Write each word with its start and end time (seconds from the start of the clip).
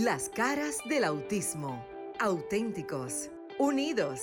Las 0.00 0.30
caras 0.30 0.78
del 0.88 1.04
autismo. 1.04 1.84
Auténticos, 2.18 3.30
unidos, 3.58 4.22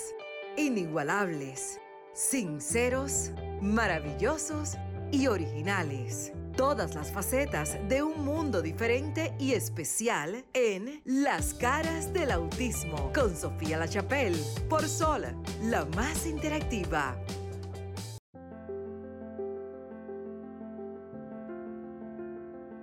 inigualables, 0.58 1.80
sinceros, 2.12 3.30
maravillosos 3.62 4.78
y 5.12 5.28
originales. 5.28 6.34
Todas 6.58 6.96
las 6.96 7.12
facetas 7.12 7.78
de 7.88 8.02
un 8.02 8.26
mundo 8.26 8.64
diferente 8.64 9.36
y 9.38 9.54
especial 9.54 10.44
en 10.54 11.04
Las 11.06 11.54
caras 11.54 12.12
del 12.14 12.32
autismo 12.32 13.12
con 13.14 13.36
Sofía 13.36 13.78
La 13.78 13.88
Chapelle 13.88 14.44
por 14.68 14.88
Sol, 14.88 15.24
la 15.62 15.86
más 15.86 16.26
interactiva. 16.26 17.16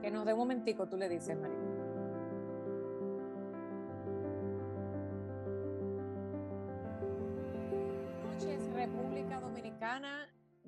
Que 0.00 0.09
nos 0.12 0.25
dé 0.25 0.32
un 0.32 0.39
momentico, 0.39 0.87
tú 0.87 0.96
le 0.96 1.09
dices, 1.09 1.37
María. 1.37 1.86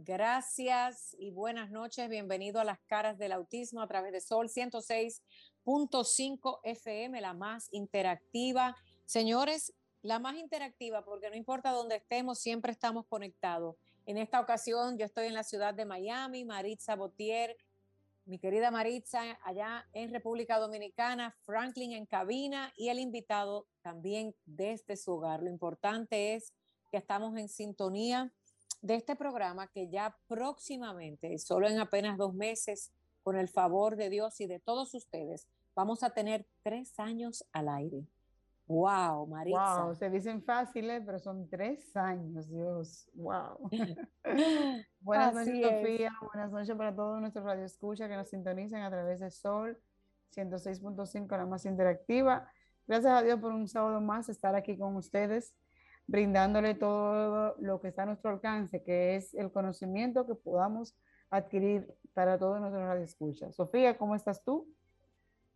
Gracias 0.09 1.15
y 1.19 1.31
buenas 1.33 1.71
noches. 1.71 2.09
Bienvenido 2.09 2.63
a 2.63 2.65
las 2.65 2.79
caras 2.87 3.19
del 3.19 3.31
autismo 3.31 3.83
a 3.83 3.87
través 3.87 4.11
de 4.11 4.23
Sol 4.23 4.49
106.5 4.49 6.61
FM, 6.63 7.21
la 7.21 7.35
más 7.35 7.69
interactiva. 7.73 8.75
Señores, 9.05 9.75
la 10.01 10.19
más 10.19 10.39
interactiva 10.39 11.05
porque 11.05 11.29
no 11.29 11.37
importa 11.37 11.73
dónde 11.73 11.97
estemos, 11.97 12.39
siempre 12.39 12.73
estamos 12.73 13.05
conectados. 13.07 13.77
En 14.07 14.17
esta 14.17 14.41
ocasión 14.41 14.97
yo 14.97 15.05
estoy 15.05 15.27
en 15.27 15.35
la 15.35 15.45
ciudad 15.45 15.75
de 15.75 15.85
Miami, 15.85 16.47
Maritza 16.47 16.97
Botier, 16.97 17.55
mi 18.25 18.39
querida 18.39 18.71
Maritza 18.71 19.39
allá 19.45 19.87
en 19.93 20.11
República 20.11 20.59
Dominicana, 20.59 21.37
Franklin 21.43 21.93
en 21.93 22.07
cabina 22.07 22.73
y 22.79 22.89
el 22.89 22.99
invitado 22.99 23.67
también 23.83 24.35
desde 24.47 24.97
su 24.97 25.13
hogar. 25.13 25.43
Lo 25.43 25.51
importante 25.51 26.35
es 26.35 26.55
que 26.91 26.97
estamos 26.97 27.37
en 27.37 27.51
sintonía 27.51 28.33
de 28.81 28.95
este 28.95 29.17
programa 29.17 29.67
que 29.69 29.89
ya 29.89 30.17
próximamente, 30.27 31.39
solo 31.39 31.69
en 31.69 31.79
apenas 31.79 32.17
dos 32.17 32.35
meses, 32.35 32.93
con 33.23 33.37
el 33.37 33.49
favor 33.49 33.97
de 33.97 34.11
Dios 34.11 34.41
y 34.41 34.47
de 34.47 34.61
todos 34.61 34.95
ustedes, 34.95 35.47
vamos 35.75 36.03
a 36.03 36.11
tener 36.11 36.47
tres 36.63 36.99
años 36.99 37.45
al 37.53 37.69
aire. 37.69 38.07
Wow, 38.67 39.27
Maritza. 39.27 39.85
Wow, 39.85 39.95
se 39.95 40.11
dicen 40.11 40.43
fáciles, 40.43 41.03
pero 41.05 41.19
son 41.19 41.49
tres 41.49 41.97
años, 41.97 42.49
Dios. 42.51 43.09
Wow. 43.15 43.71
buenas 45.01 45.35
noches, 45.35 45.63
Sofía. 45.63 46.13
Buenas 46.21 46.53
noches 46.53 46.77
para 46.77 46.95
todos 46.95 47.19
nuestros 47.21 47.45
radioescuchas 47.45 48.09
que 48.09 48.17
nos 48.17 48.29
sintonizan 48.29 48.83
a 48.83 48.91
través 48.91 49.21
de 49.21 49.31
Sol 49.31 49.79
106.5, 50.35 51.31
la 51.37 51.47
más 51.47 51.65
interactiva. 51.65 52.51
Gracias 52.87 53.13
a 53.13 53.23
Dios 53.23 53.41
por 53.41 53.53
un 53.53 53.69
sábado 53.69 54.01
más 54.01 54.29
estar 54.29 54.55
aquí 54.55 54.77
con 54.77 54.97
ustedes 54.97 55.55
brindándole 56.09 56.75
todo 56.75 57.55
lo 57.61 57.81
que 57.81 57.89
está 57.89 58.03
a 58.03 58.07
nuestro 58.07 58.31
alcance, 58.31 58.83
que 58.83 59.15
es 59.15 59.35
el 59.35 59.53
conocimiento 59.53 60.27
que 60.27 60.35
podamos 60.35 60.97
adquirir 61.31 61.95
para 62.15 62.39
todos 62.39 62.61
nuestros 62.61 62.83
radioescuchas. 62.83 63.55
Sofía, 63.55 63.97
¿cómo 63.99 64.17
estás 64.17 64.43
tú? 64.43 64.67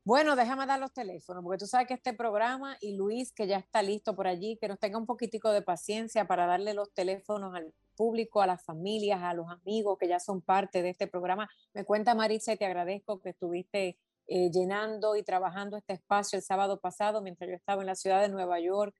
Bueno, 0.04 0.36
déjame 0.36 0.66
dar 0.66 0.78
los 0.78 0.92
teléfonos, 0.92 1.42
porque 1.42 1.58
tú 1.58 1.66
sabes 1.66 1.86
que 1.86 1.94
este 1.94 2.12
programa 2.12 2.76
y 2.80 2.96
Luis, 2.96 3.32
que 3.32 3.46
ya 3.46 3.56
está 3.56 3.82
listo 3.82 4.14
por 4.14 4.26
allí, 4.26 4.58
que 4.60 4.68
nos 4.68 4.78
tenga 4.78 4.98
un 4.98 5.06
poquitico 5.06 5.50
de 5.52 5.62
paciencia 5.62 6.26
para 6.26 6.44
darle 6.44 6.74
los 6.74 6.92
teléfonos 6.92 7.54
al 7.54 7.72
público, 7.96 8.42
a 8.42 8.46
las 8.46 8.62
familias, 8.62 9.22
a 9.22 9.32
los 9.32 9.48
amigos 9.48 9.96
que 9.98 10.08
ya 10.08 10.18
son 10.18 10.42
parte 10.42 10.82
de 10.82 10.90
este 10.90 11.06
programa. 11.06 11.48
Me 11.72 11.84
cuenta 11.84 12.14
Maritza 12.14 12.52
y 12.52 12.56
te 12.58 12.66
agradezco 12.66 13.20
que 13.20 13.30
estuviste 13.30 13.96
eh, 14.26 14.50
llenando 14.50 15.16
y 15.16 15.22
trabajando 15.22 15.78
este 15.78 15.94
espacio 15.94 16.36
el 16.36 16.42
sábado 16.42 16.78
pasado 16.78 17.22
mientras 17.22 17.48
yo 17.48 17.56
estaba 17.56 17.80
en 17.80 17.86
la 17.86 17.94
ciudad 17.94 18.20
de 18.20 18.28
Nueva 18.28 18.60
York 18.60 18.94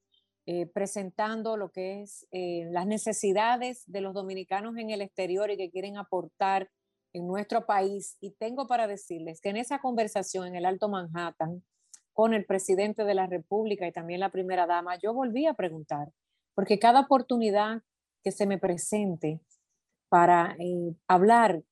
eh, 0.47 0.67
presentando 0.67 1.57
lo 1.57 1.71
que 1.71 2.03
es 2.03 2.27
eh, 2.33 2.67
las 2.71 2.87
necesidades 2.87 3.85
de 3.87 4.01
los 4.01 4.13
dominicanos 4.13 4.77
en 4.77 4.91
el 4.91 5.01
exterior 5.01 5.51
y 5.51 5.57
que 5.57 5.71
quieren 5.71 5.97
aportar 5.97 6.69
en 7.13 7.27
nuestro 7.27 7.65
país. 7.65 8.17
Y 8.21 8.33
tengo 8.33 8.67
para 8.67 8.87
decirles 8.87 9.41
que 9.41 9.51
en 9.51 9.57
esa 9.57 9.79
conversación 9.79 10.49
en 10.49 10.57
el 10.57 10.67
Alto 10.67 10.89
Manhattan 10.89 11.63
con 12.13 12.35
el 12.35 12.45
presidente 12.45 13.05
de 13.05 13.15
la 13.15 13.27
República 13.27 13.87
y 13.87 13.93
también 13.93 14.21
la 14.21 14.31
primera 14.31 14.67
dama, 14.67 14.99
yo 14.99 15.15
volví 15.15 15.47
a 15.47 15.55
preguntar, 15.55 16.13
porque 16.55 16.79
cada 16.79 17.01
oportunidad 17.01 17.83
que 18.23 18.33
se 18.33 18.47
me 18.47 18.59
presente 18.59 19.41
para 20.09 20.57
eh, 20.59 20.95
hablar 21.09 21.63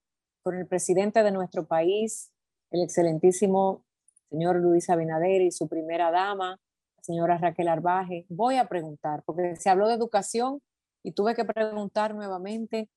con 0.43 0.57
el 0.57 0.67
presidente 0.67 1.23
de 1.23 1.31
nuestro 1.31 1.67
país, 1.67 2.33
el 2.71 2.83
excelentísimo 2.83 3.85
señor 4.31 4.57
Luis 4.57 4.89
Abinader 4.89 5.43
y 5.43 5.51
su 5.51 5.69
primera 5.69 6.11
dama, 6.11 6.59
señora 7.03 7.39
Raquel 7.39 7.69
Arbaje, 7.69 8.27
voy 8.29 8.57
a 8.57 8.69
preguntar, 8.69 9.23
porque 9.25 9.57
se 9.57 9.71
habló 9.71 9.89
de 9.89 9.95
educación 9.95 10.61
y 11.03 11.13
tuve 11.13 11.35
que 11.35 11.45
preguntar 11.45 12.15
nuevamente 12.15 12.89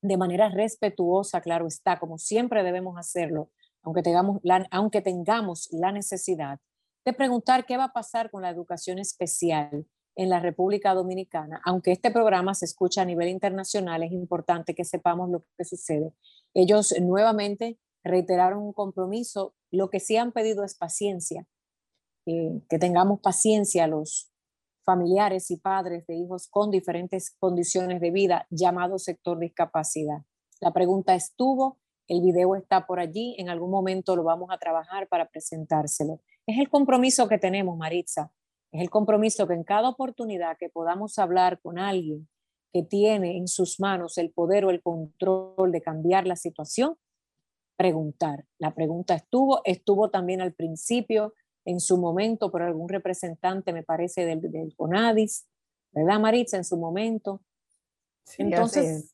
de 0.00 0.16
manera 0.16 0.48
respetuosa, 0.48 1.40
claro 1.40 1.66
está, 1.66 1.98
como 1.98 2.18
siempre 2.18 2.62
debemos 2.62 2.98
hacerlo, 2.98 3.50
aunque 3.82 4.02
tengamos 4.02 4.40
la, 4.42 4.66
aunque 4.70 5.00
tengamos 5.00 5.68
la 5.72 5.92
necesidad 5.92 6.58
de 7.04 7.12
preguntar 7.12 7.66
qué 7.66 7.76
va 7.76 7.84
a 7.84 7.92
pasar 7.92 8.30
con 8.30 8.42
la 8.42 8.50
educación 8.50 8.98
especial 8.98 9.86
en 10.14 10.28
la 10.28 10.40
República 10.40 10.94
Dominicana. 10.94 11.60
Aunque 11.64 11.92
este 11.92 12.10
programa 12.10 12.54
se 12.54 12.66
escucha 12.66 13.02
a 13.02 13.04
nivel 13.04 13.28
internacional, 13.28 14.02
es 14.02 14.12
importante 14.12 14.74
que 14.74 14.84
sepamos 14.84 15.30
lo 15.30 15.44
que 15.56 15.64
sucede. 15.64 16.12
Ellos 16.54 16.94
nuevamente 17.00 17.78
reiteraron 18.04 18.62
un 18.62 18.72
compromiso. 18.72 19.54
Lo 19.70 19.90
que 19.90 20.00
sí 20.00 20.16
han 20.16 20.32
pedido 20.32 20.64
es 20.64 20.74
paciencia 20.74 21.46
que 22.24 22.78
tengamos 22.78 23.20
paciencia 23.20 23.86
los 23.86 24.32
familiares 24.84 25.50
y 25.50 25.56
padres 25.56 26.06
de 26.06 26.16
hijos 26.16 26.48
con 26.48 26.70
diferentes 26.70 27.34
condiciones 27.38 28.00
de 28.00 28.10
vida, 28.10 28.46
llamado 28.50 28.98
sector 28.98 29.38
discapacidad. 29.38 30.22
La 30.60 30.72
pregunta 30.72 31.14
estuvo, 31.14 31.78
el 32.08 32.20
video 32.20 32.56
está 32.56 32.86
por 32.86 33.00
allí, 33.00 33.34
en 33.38 33.48
algún 33.48 33.70
momento 33.70 34.16
lo 34.16 34.24
vamos 34.24 34.50
a 34.50 34.58
trabajar 34.58 35.08
para 35.08 35.28
presentárselo. 35.28 36.20
Es 36.46 36.58
el 36.58 36.68
compromiso 36.68 37.28
que 37.28 37.38
tenemos, 37.38 37.76
Maritza, 37.76 38.32
es 38.72 38.80
el 38.80 38.90
compromiso 38.90 39.46
que 39.46 39.54
en 39.54 39.64
cada 39.64 39.88
oportunidad 39.88 40.56
que 40.58 40.68
podamos 40.68 41.18
hablar 41.18 41.60
con 41.60 41.78
alguien 41.78 42.28
que 42.72 42.82
tiene 42.82 43.36
en 43.36 43.48
sus 43.48 43.78
manos 43.80 44.16
el 44.18 44.30
poder 44.30 44.64
o 44.64 44.70
el 44.70 44.82
control 44.82 45.70
de 45.70 45.82
cambiar 45.82 46.26
la 46.26 46.36
situación, 46.36 46.96
preguntar. 47.76 48.46
La 48.58 48.74
pregunta 48.74 49.14
estuvo, 49.14 49.60
estuvo 49.64 50.10
también 50.10 50.40
al 50.40 50.54
principio 50.54 51.34
en 51.64 51.80
su 51.80 51.96
momento 51.96 52.50
por 52.50 52.62
algún 52.62 52.88
representante, 52.88 53.72
me 53.72 53.82
parece, 53.82 54.24
del, 54.24 54.40
del 54.40 54.74
CONADIS, 54.76 55.46
¿verdad, 55.92 56.20
Maritza? 56.20 56.56
En 56.56 56.64
su 56.64 56.76
momento. 56.76 57.42
entonces, 58.38 59.12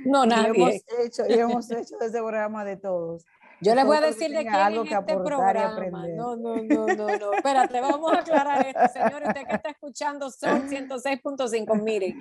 No, 0.04 0.26
nadie. 0.26 0.52
Y 0.54 0.62
hemos 0.62 0.84
hecho, 1.00 1.22
y 1.28 1.32
hemos 1.34 1.70
hecho 1.70 1.94
ese 2.00 2.19
programa 2.19 2.64
de 2.64 2.76
todos. 2.76 3.25
Yo 3.62 3.75
les 3.76 3.87
voy 3.87 3.97
a 3.97 4.00
decir 4.00 4.31
de 4.31 4.41
quién 4.41 4.55
algo 4.55 4.85
es 4.85 4.93
este 4.93 5.17
programa. 5.19 6.06
No, 6.09 6.37
no, 6.37 6.56
no, 6.56 6.87
no, 6.87 7.06
no. 7.06 7.32
Espérate, 7.32 7.81
vamos 7.81 8.12
a 8.12 8.19
aclarar 8.19 8.67
esto, 8.67 8.88
señor. 8.93 9.23
Usted 9.26 9.47
que 9.47 9.55
está 9.55 9.70
escuchando 9.70 10.31
son 10.31 10.69
106.5, 10.69 11.82
miren. 11.82 12.20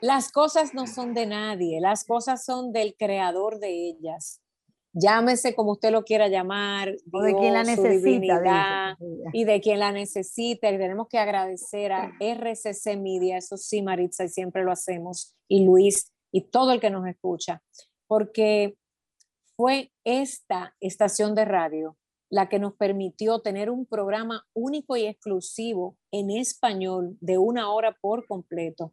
Las 0.00 0.30
cosas 0.30 0.74
no 0.74 0.86
son 0.86 1.14
de 1.14 1.26
nadie, 1.26 1.80
las 1.80 2.04
cosas 2.04 2.44
son 2.44 2.72
del 2.72 2.94
creador 2.96 3.58
de 3.58 3.88
ellas. 3.88 4.40
Llámese 4.94 5.54
como 5.54 5.72
usted 5.72 5.90
lo 5.90 6.04
quiera 6.04 6.28
llamar, 6.28 6.94
o 7.12 7.22
de 7.22 7.34
quien 7.34 7.54
la 7.54 7.64
necesita, 7.64 8.98
y 9.32 9.44
de 9.44 9.60
quien 9.60 9.78
la 9.78 9.90
necesita. 9.90 10.70
Y 10.70 10.78
tenemos 10.78 11.08
que 11.08 11.18
agradecer 11.18 11.92
a 11.92 12.12
RCC 12.20 12.96
Media, 12.98 13.38
eso 13.38 13.56
sí, 13.56 13.80
Maritza, 13.80 14.24
y 14.24 14.28
siempre 14.28 14.62
lo 14.62 14.70
hacemos, 14.70 15.34
y 15.48 15.64
Luis, 15.64 16.12
y 16.30 16.42
todo 16.42 16.72
el 16.72 16.80
que 16.80 16.90
nos 16.90 17.06
escucha, 17.06 17.62
porque 18.06 18.76
fue 19.62 19.92
esta 20.02 20.74
estación 20.80 21.36
de 21.36 21.44
radio 21.44 21.96
la 22.28 22.48
que 22.48 22.58
nos 22.58 22.74
permitió 22.74 23.42
tener 23.42 23.70
un 23.70 23.86
programa 23.86 24.44
único 24.54 24.96
y 24.96 25.06
exclusivo 25.06 25.96
en 26.10 26.32
español 26.32 27.16
de 27.20 27.38
una 27.38 27.70
hora 27.70 27.96
por 28.00 28.26
completo, 28.26 28.92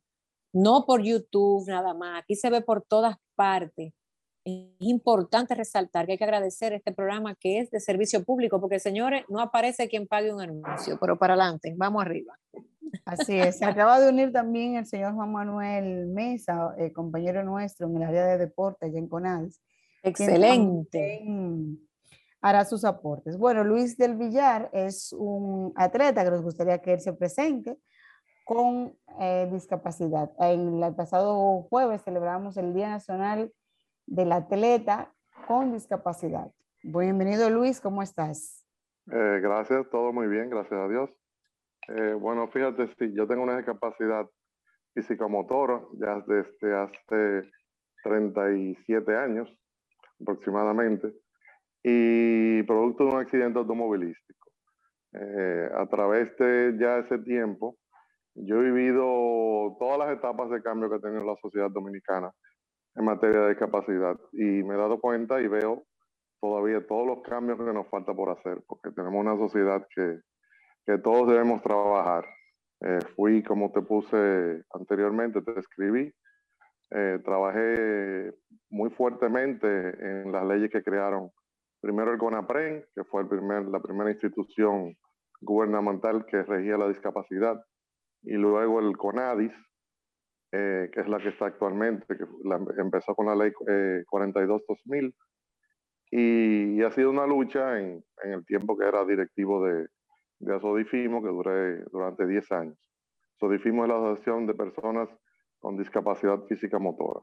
no 0.53 0.85
por 0.85 1.01
YouTube 1.01 1.67
nada 1.67 1.95
más, 1.95 2.21
aquí 2.21 2.35
se 2.35 2.51
ve 2.51 2.61
por 2.61 2.83
todas 2.83 3.15
partes. 3.33 3.93
Es 4.45 4.67
importante 4.77 5.55
resaltar 5.55 6.05
que 6.05 6.11
hay 6.11 6.17
que 6.19 6.23
agradecer 6.23 6.73
este 6.73 6.91
programa 6.91 7.33
que 7.33 7.57
es 7.57 7.71
de 7.71 7.79
servicio 7.79 8.23
público, 8.23 8.61
porque 8.61 8.79
señores, 8.79 9.25
no 9.27 9.41
aparece 9.41 9.89
quien 9.89 10.05
pague 10.05 10.31
un 10.31 10.41
anuncio, 10.41 10.99
pero 11.01 11.17
para 11.17 11.33
adelante, 11.33 11.73
vamos 11.75 12.03
arriba. 12.03 12.37
Así 13.05 13.39
es, 13.39 13.57
se 13.57 13.65
acaba 13.65 13.99
de 13.99 14.09
unir 14.09 14.31
también 14.31 14.75
el 14.75 14.85
señor 14.85 15.15
Juan 15.15 15.31
Manuel 15.31 16.05
Mesa, 16.05 16.75
el 16.77 16.93
compañero 16.93 17.43
nuestro 17.43 17.87
en 17.87 17.95
el 17.95 18.03
área 18.03 18.27
de 18.27 18.37
deporte 18.37 18.85
allá 18.85 18.99
en 18.99 19.07
CONADES. 19.07 19.59
Excelente. 20.03 21.25
Hará 22.41 22.65
sus 22.65 22.85
aportes. 22.85 23.37
Bueno, 23.37 23.63
Luis 23.63 23.97
del 23.97 24.15
Villar 24.15 24.69
es 24.71 25.13
un 25.13 25.73
atleta 25.75 26.23
que 26.23 26.31
nos 26.31 26.41
gustaría 26.41 26.81
que 26.81 26.93
él 26.93 27.01
se 27.01 27.13
presente 27.13 27.77
con 28.45 28.95
eh, 29.19 29.47
discapacidad. 29.51 30.31
En 30.39 30.81
el 30.81 30.95
pasado 30.95 31.63
jueves 31.69 32.01
celebramos 32.03 32.57
el 32.57 32.73
Día 32.73 32.89
Nacional 32.89 33.51
del 34.05 34.31
Atleta 34.31 35.13
con 35.47 35.73
Discapacidad. 35.73 36.49
Bienvenido 36.81 37.49
Luis, 37.49 37.81
¿cómo 37.81 38.01
estás? 38.01 38.65
Eh, 39.11 39.39
gracias, 39.41 39.89
todo 39.89 40.13
muy 40.13 40.27
bien, 40.27 40.49
gracias 40.49 40.79
a 40.79 40.87
Dios. 40.87 41.09
Eh, 41.89 42.13
bueno, 42.13 42.47
fíjate, 42.47 42.87
sí, 42.97 43.13
yo 43.13 43.27
tengo 43.27 43.43
una 43.43 43.57
discapacidad 43.57 44.27
física-motora 44.93 45.81
ya 45.93 46.23
desde 46.25 46.75
hace 46.75 47.51
37 48.03 49.15
años 49.15 49.49
aproximadamente, 50.21 51.13
y 51.83 52.63
producto 52.63 53.05
de 53.05 53.11
un 53.11 53.19
accidente 53.19 53.59
automovilístico. 53.59 54.51
Eh, 55.13 55.69
a 55.75 55.87
través 55.87 56.35
de 56.37 56.75
ya 56.79 56.99
ese 56.99 57.19
tiempo, 57.19 57.77
yo 58.35 58.61
he 58.61 58.71
vivido 58.71 59.75
todas 59.79 59.97
las 59.97 60.17
etapas 60.17 60.49
de 60.49 60.61
cambio 60.61 60.89
que 60.89 60.97
ha 60.97 60.99
tenido 60.99 61.23
la 61.23 61.35
sociedad 61.41 61.71
dominicana 61.71 62.31
en 62.95 63.05
materia 63.05 63.41
de 63.41 63.49
discapacidad 63.49 64.19
y 64.33 64.43
me 64.43 64.75
he 64.75 64.77
dado 64.77 64.99
cuenta 64.99 65.41
y 65.41 65.47
veo 65.47 65.83
todavía 66.39 66.85
todos 66.85 67.07
los 67.07 67.21
cambios 67.21 67.57
que 67.57 67.73
nos 67.73 67.87
falta 67.89 68.13
por 68.13 68.29
hacer, 68.29 68.61
porque 68.67 68.91
tenemos 68.91 69.19
una 69.19 69.37
sociedad 69.37 69.85
que, 69.93 70.19
que 70.85 70.97
todos 70.99 71.27
debemos 71.29 71.61
trabajar. 71.61 72.25
Eh, 72.81 72.99
fui, 73.15 73.43
como 73.43 73.71
te 73.71 73.81
puse 73.81 74.63
anteriormente, 74.73 75.41
te 75.41 75.59
escribí, 75.59 76.13
eh, 76.91 77.19
trabajé 77.23 78.33
muy 78.69 78.89
fuertemente 78.91 79.67
en 79.67 80.31
las 80.31 80.45
leyes 80.45 80.71
que 80.71 80.83
crearon 80.83 81.31
primero 81.81 82.11
el 82.11 82.17
CONAPREN, 82.17 82.85
que 82.95 83.03
fue 83.03 83.23
la 83.23 83.79
primera 83.79 84.11
institución 84.11 84.95
gubernamental 85.41 86.25
que 86.25 86.43
regía 86.43 86.77
la 86.77 86.89
discapacidad, 86.89 87.63
y 88.23 88.33
luego 88.33 88.79
el 88.79 88.97
CONADIS, 88.97 89.53
eh, 90.51 90.89
que 90.91 90.99
es 90.99 91.07
la 91.07 91.19
que 91.19 91.29
está 91.29 91.45
actualmente, 91.45 92.05
que 92.17 92.25
empezó 92.81 93.15
con 93.15 93.27
la 93.27 93.35
ley 93.35 93.51
42-2000, 93.51 95.07
eh, 95.07 95.13
y, 96.11 96.81
ha 96.81 96.91
sido 96.91 97.11
una 97.11 97.27
lucha 97.27 97.79
en, 97.79 98.03
en, 98.23 98.31
el 98.33 98.45
tiempo 98.45 98.75
que 98.75 98.87
era 98.87 99.05
directivo 99.05 99.63
de, 99.63 99.87
de 100.39 100.55
Asodifimo, 100.55 101.21
que 101.21 101.29
duré 101.29 101.83
durante 101.91 102.25
10 102.25 102.51
años. 102.51 102.77
Asodifimo 103.37 103.83
es 103.83 103.89
la 103.89 103.95
Asociación 103.95 104.47
de 104.47 104.55
Personas 104.55 105.07
con 105.59 105.77
Discapacidad 105.77 106.39
Física 106.45 106.79
Motora. 106.79 107.21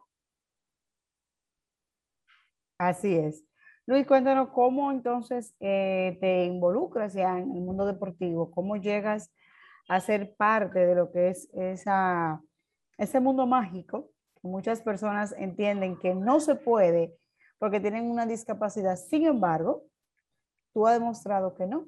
Así 2.78 3.14
es. 3.14 3.44
Luis, 3.86 4.06
cuéntanos 4.06 4.50
cómo 4.50 4.90
entonces 4.90 5.54
eh, 5.60 6.18
te 6.20 6.44
involucras 6.44 7.14
ya 7.14 7.38
en 7.38 7.54
el 7.54 7.62
mundo 7.62 7.86
deportivo, 7.86 8.50
cómo 8.50 8.76
llegas 8.76 9.32
a 9.88 10.00
ser 10.00 10.34
parte 10.36 10.86
de 10.86 10.94
lo 10.94 11.12
que 11.12 11.28
es 11.28 11.48
esa, 11.54 12.40
ese 12.98 13.20
mundo 13.20 13.46
mágico 13.46 14.10
muchas 14.46 14.80
personas 14.80 15.34
entienden 15.36 15.98
que 15.98 16.14
no 16.14 16.40
se 16.40 16.54
puede 16.54 17.14
porque 17.58 17.80
tienen 17.80 18.10
una 18.10 18.26
discapacidad. 18.26 18.96
Sin 18.96 19.26
embargo, 19.26 19.84
tú 20.72 20.86
has 20.86 20.98
demostrado 20.98 21.54
que 21.54 21.66
no. 21.66 21.86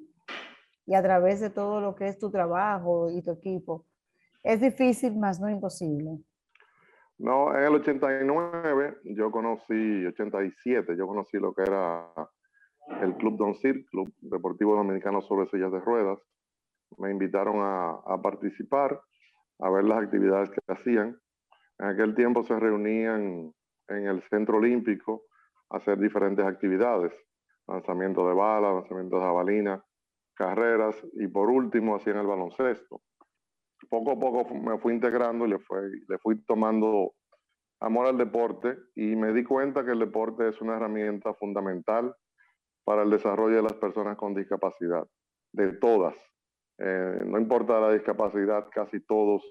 Y 0.85 0.95
a 0.95 1.03
través 1.03 1.39
de 1.39 1.49
todo 1.49 1.81
lo 1.81 1.95
que 1.95 2.07
es 2.07 2.17
tu 2.17 2.31
trabajo 2.31 3.11
y 3.11 3.21
tu 3.21 3.31
equipo, 3.31 3.85
es 4.43 4.59
difícil, 4.59 5.15
más 5.15 5.39
no 5.39 5.49
imposible. 5.49 6.17
No, 7.19 7.53
en 7.53 7.63
el 7.63 7.75
89 7.75 8.99
yo 9.03 9.29
conocí, 9.29 10.05
87, 10.05 10.95
yo 10.95 11.05
conocí 11.05 11.37
lo 11.37 11.53
que 11.53 11.63
era 11.63 12.07
el 13.01 13.13
Club 13.17 13.37
Don 13.37 13.55
Cir, 13.55 13.85
Club 13.87 14.13
Deportivo 14.21 14.73
Dominicano 14.75 15.21
sobre 15.21 15.49
sillas 15.49 15.71
de 15.73 15.81
ruedas. 15.81 16.17
Me 16.97 17.11
invitaron 17.11 17.57
a, 17.59 18.21
participar, 18.21 19.01
a 19.59 19.69
ver 19.69 19.83
las 19.83 20.01
actividades 20.01 20.49
que 20.49 20.59
hacían. 20.67 21.19
En 21.79 21.87
aquel 21.87 22.15
tiempo 22.15 22.41
se 22.43 22.57
reunían 22.57 23.53
en 23.89 24.07
el 24.07 24.21
Centro 24.29 24.57
Olímpico 24.57 25.23
a 25.71 25.77
hacer 25.77 25.99
diferentes 25.99 26.45
actividades, 26.45 27.11
lanzamiento 27.67 28.25
de 28.29 28.33
balas, 28.33 28.75
lanzamiento 28.75 29.17
de 29.17 29.23
jabalina, 29.23 29.83
carreras 30.35 30.95
y 31.13 31.27
por 31.27 31.49
último 31.49 31.97
hacían 31.97 32.17
el 32.17 32.27
baloncesto 32.27 33.01
poco 33.89 34.11
a 34.11 34.19
poco 34.19 34.53
me 34.55 34.77
fui 34.79 34.93
integrando 34.93 35.45
y 35.45 35.49
le, 35.49 35.57
le 36.07 36.17
fui 36.19 36.41
tomando 36.45 37.13
amor 37.79 38.07
al 38.07 38.17
deporte 38.17 38.77
y 38.95 39.15
me 39.15 39.33
di 39.33 39.43
cuenta 39.43 39.85
que 39.85 39.91
el 39.91 39.99
deporte 39.99 40.49
es 40.49 40.61
una 40.61 40.75
herramienta 40.75 41.33
fundamental 41.33 42.15
para 42.83 43.03
el 43.03 43.09
desarrollo 43.09 43.57
de 43.57 43.63
las 43.63 43.73
personas 43.73 44.17
con 44.17 44.33
discapacidad, 44.33 45.07
de 45.53 45.73
todas. 45.73 46.15
Eh, 46.77 47.21
no 47.25 47.37
importa 47.39 47.79
la 47.79 47.93
discapacidad, 47.93 48.67
casi 48.71 48.99
todos, 49.01 49.43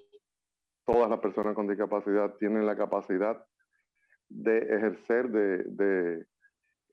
todas 0.84 1.08
las 1.08 1.20
personas 1.20 1.54
con 1.54 1.68
discapacidad 1.68 2.34
tienen 2.34 2.66
la 2.66 2.76
capacidad 2.76 3.42
de 4.28 4.58
ejercer 4.58 5.30
de, 5.30 5.64
de 5.64 6.26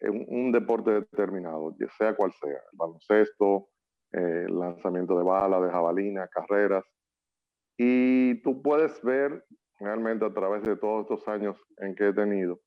un, 0.10 0.52
deporte 0.52 0.92
determinado, 0.92 1.76
sea 1.98 2.16
cual 2.16 2.32
sea, 2.34 2.50
el 2.50 2.78
baloncesto, 2.78 3.70
eh, 4.12 4.46
lanzamiento 4.50 5.18
de 5.18 5.24
bala, 5.24 5.60
de 5.60 5.72
jabalina, 5.72 6.28
carreras, 6.28 6.86
y 7.78 8.42
tú 8.42 8.62
puedes 8.62 9.02
ver 9.04 9.46
realmente 9.80 10.26
a 10.26 10.34
través 10.34 10.64
de 10.64 10.78
todos 10.78 11.04
estos 11.04 11.28
años 11.28 11.58
en 11.78 11.96
que 11.96 12.10
he 12.10 12.14
tenido 12.14 12.60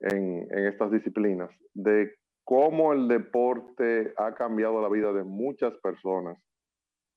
en, 0.00 0.46
en 0.50 0.66
estas 0.66 0.90
disciplinas, 0.90 1.50
de 1.74 2.14
cómo 2.44 2.92
el 2.92 3.08
deporte 3.08 4.12
ha 4.16 4.34
cambiado 4.34 4.80
la 4.80 4.88
vida 4.88 5.12
de 5.12 5.24
muchas 5.24 5.76
personas 5.78 6.38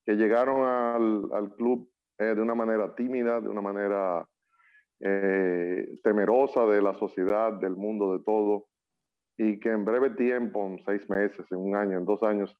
que 0.06 0.14
llegaron 0.14 0.62
al, 0.62 1.32
al 1.32 1.54
club 1.54 1.90
eh, 2.18 2.34
de 2.34 2.40
una 2.40 2.54
manera 2.54 2.94
tímida, 2.94 3.40
de 3.40 3.48
una 3.48 3.60
manera 3.60 4.26
eh, 5.00 5.98
temerosa 6.02 6.66
de 6.66 6.80
la 6.80 6.94
sociedad, 6.94 7.52
del 7.54 7.74
mundo, 7.74 8.16
de 8.16 8.24
todo, 8.24 8.66
y 9.36 9.58
que 9.58 9.70
en 9.70 9.84
breve 9.84 10.10
tiempo, 10.10 10.66
en 10.66 10.78
seis 10.84 11.08
meses, 11.10 11.44
en 11.50 11.58
un 11.58 11.74
año, 11.74 11.98
en 11.98 12.04
dos 12.04 12.22
años, 12.22 12.56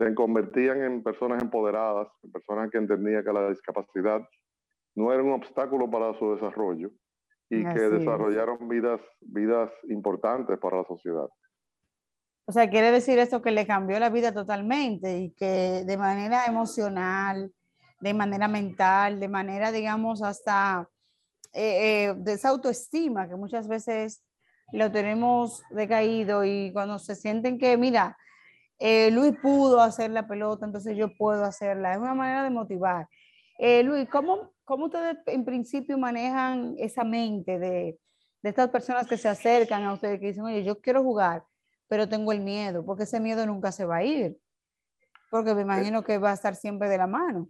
se 0.00 0.14
convertían 0.14 0.82
en 0.82 1.02
personas 1.02 1.42
empoderadas, 1.42 2.08
en 2.22 2.32
personas 2.32 2.70
que 2.70 2.78
entendían 2.78 3.22
que 3.22 3.32
la 3.32 3.50
discapacidad 3.50 4.26
no 4.94 5.12
era 5.12 5.22
un 5.22 5.32
obstáculo 5.32 5.90
para 5.90 6.18
su 6.18 6.34
desarrollo 6.34 6.90
y 7.50 7.62
que 7.62 7.80
desarrollaron 7.80 8.66
vidas, 8.68 9.00
vidas 9.20 9.70
importantes 9.88 10.58
para 10.58 10.78
la 10.78 10.84
sociedad. 10.84 11.28
O 12.46 12.52
sea, 12.52 12.70
quiere 12.70 12.90
decir 12.92 13.18
esto 13.18 13.42
que 13.42 13.50
le 13.50 13.66
cambió 13.66 13.98
la 14.00 14.08
vida 14.08 14.32
totalmente 14.32 15.18
y 15.18 15.32
que 15.32 15.84
de 15.84 15.98
manera 15.98 16.46
emocional, 16.46 17.52
de 18.00 18.14
manera 18.14 18.48
mental, 18.48 19.20
de 19.20 19.28
manera, 19.28 19.70
digamos, 19.70 20.22
hasta 20.22 20.88
eh, 21.52 22.06
eh, 22.08 22.14
de 22.16 22.32
esa 22.32 22.48
autoestima 22.48 23.28
que 23.28 23.36
muchas 23.36 23.68
veces 23.68 24.24
lo 24.72 24.90
tenemos 24.90 25.62
decaído 25.70 26.44
y 26.44 26.72
cuando 26.72 26.98
se 26.98 27.16
sienten 27.16 27.58
que, 27.58 27.76
mira, 27.76 28.16
eh, 28.80 29.10
Luis 29.12 29.34
pudo 29.40 29.80
hacer 29.80 30.10
la 30.10 30.26
pelota, 30.26 30.66
entonces 30.66 30.96
yo 30.96 31.14
puedo 31.16 31.44
hacerla. 31.44 31.92
Es 31.92 31.98
una 31.98 32.14
manera 32.14 32.42
de 32.42 32.50
motivar. 32.50 33.06
Luis, 33.84 34.08
¿cómo, 34.08 34.54
¿cómo 34.64 34.86
ustedes 34.86 35.18
en 35.26 35.44
principio 35.44 35.98
manejan 35.98 36.74
esa 36.78 37.04
mente 37.04 37.58
de, 37.58 37.98
de 38.42 38.48
estas 38.48 38.70
personas 38.70 39.06
que 39.06 39.16
se 39.16 39.28
acercan 39.28 39.82
a 39.84 39.92
ustedes 39.92 40.18
que 40.18 40.28
dicen, 40.28 40.44
oye, 40.44 40.64
yo 40.64 40.80
quiero 40.80 41.02
jugar, 41.02 41.44
pero 41.88 42.08
tengo 42.08 42.32
el 42.32 42.40
miedo, 42.40 42.84
porque 42.84 43.04
ese 43.04 43.20
miedo 43.20 43.44
nunca 43.46 43.72
se 43.72 43.84
va 43.84 43.96
a 43.96 44.04
ir, 44.04 44.38
porque 45.30 45.54
me 45.54 45.62
imagino 45.62 46.02
que 46.02 46.18
va 46.18 46.30
a 46.30 46.34
estar 46.34 46.54
siempre 46.54 46.88
de 46.88 46.98
la 46.98 47.06
mano. 47.06 47.48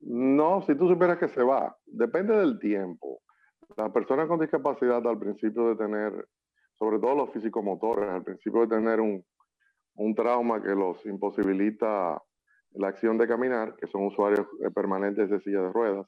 No, 0.00 0.62
si 0.62 0.74
tú 0.76 0.88
supieras 0.88 1.18
que 1.18 1.28
se 1.28 1.42
va, 1.42 1.76
depende 1.86 2.36
del 2.36 2.58
tiempo. 2.58 3.20
Las 3.76 3.90
personas 3.90 4.28
con 4.28 4.38
discapacidad 4.38 5.04
al 5.06 5.18
principio 5.18 5.68
de 5.68 5.76
tener, 5.76 6.28
sobre 6.78 6.98
todo 6.98 7.14
los 7.14 7.32
físico-motores, 7.32 8.08
al 8.08 8.22
principio 8.22 8.60
de 8.60 8.76
tener 8.76 9.00
un, 9.00 9.24
trauma 10.14 10.62
que 10.62 10.74
los 10.74 11.04
imposibilita 11.06 12.20
la 12.72 12.88
acción 12.88 13.18
de 13.18 13.26
caminar, 13.26 13.74
que 13.76 13.86
son 13.86 14.06
usuarios 14.06 14.46
eh, 14.64 14.70
permanentes 14.74 15.30
de 15.30 15.40
silla 15.40 15.62
de 15.62 15.72
ruedas, 15.72 16.06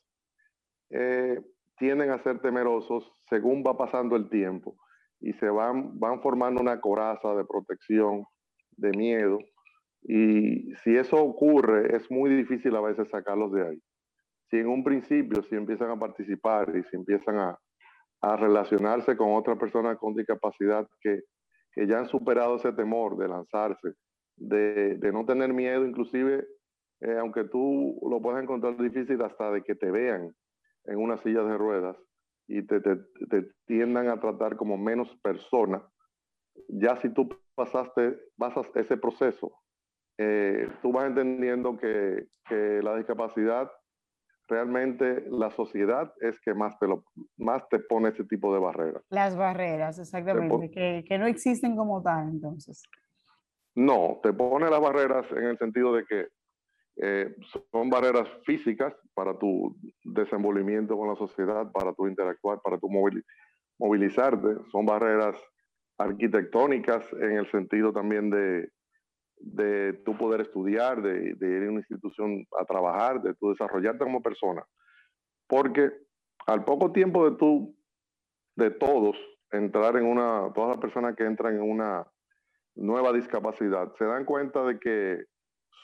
eh, 0.90 1.40
tienden 1.78 2.10
a 2.10 2.22
ser 2.22 2.40
temerosos 2.40 3.12
según 3.28 3.64
va 3.66 3.76
pasando 3.76 4.16
el 4.16 4.28
tiempo 4.28 4.76
y 5.20 5.32
se 5.34 5.48
van, 5.48 5.98
van 5.98 6.20
formando 6.20 6.60
una 6.60 6.80
coraza 6.80 7.34
de 7.34 7.44
protección, 7.44 8.24
de 8.76 8.90
miedo, 8.90 9.38
y 10.02 10.74
si 10.76 10.96
eso 10.96 11.16
ocurre, 11.16 11.94
es 11.96 12.10
muy 12.10 12.30
difícil 12.30 12.74
a 12.74 12.80
veces 12.80 13.08
sacarlos 13.08 13.52
de 13.52 13.68
ahí. 13.68 13.82
Si 14.48 14.56
en 14.56 14.68
un 14.68 14.82
principio, 14.82 15.42
si 15.42 15.54
empiezan 15.54 15.90
a 15.90 15.98
participar 15.98 16.74
y 16.76 16.82
si 16.84 16.96
empiezan 16.96 17.38
a, 17.38 17.58
relacionarse 18.22 19.16
con 19.16 19.32
otras 19.34 19.58
personas 19.58 19.96
con 19.96 20.14
discapacidad 20.14 20.86
que, 21.00 21.20
ya 21.76 21.98
han 21.98 22.08
superado 22.08 22.56
ese 22.56 22.72
temor 22.72 23.16
de 23.16 23.28
lanzarse, 23.28 23.94
de, 24.36 25.10
no 25.12 25.24
tener 25.24 25.52
miedo, 25.52 25.84
inclusive, 25.84 26.46
eh, 27.00 27.16
aunque 27.18 27.44
tú 27.44 27.98
lo 28.08 28.20
puedas 28.20 28.42
encontrar 28.42 28.76
difícil 28.76 29.22
hasta 29.22 29.50
de 29.50 29.62
que 29.62 29.74
te 29.74 29.90
vean 29.90 30.34
en 30.84 30.98
una 30.98 31.16
silla 31.18 31.42
de 31.42 31.56
ruedas 31.56 31.96
y 32.48 32.62
te, 32.62 32.80
te, 32.80 32.96
tiendan 33.66 34.08
a 34.08 34.20
tratar 34.20 34.56
como 34.56 34.76
menos 34.76 35.14
persona, 35.22 35.82
ya 36.68 36.96
si 36.96 37.08
tú 37.10 37.28
pasaste, 37.54 38.18
pasas 38.36 38.66
ese 38.74 38.96
proceso 38.96 39.52
eh, 40.22 40.68
tú 40.82 40.92
vas 40.92 41.06
entendiendo 41.06 41.78
que, 41.78 42.28
la 42.82 42.96
discapacidad, 42.96 43.70
realmente 44.50 45.24
la 45.30 45.50
sociedad 45.52 46.12
es 46.20 46.38
que 46.40 46.52
más 46.52 46.78
te, 46.78 46.86
lo, 46.86 47.04
más 47.38 47.66
te 47.68 47.78
pone 47.78 48.10
ese 48.10 48.24
tipo 48.24 48.52
de 48.52 48.60
barreras. 48.60 49.02
Las 49.08 49.36
barreras, 49.36 49.98
exactamente, 49.98 51.04
que, 51.06 51.18
no 51.18 51.26
existen 51.26 51.76
como 51.76 52.02
tal 52.02 52.28
entonces. 52.28 52.82
No, 53.74 54.18
te 54.22 54.32
pone 54.32 54.68
las 54.68 54.80
barreras 54.80 55.26
en 55.30 55.44
el 55.44 55.58
sentido 55.58 55.94
de 55.94 56.04
que 56.04 56.26
eh, 56.96 57.34
son 57.70 57.88
barreras 57.88 58.28
físicas 58.44 58.92
para 59.14 59.38
tu 59.38 59.76
desenvolvimiento 60.04 60.98
con 60.98 61.08
la 61.08 61.16
sociedad, 61.16 61.70
para 61.72 61.94
tu 61.94 62.08
interactuar, 62.08 62.60
para 62.62 62.78
tu 62.78 62.88
movilizarte. 63.78 64.56
Son 64.72 64.84
barreras 64.84 65.36
arquitectónicas 65.96 67.04
en 67.12 67.38
el 67.38 67.50
sentido 67.50 67.92
también 67.92 68.28
de, 68.28 68.68
de 69.40 69.94
tu 70.04 70.16
poder 70.16 70.42
estudiar, 70.42 71.02
de, 71.02 71.36
ir 71.40 71.64
a 71.66 71.70
una 71.70 71.80
institución 71.80 72.46
a 72.58 72.64
trabajar, 72.64 73.22
de 73.22 73.34
tu 73.34 73.50
desarrollarte 73.50 74.04
como 74.04 74.22
persona. 74.22 74.64
Porque 75.46 75.90
al 76.46 76.64
poco 76.64 76.92
tiempo 76.92 77.28
de 77.28 77.36
tú, 77.36 77.76
de 78.56 78.70
todos, 78.70 79.16
entrar 79.50 79.96
en 79.96 80.06
una, 80.06 80.52
todas 80.54 80.70
las 80.70 80.78
personas 80.78 81.16
que 81.16 81.24
entran 81.24 81.56
en 81.56 81.62
una 81.62 82.06
nueva 82.76 83.12
discapacidad, 83.12 83.92
se 83.98 84.04
dan 84.04 84.24
cuenta 84.24 84.64
de 84.64 84.78
que 84.78 85.24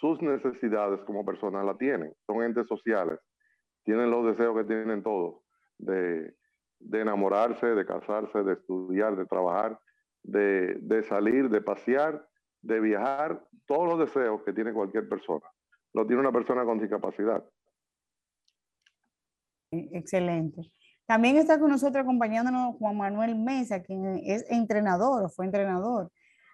sus 0.00 0.20
necesidades 0.20 1.00
como 1.04 1.24
personas 1.24 1.64
la 1.64 1.76
tienen, 1.76 2.12
son 2.26 2.42
entes 2.42 2.66
sociales, 2.68 3.18
tienen 3.84 4.10
los 4.10 4.26
deseos 4.26 4.56
que 4.56 4.64
tienen 4.64 5.02
todos, 5.02 5.40
de, 5.78 6.34
enamorarse, 6.92 7.66
de 7.66 7.86
casarse, 7.86 8.42
de 8.42 8.52
estudiar, 8.52 9.16
de 9.16 9.26
trabajar, 9.26 9.78
de, 10.22 10.76
de 10.80 11.02
salir, 11.04 11.48
de 11.48 11.62
pasear 11.62 12.26
de 12.66 12.80
viajar 12.80 13.46
todos 13.66 13.88
los 13.88 13.98
deseos 13.98 14.42
que 14.42 14.52
tiene 14.52 14.72
cualquier 14.72 15.08
persona. 15.08 15.44
Lo 15.92 16.06
tiene 16.06 16.20
una 16.20 16.30
persona 16.32 16.64
con 16.64 16.78
discapacidad. 16.78 17.44
Excelente. 19.70 20.72
También 21.06 21.36
está 21.36 21.60
con 21.60 21.70
nosotros 21.70 22.02
acompañándonos 22.02 22.76
Juan 22.76 22.96
Manuel 22.96 23.36
Mesa, 23.36 23.82
quien 23.82 24.20
es 24.24 24.44
entrenador 24.50 25.24
o 25.24 25.28
fue 25.28 25.44
entrenador 25.46 26.10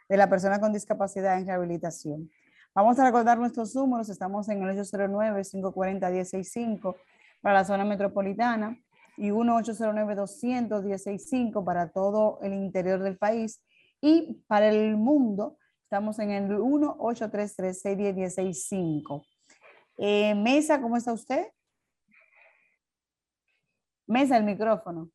de 0.08 0.16
la 0.16 0.28
persona 0.28 0.58
con 0.60 0.72
discapacidad 0.72 1.38
en 1.38 1.46
rehabilitación. 1.46 2.28
Vamos 2.74 2.98
a 2.98 3.04
recordar 3.04 3.38
nuestros 3.38 3.72
números. 3.74 4.10
Estamos 4.10 4.48
en 4.48 4.62
el 4.62 4.78
809-540-165 4.78 6.96
para 7.40 7.60
la 7.60 7.64
zona 7.64 7.84
metropolitana 7.84 8.76
y 9.16 9.30
1-809-200-165 9.30 11.64
para 11.64 11.90
todo 11.90 12.38
el 12.42 12.54
interior 12.54 13.02
del 13.02 13.18
país. 13.18 13.62
Y 14.00 14.42
para 14.46 14.68
el 14.68 14.96
mundo, 14.96 15.58
Estamos 15.92 16.18
en 16.20 16.30
el 16.30 16.48
1-833-610-165. 16.48 19.26
Eh, 19.98 20.34
Mesa, 20.34 20.80
¿cómo 20.80 20.96
está 20.96 21.12
usted? 21.12 21.48
Mesa, 24.06 24.38
el 24.38 24.44
micrófono. 24.44 25.10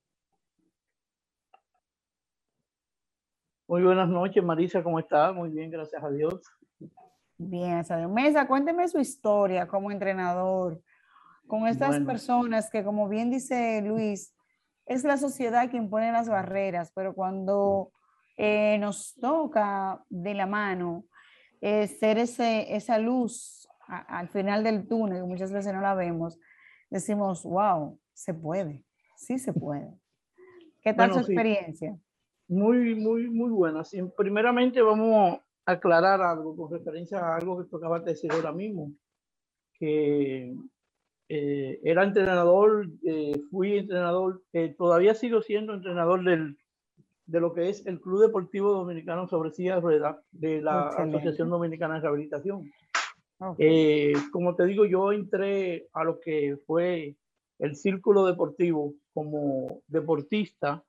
Muy 3.68 3.82
buenas 3.82 4.08
noches, 4.08 4.44
Marisa, 4.44 4.84
¿cómo 4.84 5.00
está? 5.00 5.34
Muy 5.34 5.50
bien, 5.50 5.72
gracias 5.72 6.04
a 6.04 6.12
Dios. 6.12 6.44
Bien, 7.40 7.72
gracias 7.72 7.98
a 7.98 7.98
Dios. 7.98 8.12
Mesa, 8.12 8.48
cuénteme 8.48 8.88
su 8.88 9.00
historia 9.00 9.68
como 9.68 9.90
entrenador, 9.90 10.80
con 11.48 11.66
estas 11.66 12.00
personas 12.02 12.70
que, 12.70 12.84
como 12.84 13.10
bien 13.10 13.32
dice 13.32 13.82
Luis, 13.82 14.36
es 14.86 15.04
la 15.04 15.18
sociedad 15.18 15.72
quien 15.72 15.90
pone 15.90 16.12
las 16.12 16.30
barreras, 16.30 16.92
pero 16.94 17.16
cuando 17.16 17.94
eh, 18.38 18.78
nos 18.78 19.16
toca 19.16 20.04
de 20.10 20.36
la 20.36 20.46
mano 20.46 21.06
eh, 21.60 21.88
ser 21.88 22.20
ese, 22.20 22.76
esa 22.76 23.00
luz 23.00 23.68
al 23.88 24.30
final 24.30 24.64
del 24.64 24.88
túnel, 24.88 25.22
que 25.22 25.28
muchas 25.28 25.52
veces 25.52 25.74
no 25.74 25.82
la 25.82 25.96
vemos, 25.96 26.38
decimos, 26.90 27.44
wow, 27.44 28.00
se 28.14 28.34
puede, 28.34 28.84
sí 29.16 29.40
se 29.40 29.54
puede. 29.54 29.92
¿Qué 30.84 30.94
tal 30.94 31.14
su 31.14 31.20
experiencia? 31.20 31.98
Muy, 32.48 32.96
muy, 32.96 33.30
muy 33.30 33.50
buena. 33.50 33.84
Sí, 33.84 34.02
primeramente 34.16 34.82
vamos 34.82 35.40
a 35.66 35.72
aclarar 35.72 36.22
algo 36.22 36.56
con 36.56 36.72
referencia 36.72 37.20
a 37.20 37.38
algo 37.38 37.58
que 37.58 37.70
tú 37.70 37.78
acabas 37.78 38.04
de 38.04 38.12
decir 38.12 38.32
ahora 38.32 38.52
mismo, 38.52 38.92
que 39.80 40.54
eh, 41.30 41.80
era 41.84 42.04
entrenador, 42.04 42.88
fui 43.50 43.80
entrenador, 43.80 44.44
todavía 44.78 45.14
sigo 45.16 45.42
siendo 45.42 45.74
entrenador 45.74 46.24
del 46.24 46.58
de 47.28 47.40
lo 47.40 47.54
que 47.54 47.70
es 47.70 47.86
el 47.86 48.02
Club 48.02 48.22
Deportivo 48.22 48.72
Dominicano 48.72 49.28
sobre 49.28 49.52
silla 49.52 49.76
de 49.76 49.82
ruedas 49.82 50.18
de 50.32 50.60
la 50.62 50.88
Asociación 50.88 51.50
Dominicana 51.50 51.96
de 51.96 52.02
Rehabilitación. 52.02 52.72
Eh, 53.60 54.14
como 54.32 54.56
te 54.56 54.66
digo, 54.66 54.86
yo 54.86 55.12
entré 55.12 55.88
a 55.94 56.04
lo 56.04 56.20
que 56.20 56.58
fue 56.66 57.16
el 57.60 57.76
círculo 57.76 58.26
deportivo 58.26 58.96
como 59.14 59.84
deportista 59.88 60.84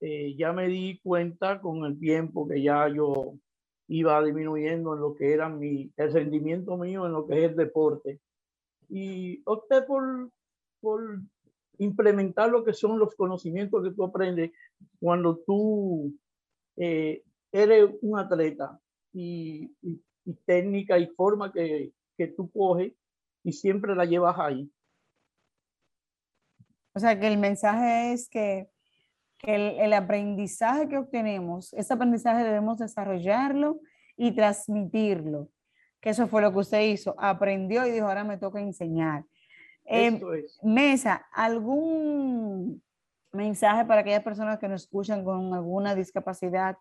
eh, 0.00 0.34
ya 0.36 0.52
me 0.52 0.68
di 0.68 0.98
cuenta 1.02 1.60
con 1.60 1.84
el 1.84 1.98
tiempo 1.98 2.46
que 2.46 2.62
ya 2.62 2.88
yo 2.88 3.34
iba 3.88 4.22
disminuyendo 4.22 4.94
en 4.94 5.00
lo 5.00 5.14
que 5.14 5.32
era 5.32 5.48
mi, 5.48 5.92
el 5.96 6.12
rendimiento 6.12 6.76
mío 6.76 7.06
en 7.06 7.12
lo 7.12 7.26
que 7.26 7.38
es 7.44 7.50
el 7.50 7.56
deporte. 7.56 8.20
Y 8.88 9.42
opté 9.46 9.82
por, 9.82 10.30
por 10.80 11.20
implementar 11.78 12.50
lo 12.50 12.64
que 12.64 12.72
son 12.72 12.98
los 12.98 13.14
conocimientos 13.14 13.82
que 13.82 13.94
tú 13.94 14.04
aprendes 14.04 14.52
cuando 15.00 15.38
tú 15.46 16.14
eh, 16.76 17.22
eres 17.52 17.90
un 18.02 18.18
atleta 18.18 18.78
y, 19.12 19.72
y, 19.82 20.02
y, 20.24 20.34
técnica 20.44 20.98
y 20.98 21.06
forma 21.06 21.52
que, 21.52 21.92
que 22.16 22.28
tú 22.28 22.50
coges 22.50 22.92
y 23.44 23.52
siempre 23.52 23.94
la 23.94 24.04
llevas 24.04 24.36
ahí. 24.38 24.70
O 26.96 26.98
sea, 26.98 27.20
que 27.20 27.28
el 27.28 27.38
mensaje 27.38 28.12
es 28.12 28.28
que 28.28 28.68
que 29.38 29.84
el, 29.84 29.92
aprendizaje 29.92 30.88
que 30.88 30.96
obtenemos, 30.96 31.72
ese 31.74 31.94
aprendizaje 31.94 32.44
debemos 32.44 32.78
desarrollarlo 32.78 33.80
y 34.16 34.32
transmitirlo. 34.32 35.48
Que 36.00 36.10
eso 36.10 36.26
fue 36.26 36.42
lo 36.42 36.52
que 36.52 36.58
usted 36.58 36.80
hizo. 36.82 37.14
Aprendió 37.18 37.86
y 37.86 37.90
dijo, 37.90 38.06
ahora 38.06 38.24
me 38.24 38.38
toca 38.38 38.60
enseñar. 38.60 39.24
Eh, 39.84 40.20
Mesa, 40.62 41.26
¿algún 41.32 42.82
mensaje 43.32 43.84
para 43.84 44.00
aquellas 44.00 44.22
personas 44.22 44.58
que 44.58 44.68
nos 44.68 44.82
escuchan 44.82 45.22
con 45.22 45.52
alguna 45.52 45.94
discapacidad, 45.94 46.78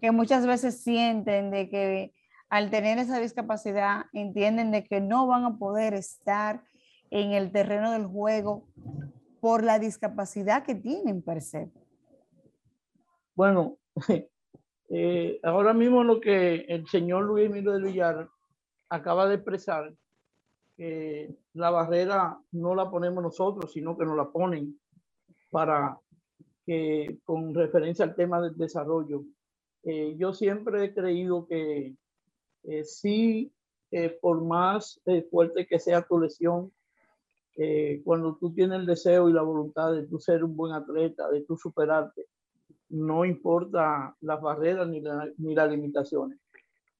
que 0.00 0.10
muchas 0.10 0.46
veces 0.46 0.82
sienten 0.82 1.50
de 1.50 1.68
que 1.68 2.12
al 2.48 2.70
tener 2.70 2.98
esa 2.98 3.20
discapacidad 3.20 4.06
entienden 4.12 4.72
de 4.72 4.84
que 4.84 5.00
no 5.00 5.26
van 5.26 5.44
a 5.44 5.56
poder 5.56 5.94
estar 5.94 6.62
en 7.10 7.32
el 7.32 7.52
terreno 7.52 7.92
del 7.92 8.06
juego 8.06 8.66
por 9.42 9.64
la 9.64 9.80
discapacidad 9.80 10.64
que 10.64 10.76
tienen 10.76 11.20
per 11.20 11.42
se? 11.42 11.68
Bueno, 13.34 13.76
eh, 14.88 15.40
ahora 15.42 15.74
mismo 15.74 16.04
lo 16.04 16.20
que 16.20 16.64
el 16.68 16.86
señor 16.86 17.24
Luis 17.24 17.46
Emilio 17.46 17.72
de 17.72 17.82
Villar 17.82 18.28
acaba 18.88 19.26
de 19.26 19.34
expresar, 19.34 19.92
que 20.76 21.34
la 21.54 21.70
barrera 21.70 22.38
no 22.52 22.76
la 22.76 22.88
ponemos 22.88 23.20
nosotros, 23.20 23.72
sino 23.72 23.98
que 23.98 24.04
nos 24.04 24.16
la 24.16 24.30
ponen 24.30 24.78
para 25.50 25.98
que, 26.64 27.18
con 27.24 27.52
referencia 27.52 28.04
al 28.04 28.14
tema 28.14 28.40
del 28.40 28.56
desarrollo. 28.56 29.24
Eh, 29.82 30.14
yo 30.16 30.32
siempre 30.32 30.84
he 30.84 30.94
creído 30.94 31.48
que 31.48 31.96
eh, 32.62 32.84
sí, 32.84 33.52
por 34.20 34.40
más 34.40 35.02
fuerte 35.30 35.66
que 35.66 35.80
sea 35.80 36.06
tu 36.06 36.20
lesión, 36.20 36.72
cuando 38.04 38.36
tú 38.36 38.52
tienes 38.54 38.80
el 38.80 38.86
deseo 38.86 39.28
y 39.28 39.32
la 39.32 39.42
voluntad 39.42 39.92
de 39.92 40.06
tú 40.06 40.18
ser 40.18 40.42
un 40.42 40.56
buen 40.56 40.72
atleta, 40.72 41.28
de 41.28 41.42
tú 41.42 41.56
superarte, 41.56 42.26
no 42.92 43.24
importa 43.24 44.14
las 44.20 44.40
barreras 44.40 44.86
ni, 44.88 45.02
ni 45.38 45.54
las 45.54 45.70
limitaciones, 45.70 46.38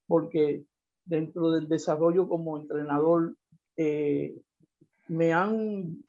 porque 0.07 0.65
dentro 1.05 1.51
del 1.51 1.67
desarrollo 1.67 2.27
como 2.27 2.57
entrenador 2.57 3.35
eh, 3.77 4.35
me 5.07 5.33
han 5.33 6.03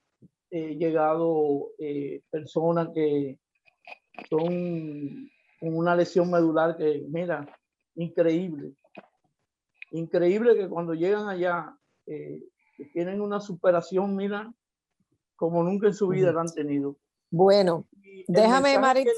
eh, 0.51 0.77
llegado 0.77 1.71
eh, 1.79 2.23
personas 2.31 2.89
que 2.95 3.39
son 4.29 5.31
con 5.61 5.77
una 5.77 5.97
lesión 5.97 6.31
medular 6.31 6.77
que, 6.77 7.05
mira, 7.09 7.47
increíble. 7.97 8.73
Increíble 9.91 10.55
que 10.57 10.69
cuando 10.69 10.95
llegan 10.95 11.29
allá 11.29 11.77
tienen 12.93 13.21
una 13.21 13.41
superación, 13.41 14.17
mira, 14.17 14.53
como 15.37 15.63
nunca 15.63 15.87
en 15.87 15.95
su 15.95 16.09
vida 16.09 16.33
la 16.33 16.43
han 16.43 16.53
tenido. 16.53 16.97
Bueno, 17.31 17.87
déjame, 18.29 18.79
Maris. 18.79 19.09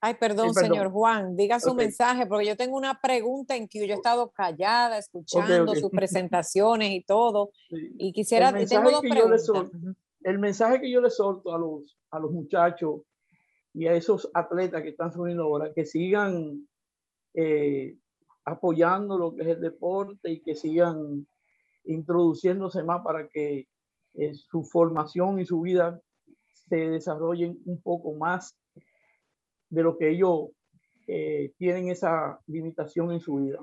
Ay, 0.00 0.16
perdón, 0.20 0.52
señor 0.52 0.90
Juan, 0.90 1.34
diga 1.34 1.58
su 1.58 1.74
mensaje, 1.74 2.26
porque 2.26 2.44
yo 2.46 2.58
tengo 2.58 2.76
una 2.76 3.00
pregunta 3.00 3.56
en 3.56 3.66
que 3.66 3.86
yo 3.86 3.94
he 3.94 3.96
estado 3.96 4.30
callada, 4.30 4.98
escuchando 4.98 5.74
sus 5.74 5.90
presentaciones 5.90 6.90
y 6.90 7.02
todo, 7.02 7.52
y 7.70 8.12
quisiera, 8.12 8.50
el 8.50 8.68
tengo 8.68 8.90
dos 8.90 9.00
preguntas. 9.00 9.50
el 10.24 10.38
mensaje 10.38 10.82
que 10.82 10.90
yo 10.90 11.00
le 11.00 11.08
solto 11.08 11.54
a 11.54 11.58
los, 11.58 11.98
a 12.10 12.18
los 12.18 12.32
muchachos 12.32 13.00
y 13.72 13.86
a 13.86 13.94
esos 13.94 14.30
atletas 14.34 14.82
que 14.82 14.90
están 14.90 15.10
subiendo 15.10 15.44
ahora, 15.44 15.72
que 15.72 15.86
sigan 15.86 16.68
eh, 17.32 17.96
apoyando 18.44 19.16
lo 19.16 19.34
que 19.34 19.42
es 19.42 19.48
el 19.48 19.60
deporte 19.62 20.30
y 20.30 20.42
que 20.42 20.54
sigan 20.54 21.26
introduciéndose 21.84 22.82
más 22.82 23.02
para 23.02 23.28
que 23.28 23.68
eh, 24.14 24.34
su 24.34 24.64
formación 24.64 25.40
y 25.40 25.46
su 25.46 25.60
vida 25.60 26.00
se 26.68 26.76
desarrollen 26.76 27.58
un 27.64 27.80
poco 27.80 28.12
más 28.14 28.56
de 29.68 29.82
lo 29.82 29.98
que 29.98 30.10
ellos 30.10 30.50
eh, 31.06 31.52
tienen 31.58 31.88
esa 31.90 32.40
limitación 32.46 33.12
en 33.12 33.20
su 33.20 33.36
vida. 33.36 33.58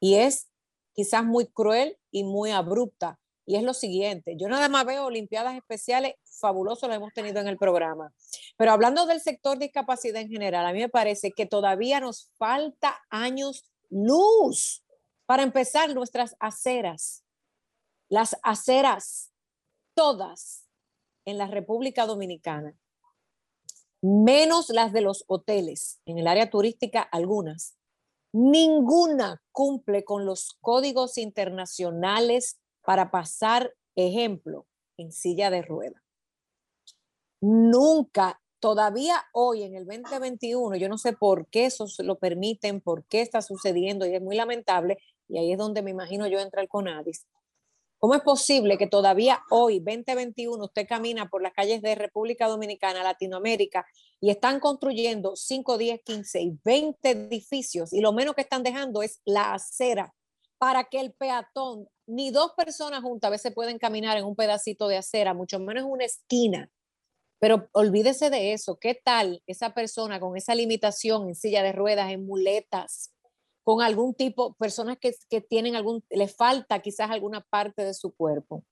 y 0.01 0.17
es 0.17 0.49
quizás 0.93 1.25
muy 1.25 1.47
cruel 1.47 1.99
y 2.11 2.25
muy 2.25 2.51
abrupta. 2.51 3.19
Y 3.49 3.55
es 3.55 3.63
lo 3.63 3.75
siguiente, 3.75 4.35
yo 4.37 4.49
nada 4.49 4.69
más 4.69 4.85
veo 4.85 5.07
Olimpiadas 5.07 5.57
Especiales, 5.57 6.15
fabuloso 6.25 6.89
lo 6.89 6.95
hemos 6.95 7.13
tenido 7.13 7.41
en 7.41 7.47
el 7.47 7.57
programa. 7.57 8.13
Pero 8.57 8.73
hablando 8.73 9.07
del 9.07 9.21
sector 9.21 9.57
discapacidad 9.57 10.21
en 10.21 10.29
general, 10.29 10.67
a 10.67 10.73
mí 10.73 10.81
me 10.81 10.89
parece 10.89 11.31
que 11.31 11.47
todavía 11.47 12.01
nos 12.01 12.33
falta 12.39 12.99
años 13.09 13.71
luz 13.89 14.85
para 15.27 15.45
empezar 15.45 15.95
nuestras 15.95 16.37
aceras. 16.41 17.25
Las 18.09 18.37
aceras, 18.43 19.33
todas 19.95 20.67
en 21.25 21.39
la 21.39 21.47
República 21.47 22.07
Dominicana, 22.07 22.77
menos 24.03 24.71
las 24.71 24.93
de 24.93 25.01
los 25.01 25.25
hoteles, 25.27 26.01
en 26.07 26.19
el 26.19 26.27
área 26.27 26.51
turística 26.51 27.01
algunas. 27.01 27.77
Ninguna 28.33 29.43
cumple 29.53 30.05
con 30.05 30.27
los 30.27 30.57
códigos 30.61 31.19
internacionales 31.19 32.59
para 32.83 33.11
pasar 33.11 33.73
ejemplo 33.95 34.67
en 34.97 35.12
silla 35.12 35.51
de 35.51 35.62
rueda. 35.62 36.03
Nunca, 37.41 38.41
todavía 38.61 39.25
hoy 39.33 39.62
en 39.62 39.77
el 39.77 39.87
2021, 39.87 40.77
yo 40.77 40.89
no 40.89 40.99
sé 40.99 41.12
por 41.12 41.47
qué 41.49 41.67
eso 41.67 41.87
lo 41.99 42.19
permiten, 42.19 42.81
por 42.81 43.05
qué 43.05 43.21
está 43.21 43.43
sucediendo 43.43 44.07
y 44.07 44.15
es 44.15 44.23
muy 44.23 44.37
lamentable, 44.37 44.99
y 45.29 45.39
ahí 45.39 45.53
es 45.53 45.59
donde 45.59 45.83
me 45.83 45.91
imagino 45.91 46.27
yo 46.27 46.39
entra 46.39 46.62
el 46.62 46.69
CONADIS. 46.69 47.27
¿Cómo 47.99 48.15
es 48.15 48.23
posible 48.23 48.77
que 48.77 48.87
todavía 48.87 49.43
hoy, 49.51 49.81
2021, 49.81 50.63
usted 50.63 50.87
camina 50.87 51.29
por 51.29 51.43
las 51.43 51.55
calles 51.55 51.81
de 51.81 51.95
República 51.95 52.47
Dominicana, 52.47 53.03
Latinoamérica, 53.03 53.87
y 54.21 54.31
están 54.31 54.61
construyendo 54.61 55.35
5, 55.35 55.79
10, 55.79 56.03
15 56.03 56.41
y 56.43 56.59
20 56.63 57.11
edificios 57.11 57.93
y 57.93 58.01
lo 58.01 58.13
menos 58.13 58.35
que 58.35 58.43
están 58.43 58.63
dejando 58.63 59.03
es 59.03 59.21
la 59.25 59.55
acera 59.55 60.15
para 60.59 60.85
que 60.85 61.01
el 61.01 61.13
peatón, 61.13 61.89
ni 62.07 62.31
dos 62.31 62.53
personas 62.57 63.03
juntas 63.03 63.29
a 63.29 63.31
veces 63.31 63.55
pueden 63.55 63.79
caminar 63.79 64.17
en 64.17 64.25
un 64.25 64.37
pedacito 64.37 64.89
de 64.89 64.97
acera, 64.97 65.35
mucho 65.35 65.59
menos 65.59 65.85
en 65.85 65.91
una 65.91 66.05
esquina. 66.05 66.71
Pero 67.39 67.69
olvídese 67.73 68.31
de 68.31 68.53
eso. 68.55 68.79
¿Qué 68.79 68.95
tal 68.95 69.43
esa 69.47 69.75
persona 69.75 70.19
con 70.21 70.37
esa 70.37 70.55
limitación 70.55 71.29
en 71.29 71.35
silla 71.35 71.63
de 71.63 71.73
ruedas, 71.73 72.11
en 72.11 72.25
muletas, 72.25 73.13
con 73.66 73.83
algún 73.83 74.14
tipo, 74.14 74.55
personas 74.55 74.96
que, 74.96 75.12
que 75.29 75.40
tienen 75.40 75.74
algún, 75.74 76.05
le 76.11 76.29
falta 76.29 76.79
quizás 76.79 77.11
alguna 77.11 77.40
parte 77.40 77.85
de 77.85 77.94
su 77.94 78.14
cuerpo? 78.14 78.62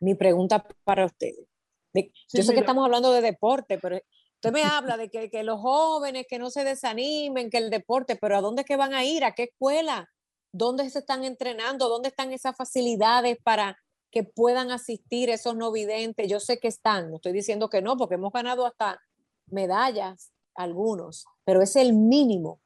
Mi 0.00 0.16
pregunta 0.16 0.66
para 0.82 1.06
ustedes. 1.06 1.46
yo 1.94 2.42
sé 2.42 2.54
que 2.54 2.58
estamos 2.58 2.84
hablando 2.84 3.12
de 3.12 3.20
deporte, 3.20 3.78
pero 3.78 4.00
usted 4.34 4.50
me 4.52 4.64
habla 4.64 4.96
de 4.96 5.08
que, 5.08 5.30
que, 5.30 5.44
los 5.44 5.60
jóvenes 5.60 6.26
que 6.28 6.40
no 6.40 6.50
se 6.50 6.64
desanimen, 6.64 7.50
que 7.50 7.58
el 7.58 7.70
deporte, 7.70 8.16
pero 8.16 8.36
¿a 8.36 8.40
dónde 8.40 8.62
es 8.62 8.66
que 8.66 8.74
van 8.74 8.94
a 8.94 9.04
ir? 9.04 9.24
¿A 9.24 9.30
qué 9.30 9.44
escuela? 9.44 10.08
¿Dónde 10.52 10.90
se 10.90 10.98
están 10.98 11.22
entrenando? 11.22 11.88
¿Dónde 11.88 12.08
están 12.08 12.32
esas 12.32 12.56
facilidades 12.56 13.38
para 13.44 13.78
que 14.10 14.24
puedan 14.24 14.72
asistir 14.72 15.30
esos 15.30 15.54
no 15.54 15.70
videntes? 15.70 16.28
Yo 16.28 16.40
sé 16.40 16.58
que 16.58 16.66
están, 16.66 17.10
no 17.10 17.16
estoy 17.18 17.32
diciendo 17.32 17.68
que 17.68 17.80
no, 17.80 17.96
porque 17.96 18.16
hemos 18.16 18.32
ganado 18.32 18.66
hasta 18.66 19.00
medallas, 19.46 20.32
algunos, 20.56 21.26
pero 21.44 21.62
es 21.62 21.76
el 21.76 21.92
mínimo 21.92 22.60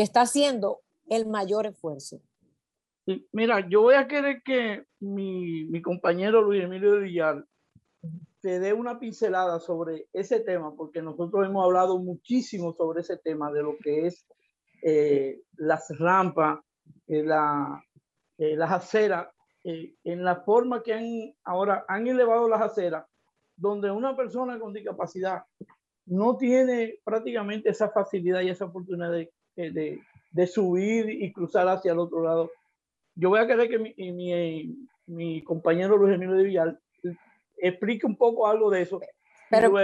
está 0.00 0.22
haciendo 0.22 0.80
el 1.08 1.26
mayor 1.26 1.66
esfuerzo. 1.66 2.20
mira, 3.32 3.68
yo 3.68 3.82
voy 3.82 3.94
a 3.94 4.06
querer 4.06 4.42
que 4.42 4.84
mi, 5.00 5.82
compañero 5.82 6.42
Luis 6.42 6.62
Emilio 6.62 7.00
Villar 7.00 7.44
te 8.40 8.58
dé 8.60 8.72
una 8.72 8.98
pincelada 8.98 9.60
sobre 9.60 10.06
ese 10.12 10.40
tema, 10.40 10.74
porque 10.74 11.02
nosotros 11.02 11.46
hemos 11.46 11.64
hablado 11.64 11.98
muchísimo 11.98 12.72
sobre 12.72 13.00
ese 13.00 13.18
tema 13.18 13.52
de 13.52 13.62
lo 13.62 13.76
que 13.76 14.06
es 14.06 14.26
eh, 14.82 15.42
las 15.56 15.90
rampas, 15.98 16.60
eh, 17.06 17.22
la, 17.22 17.84
eh, 18.38 18.56
las 18.56 18.72
aceras, 18.72 19.28
en 19.62 20.24
la 20.24 20.36
forma 20.36 20.82
que 20.82 20.94
han 20.94 21.34
ahora 21.44 21.84
han 21.86 22.06
elevado 22.06 22.48
las 22.48 22.62
aceras, 22.62 23.04
donde 23.56 23.90
una 23.90 24.16
persona 24.16 24.58
con 24.58 24.72
discapacidad 24.72 25.42
no 26.06 26.38
tiene 26.38 26.98
prácticamente 27.04 27.68
esa 27.68 27.90
facilidad 27.90 28.40
y 28.40 28.48
esa 28.48 28.64
oportunidad 28.64 29.10
de, 29.10 29.30
de, 29.68 30.00
de 30.30 30.46
subir 30.46 31.10
y 31.10 31.32
cruzar 31.32 31.68
hacia 31.68 31.92
el 31.92 31.98
otro 31.98 32.22
lado. 32.22 32.50
Yo 33.14 33.28
voy 33.28 33.40
a 33.40 33.46
querer 33.46 33.68
que 33.68 33.78
mi, 33.78 33.94
mi, 34.12 34.88
mi 35.06 35.44
compañero 35.44 35.96
Luis 35.96 36.14
Emilio 36.14 36.36
de 36.36 36.44
Villar 36.44 36.80
explique 37.58 38.06
un 38.06 38.16
poco 38.16 38.46
algo 38.46 38.70
de 38.70 38.82
eso. 38.82 39.00
Pero 39.50 39.76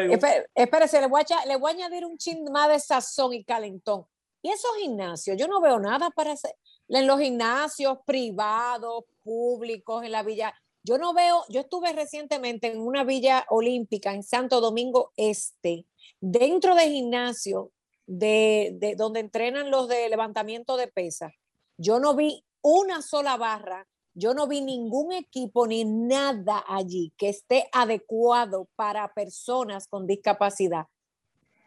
espérese, 0.55 1.01
le 1.01 1.09
voy, 1.09 1.23
a, 1.23 1.47
le 1.47 1.57
voy 1.57 1.73
a 1.73 1.75
añadir 1.75 2.07
un 2.07 2.17
chin 2.17 2.45
más 2.53 2.69
de 2.69 2.79
sazón 2.79 3.35
y 3.35 3.45
calentón. 3.45 4.07
¿Y 4.41 4.51
esos 4.51 4.71
gimnasios? 4.81 5.37
Yo 5.37 5.49
no 5.49 5.61
veo 5.61 5.81
nada 5.81 6.09
para 6.11 6.33
hacer. 6.33 6.55
En 6.89 7.07
los 7.07 7.19
gimnasios 7.19 7.99
privados, 8.07 9.05
públicos, 9.25 10.05
en 10.05 10.13
la 10.13 10.23
villa. 10.23 10.55
Yo 10.85 10.99
no 10.99 11.13
veo, 11.15 11.43
yo 11.49 11.63
estuve 11.63 11.93
recientemente 11.93 12.69
en 12.69 12.81
una 12.81 13.03
villa 13.03 13.45
olímpica 13.49 14.15
en 14.15 14.23
Santo 14.23 14.61
Domingo 14.61 15.13
Este, 15.17 15.85
dentro 16.21 16.77
de 16.77 16.89
gimnasio 16.89 17.73
de, 18.07 18.77
de 18.79 18.95
donde 18.97 19.21
entrenan 19.21 19.71
los 19.71 19.89
de 19.89 20.09
levantamiento 20.09 20.77
de 20.77 20.89
pesas. 20.89 21.33
Yo 21.77 22.01
no 22.01 22.15
vi 22.15 22.45
una 22.63 23.03
sola 23.03 23.37
barra 23.37 23.87
yo 24.19 24.33
no 24.33 24.49
vi 24.49 24.63
ningún 24.63 25.13
equipo 25.13 25.67
ni 25.67 25.85
nada 25.85 26.65
allí 26.67 27.13
que 27.19 27.29
esté 27.29 27.69
adecuado 27.71 28.67
para 28.75 29.13
personas 29.13 29.87
con 29.89 30.07
discapacidad. 30.07 30.87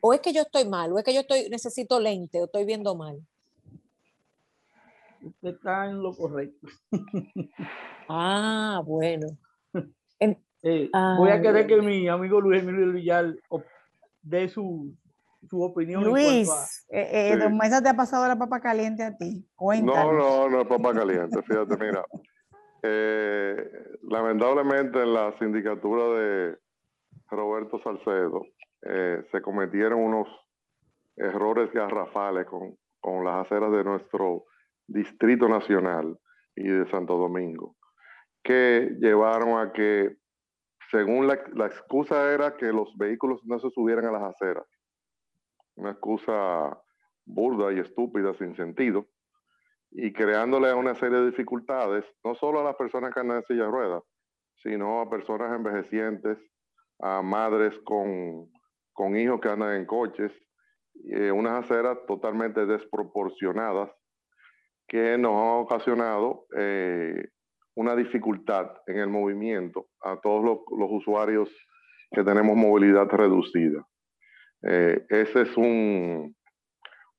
O 0.01 0.13
es 0.13 0.19
que 0.19 0.33
yo 0.33 0.41
estoy 0.41 0.67
mal, 0.67 0.91
o 0.91 0.97
es 0.97 1.03
que 1.03 1.13
yo 1.13 1.19
estoy, 1.19 1.47
necesito 1.49 1.99
lente, 1.99 2.41
o 2.41 2.45
estoy 2.45 2.65
viendo 2.65 2.95
mal. 2.95 3.21
Usted 5.21 5.49
está 5.49 5.85
en 5.85 6.01
lo 6.01 6.15
correcto. 6.15 6.67
ah, 8.09 8.81
bueno. 8.83 9.27
Eh, 10.61 10.89
voy 10.91 11.29
a 11.29 11.41
querer 11.41 11.67
que 11.67 11.81
mi 11.81 12.07
amigo 12.07 12.41
Luis 12.41 12.63
Emilio 12.63 12.91
Villar 12.91 13.35
dé 14.23 14.49
su, 14.49 14.91
su 15.47 15.61
opinión. 15.61 16.03
Luis, 16.03 16.49
eh, 16.89 17.31
eh, 17.31 17.37
Don 17.37 17.57
Mesa 17.57 17.81
te 17.81 17.89
ha 17.89 17.95
pasado 17.95 18.27
la 18.27 18.37
papa 18.37 18.59
caliente 18.59 19.03
a 19.03 19.15
ti. 19.15 19.47
No, 19.59 20.13
no, 20.13 20.49
no 20.49 20.61
es 20.61 20.67
papa 20.67 20.93
caliente. 20.93 21.41
Fíjate, 21.43 21.77
mira, 21.77 22.03
eh, 22.81 23.71
lamentablemente 24.03 25.01
en 25.01 25.13
la 25.13 25.37
sindicatura 25.37 26.03
de 26.19 26.57
Roberto 27.29 27.81
Salcedo 27.83 28.45
eh, 28.83 29.23
se 29.31 29.41
cometieron 29.41 29.99
unos 29.99 30.27
errores 31.17 31.71
garrafales 31.73 32.45
con, 32.45 32.77
con 33.01 33.25
las 33.25 33.45
aceras 33.45 33.71
de 33.71 33.83
nuestro 33.83 34.45
Distrito 34.87 35.49
Nacional 35.49 36.17
y 36.55 36.67
de 36.67 36.89
Santo 36.89 37.17
Domingo, 37.17 37.75
que 38.43 38.95
llevaron 38.99 39.59
a 39.59 39.73
que, 39.73 40.17
según 40.89 41.27
la, 41.27 41.39
la, 41.53 41.67
excusa 41.67 42.31
era 42.31 42.55
que 42.55 42.67
los 42.67 42.97
vehículos 42.97 43.41
no 43.43 43.59
se 43.59 43.69
subieran 43.71 44.05
a 44.05 44.11
las 44.11 44.23
aceras, 44.23 44.65
una 45.79 45.91
excusa 45.91 46.77
burda 47.25 47.71
y 47.71 47.79
estúpida 47.79 48.33
sin 48.35 48.55
sentido, 48.55 49.07
y 49.91 50.11
creándole 50.13 50.73
una 50.73 50.93
serie 50.95 51.19
de 51.19 51.27
dificultades, 51.27 52.05
no 52.23 52.35
solo 52.35 52.59
a 52.59 52.63
las 52.63 52.75
personas 52.75 53.13
que 53.13 53.21
andan 53.21 53.37
en 53.37 53.43
silla 53.43 53.65
de 53.65 53.71
ruedas, 53.71 54.03
sino 54.61 55.01
a 55.01 55.09
personas 55.09 55.55
envejecientes, 55.55 56.37
a 56.99 57.21
madres 57.21 57.77
con, 57.85 58.51
con 58.91 59.15
hijos 59.15 59.39
que 59.39 59.49
andan 59.49 59.75
en 59.75 59.85
coches, 59.85 60.31
eh, 61.11 61.31
unas 61.31 61.63
aceras 61.63 61.97
totalmente 62.07 62.65
desproporcionadas 62.65 63.89
que 64.87 65.17
nos 65.17 65.31
han 65.31 65.63
ocasionado 65.63 66.45
eh, 66.57 67.29
una 67.75 67.95
dificultad 67.95 68.71
en 68.87 68.97
el 68.97 69.07
movimiento 69.07 69.87
a 70.01 70.19
todos 70.19 70.43
los, 70.43 70.59
los 70.77 70.89
usuarios 70.91 71.49
que 72.11 72.23
tenemos 72.23 72.57
movilidad 72.57 73.07
reducida. 73.07 73.87
Eh, 74.63 75.05
ese 75.09 75.41
es 75.43 75.57
un, 75.57 76.35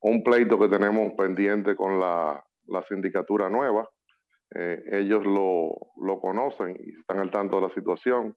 un 0.00 0.22
pleito 0.22 0.58
que 0.58 0.68
tenemos 0.68 1.12
pendiente 1.14 1.74
con 1.74 1.98
la 1.98 2.44
la 2.70 2.82
sindicatura 2.84 3.48
nueva. 3.48 3.88
Eh, 4.54 4.82
ellos 4.92 5.24
lo, 5.24 5.76
lo, 5.96 6.20
conocen 6.20 6.76
y 6.80 6.98
están 6.98 7.18
al 7.18 7.30
tanto 7.30 7.56
de 7.56 7.68
la 7.68 7.74
situación 7.74 8.36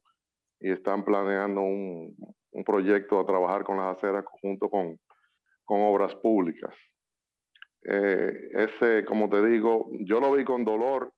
y 0.60 0.72
están 0.72 1.04
planeando 1.04 1.62
un, 1.62 2.16
un 2.52 2.63
proyecto 2.63 3.20
a 3.20 3.26
trabajar 3.26 3.63
con 3.63 3.78
las 3.78 3.98
aceras 3.98 4.26
junto 4.42 4.70
con, 4.70 5.00
con 5.63 5.82
obras 5.82 6.13
públicas. 6.16 6.74
Eh, 7.86 8.50
ese, 8.54 9.06
como 9.06 9.30
te 9.30 9.46
digo, 9.46 9.89
yo 10.02 10.20
lo 10.20 10.32
vi 10.34 10.46
con 10.46 10.63
dolor, 10.63 11.12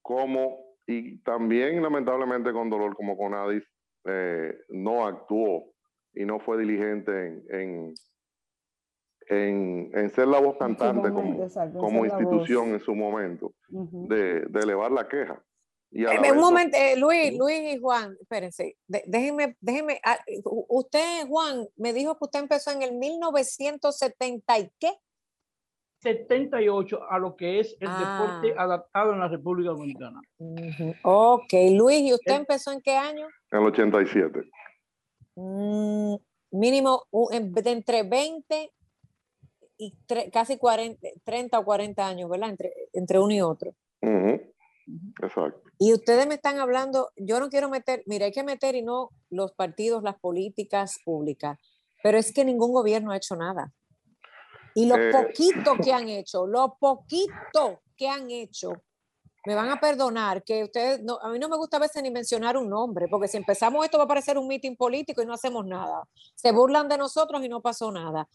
como, 0.00 0.76
y 0.86 1.18
también 1.22 1.82
lamentablemente 1.82 2.52
con 2.52 2.70
dolor, 2.70 2.96
como 2.96 3.16
Conadis 3.16 3.62
eh, 4.06 4.58
no 4.70 5.06
actuó 5.06 5.74
y 6.14 6.24
no 6.24 6.40
fue 6.40 6.58
diligente 6.58 7.42
en, 7.50 7.94
en, 9.28 9.90
en, 9.94 10.10
ser 10.10 10.28
la 10.28 10.40
voz 10.40 10.56
cantante 10.58 11.10
como, 11.10 11.46
como 11.78 12.04
institución 12.04 12.70
en 12.70 12.80
su 12.80 12.94
momento, 12.94 13.52
de, 13.68 14.46
elevar 14.62 14.90
la 14.90 15.06
queja. 15.08 15.42
Y 15.92 16.04
un 16.04 16.38
momento, 16.38 16.76
eh, 16.76 16.96
Luis, 16.96 17.36
Luis 17.36 17.74
y 17.74 17.78
Juan, 17.78 18.16
espérense, 18.20 18.76
déjenme, 18.86 19.56
déjenme, 19.60 20.00
ah, 20.04 20.18
usted, 20.68 21.26
Juan, 21.26 21.66
me 21.76 21.92
dijo 21.92 22.16
que 22.16 22.24
usted 22.26 22.40
empezó 22.40 22.70
en 22.70 22.82
el 22.82 22.92
1970 22.94 24.58
y 24.60 24.70
qué? 24.78 24.92
78 26.02 27.10
a 27.10 27.18
lo 27.18 27.36
que 27.36 27.60
es 27.60 27.76
el 27.80 27.88
deporte 27.88 28.54
ah. 28.56 28.62
adaptado 28.62 29.12
en 29.12 29.20
la 29.20 29.28
República 29.28 29.70
Dominicana. 29.70 30.20
Ok, 31.02 31.52
Luis, 31.72 32.00
¿y 32.00 32.14
usted 32.14 32.36
empezó 32.36 32.72
en 32.72 32.80
qué 32.80 32.92
año? 32.92 33.26
En 33.50 33.60
el 33.60 33.66
87. 33.66 34.48
Mm, 35.42 36.16
mínimo 36.50 37.04
de 37.32 37.70
entre 37.70 38.02
20 38.02 38.72
y 39.78 39.96
casi 40.30 40.58
40, 40.58 41.08
30 41.24 41.58
o 41.58 41.64
40 41.64 42.06
años, 42.06 42.28
¿verdad? 42.28 42.50
Entre, 42.50 42.72
entre 42.92 43.18
uno 43.18 43.32
y 43.32 43.40
otro. 43.40 43.74
Exacto. 45.22 45.62
Y 45.78 45.94
ustedes 45.94 46.26
me 46.26 46.34
están 46.34 46.58
hablando, 46.58 47.10
yo 47.16 47.40
no 47.40 47.48
quiero 47.48 47.70
meter, 47.70 48.02
mira, 48.04 48.26
hay 48.26 48.32
que 48.32 48.42
meter 48.42 48.74
y 48.74 48.82
no 48.82 49.10
los 49.30 49.52
partidos, 49.52 50.02
las 50.02 50.18
políticas 50.18 50.98
públicas, 51.04 51.58
pero 52.02 52.18
es 52.18 52.34
que 52.34 52.44
ningún 52.44 52.72
gobierno 52.72 53.12
ha 53.12 53.16
hecho 53.16 53.36
nada. 53.36 53.72
Y 54.74 54.86
lo 54.86 54.96
eh, 54.96 55.10
poquito 55.10 55.76
que 55.82 55.92
han 55.92 56.08
hecho, 56.08 56.46
lo 56.46 56.76
poquito 56.78 57.80
que 57.96 58.08
han 58.08 58.30
hecho, 58.30 58.72
me 59.46 59.54
van 59.54 59.70
a 59.70 59.80
perdonar 59.80 60.42
que 60.44 60.64
ustedes, 60.64 61.02
no, 61.02 61.18
a 61.20 61.30
mí 61.30 61.38
no 61.38 61.48
me 61.48 61.56
gusta 61.56 61.78
a 61.78 61.80
veces 61.80 62.02
ni 62.02 62.10
mencionar 62.10 62.56
un 62.56 62.68
nombre, 62.68 63.08
porque 63.08 63.28
si 63.28 63.36
empezamos 63.36 63.84
esto 63.84 63.98
va 63.98 64.04
a 64.04 64.08
parecer 64.08 64.36
un 64.38 64.46
mitin 64.46 64.76
político 64.76 65.22
y 65.22 65.26
no 65.26 65.32
hacemos 65.32 65.66
nada. 65.66 66.04
Se 66.34 66.52
burlan 66.52 66.88
de 66.88 66.98
nosotros 66.98 67.42
y 67.44 67.48
no 67.48 67.60
pasó 67.62 67.90
nada. 67.90 68.28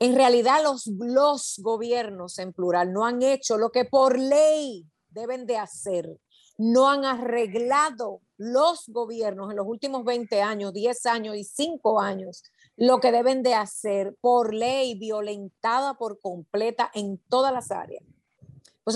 En 0.00 0.14
realidad 0.14 0.62
los, 0.62 0.86
los 0.86 1.60
gobiernos 1.62 2.38
en 2.38 2.52
plural 2.52 2.92
no 2.92 3.04
han 3.04 3.22
hecho 3.22 3.58
lo 3.58 3.70
que 3.70 3.84
por 3.84 4.18
ley 4.18 4.86
deben 5.10 5.46
de 5.46 5.58
hacer. 5.58 6.18
No 6.56 6.88
han 6.88 7.04
arreglado 7.04 8.20
los 8.36 8.84
gobiernos 8.88 9.50
en 9.50 9.56
los 9.56 9.66
últimos 9.66 10.04
20 10.04 10.42
años, 10.42 10.72
10 10.72 11.06
años 11.06 11.36
y 11.36 11.44
5 11.44 12.00
años 12.00 12.42
lo 12.78 13.00
que 13.00 13.10
deben 13.10 13.42
de 13.42 13.54
hacer 13.54 14.16
por 14.20 14.54
ley 14.54 14.96
violentada 14.96 15.94
por 15.94 16.20
completa 16.20 16.90
en 16.94 17.18
todas 17.28 17.52
las 17.52 17.72
áreas. 17.72 18.04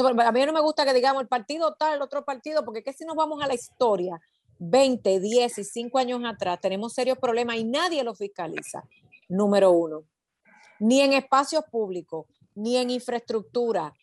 A 0.01 0.33
mí 0.33 0.47
no 0.47 0.53
me 0.53 0.61
gusta 0.61 0.85
que 0.85 0.95
digamos 0.95 1.23
el 1.23 1.29
partido 1.29 1.75
tal, 1.75 1.97
el 1.97 2.03
otro 2.03 2.25
partido, 2.25 2.65
porque 2.65 2.83
que 2.83 2.93
si 2.93 3.05
nos 3.05 3.17
vamos 3.17 3.43
a 3.43 3.47
la 3.47 3.55
historia, 3.55 4.21
20, 4.59 5.21
10 5.21 5.59
y 5.59 5.65
5 5.65 5.99
años 5.99 6.23
atrás, 6.25 6.61
tenemos 6.61 6.93
serios 6.93 7.19
problemas 7.19 7.57
y 7.57 7.65
nadie 7.65 8.05
lo 8.05 8.15
fiscaliza. 8.15 8.85
Número 9.29 9.71
uno 9.71 10.05
ni 10.83 11.01
en 11.01 11.13
espacios 11.13 11.65
públicos, 11.71 12.27
ni 12.57 12.77
en 12.77 12.91
infraestructura. 12.91 13.95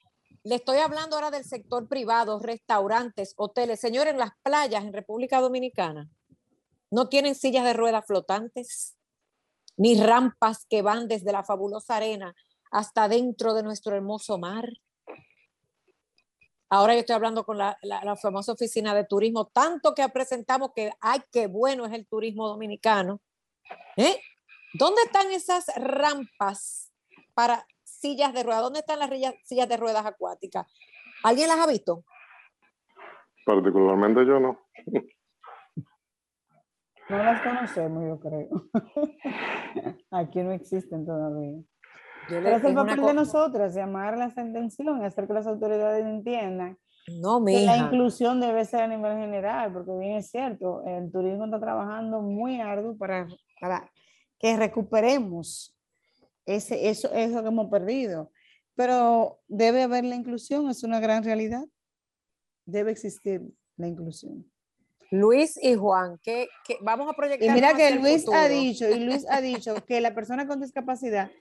Le 0.44 0.56
estoy 0.56 0.78
hablando 0.78 1.18
ahora 1.18 1.30
del 1.30 1.44
sector 1.44 1.90
privado, 1.90 2.40
restaurantes, 2.40 3.34
hoteles. 3.36 3.82
Señores, 3.82 4.16
las 4.16 4.32
playas 4.44 4.86
en 4.86 4.94
República 4.94 5.42
Dominicana 5.42 6.10
no 6.90 7.10
tienen 7.10 7.36
sillas 7.36 7.66
de 7.66 7.74
ruedas 7.74 8.06
flotantes, 8.08 8.96
ni 9.76 10.02
rampas 10.02 10.66
que 10.70 10.82
van 10.82 11.10
desde 11.10 11.34
la 11.34 11.44
fabulosa 11.44 11.98
arena 11.98 12.34
hasta 12.72 13.10
dentro 13.10 13.54
de 13.54 13.64
nuestro 13.64 13.98
hermoso 13.98 14.38
mar. 14.38 14.72
Ahora 16.70 16.94
yo 16.94 17.00
estoy 17.00 17.16
hablando 17.16 17.44
con 17.44 17.58
la, 17.58 17.78
la, 17.82 18.16
famosa 18.16 18.52
oficina 18.52 18.94
de 18.94 19.04
turismo, 19.04 19.48
tanto 19.48 19.96
que 19.96 20.08
presentamos 20.10 20.72
que, 20.76 20.92
ay, 21.02 21.22
qué 21.32 21.48
bueno 21.48 21.86
es 21.86 21.94
el 21.94 22.06
turismo 22.06 22.48
dominicano 22.48 23.20
¿Eh? 23.98 24.20
¿Dónde 24.74 25.02
están 25.04 25.32
esas 25.32 25.66
rampas 25.76 26.92
para 27.34 27.66
sillas 27.84 28.34
de 28.34 28.44
ruedas? 28.44 28.62
¿Dónde 28.62 28.80
están 28.80 29.00
las 29.00 29.10
sillas 29.44 29.68
de 29.68 29.78
ruedas 29.78 30.06
acuáticas? 30.06 30.68
¿Alguien 31.24 31.48
las 31.48 31.60
ha 31.60 31.68
visto? 31.68 32.04
Particularmente 33.46 34.26
yo 34.26 34.40
no. 34.40 34.60
No 37.10 37.18
las 37.18 37.42
conocemos, 37.42 38.04
yo 38.08 38.20
creo. 38.20 38.50
Aquí 40.12 40.44
no 40.44 40.52
existen 40.52 41.06
todavía. 41.06 41.60
Pero 42.30 42.56
es 42.56 42.64
el 42.64 42.76
papel 42.76 43.02
de 43.02 43.14
nosotras, 43.14 43.74
llamar 43.74 44.18
la 44.18 44.26
atención 44.26 45.04
hacer 45.04 45.28
que 45.28 45.34
las 45.34 45.48
autoridades 45.48 46.06
entiendan 46.06 46.78
no, 47.08 47.44
que 47.44 47.62
la 47.62 47.78
inclusión 47.78 48.40
debe 48.40 48.66
ser 48.66 48.82
a 48.82 48.88
nivel 48.88 49.18
general, 49.18 49.74
porque 49.74 49.92
bien 50.00 50.18
es 50.18 50.30
cierto, 50.30 50.84
el 50.86 51.12
turismo 51.12 51.46
está 51.46 51.60
trabajando 51.60 52.22
muy 52.22 52.60
arduo 52.62 52.98
para, 52.98 53.28
para 53.60 53.92
que 54.38 54.56
recuperemos 54.56 55.76
ese, 56.46 56.90
eso, 56.90 57.12
eso 57.14 57.42
que 57.42 57.48
hemos 57.48 57.70
perdido. 57.70 58.32
Pero 58.76 59.40
debe 59.48 59.84
haber 59.84 60.06
la 60.06 60.16
inclusión, 60.16 60.70
es 60.70 60.84
una 60.84 61.00
gran 61.00 61.24
realidad. 61.24 61.66
Debe 62.66 62.92
existir 62.92 63.42
la 63.76 63.88
inclusión. 63.88 64.46
Luis 65.12 65.60
y 65.62 65.76
Juan, 65.76 66.20
que, 66.22 66.48
vamos 66.82 67.10
a 67.10 67.14
proyectar. 67.14 67.50
Y 67.50 67.52
mira 67.52 67.74
que 67.74 67.92
Luis 67.96 68.26
ha 68.32 68.48
dicho, 68.48 68.88
y 68.88 69.00
Luis 69.00 69.26
ha 69.30 69.42
dicho 69.42 69.76
que 69.86 70.00
la 70.02 70.14
persona 70.14 70.48
con 70.48 70.62
discapacidad 70.62 71.32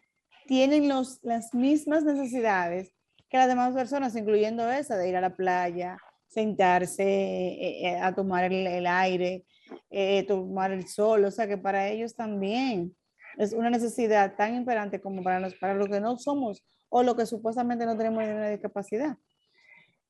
tienen 0.48 0.88
los, 0.88 1.20
las 1.22 1.52
mismas 1.52 2.04
necesidades 2.04 2.90
que 3.28 3.36
las 3.36 3.48
demás 3.48 3.74
personas, 3.74 4.16
incluyendo 4.16 4.68
esa 4.72 4.96
de 4.96 5.10
ir 5.10 5.14
a 5.14 5.20
la 5.20 5.36
playa, 5.36 5.98
sentarse 6.26 7.04
eh, 7.04 7.86
eh, 7.86 7.98
a 8.00 8.14
tomar 8.14 8.50
el, 8.50 8.86
aire, 8.86 9.44
eh, 9.90 10.24
tomar 10.26 10.72
el 10.72 10.88
sol, 10.88 11.26
o 11.26 11.30
sea 11.30 11.46
que 11.46 11.58
para 11.58 11.88
ellos 11.88 12.16
también 12.16 12.96
es 13.36 13.52
una 13.52 13.68
necesidad 13.68 14.36
tan 14.36 14.54
imperante 14.54 15.02
como 15.02 15.22
para, 15.22 15.38
los, 15.38 15.54
para 15.54 15.74
los 15.74 15.88
que 15.88 16.00
no 16.00 16.16
somos 16.16 16.64
o 16.88 17.02
lo 17.02 17.14
que 17.14 17.26
supuestamente 17.26 17.84
no 17.84 17.96
tenemos 17.98 18.24
ninguna 18.24 18.48
discapacidad. 18.48 19.18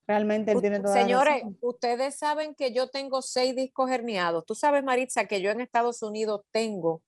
Realmente 0.06 0.52
él 0.52 0.60
tiene 0.60 0.80
toda 0.80 0.94
Señores, 0.94 1.42
ustedes 1.60 2.16
saben 2.16 2.54
que 2.54 2.72
yo 2.72 2.88
tengo 2.88 3.22
seis 3.22 3.56
discos 3.56 3.90
herniados. 3.90 4.46
Tú 4.46 4.54
sabes, 4.54 4.84
Maritza, 4.84 5.26
que 5.26 5.42
yo 5.42 5.50
en 5.50 5.60
Estados 5.60 6.02
Unidos 6.02 6.42
tengo, 6.52 7.02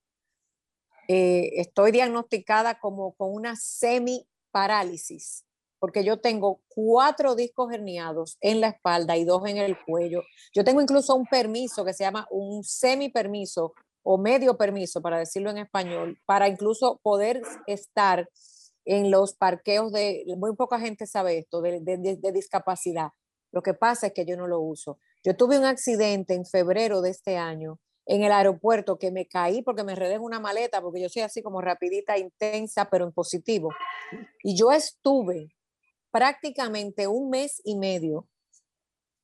estoy 1.15 1.93
diagnosticada 1.93 2.79
como 2.79 3.13
con 3.13 3.33
una 3.33 3.57
semi-parálisis 3.57 5.45
porque 5.81 6.05
yo 6.05 6.21
tengo 6.21 6.61
cuatro 6.69 7.35
discos 7.35 7.73
herniados 7.73 8.37
en 8.43 8.61
la 8.61 8.69
espalda 8.69 9.17
y 9.17 9.25
dos 9.25 9.49
en 9.49 9.57
el 9.57 9.83
cuello. 9.83 10.23
Yo 10.55 10.63
tengo 10.63 10.83
incluso 10.83 11.17
un 11.17 11.27
permiso 11.27 11.85
que 11.85 11.95
se 11.95 12.05
llama 12.05 12.29
un 12.31 12.63
semi 12.63 13.09
permiso 13.09 13.73
o 14.03 14.19
medio 14.19 14.57
permiso, 14.57 15.03
para 15.03 15.19
decirlo 15.19 15.51
en 15.51 15.59
español, 15.59 16.19
para 16.27 16.49
incluso 16.49 17.01
poder 17.03 17.43
estar 17.67 18.29
en 18.85 19.11
los 19.11 19.35
parqueos 19.35 19.93
de, 19.93 20.25
muy 20.37 20.55
poca 20.55 20.79
gente 20.79 21.07
sabe 21.07 21.39
esto, 21.39 21.61
de, 21.63 22.19
discapacidad. 22.33 23.09
Lo 23.51 23.63
que 23.63 23.75
pasa 23.75 24.09
es 24.09 24.13
que 24.13 24.27
yo 24.27 24.37
no 24.37 24.47
lo 24.47 24.61
uso. 24.61 24.99
Yo 25.25 25.37
tuve 25.37 25.59
un 25.59 25.65
accidente 25.65 26.35
en 26.35 26.47
febrero 26.47 27.01
de 27.03 27.11
este 27.11 27.37
año 27.37 27.79
en 28.11 28.25
el 28.25 28.33
aeropuerto 28.33 28.99
que 28.99 29.13
me 29.13 29.27
caí 29.27 29.63
porque 29.63 29.85
me 29.85 29.93
enredé 29.93 30.15
en 30.15 30.23
una 30.23 30.41
maleta, 30.41 30.83
porque 30.83 31.01
yo 31.01 31.09
soy 31.09 31.23
así 31.23 31.43
como 31.43 31.61
rapidita, 31.61 32.19
intensa, 32.19 32.91
pero 32.91 33.05
en 33.05 33.13
positivo. 33.13 33.71
Y 34.43 34.57
yo 34.57 34.73
estuve 34.73 35.55
prácticamente 36.11 37.07
un 37.07 37.31
mes 37.31 37.63
y 37.63 37.77
medio 37.77 38.27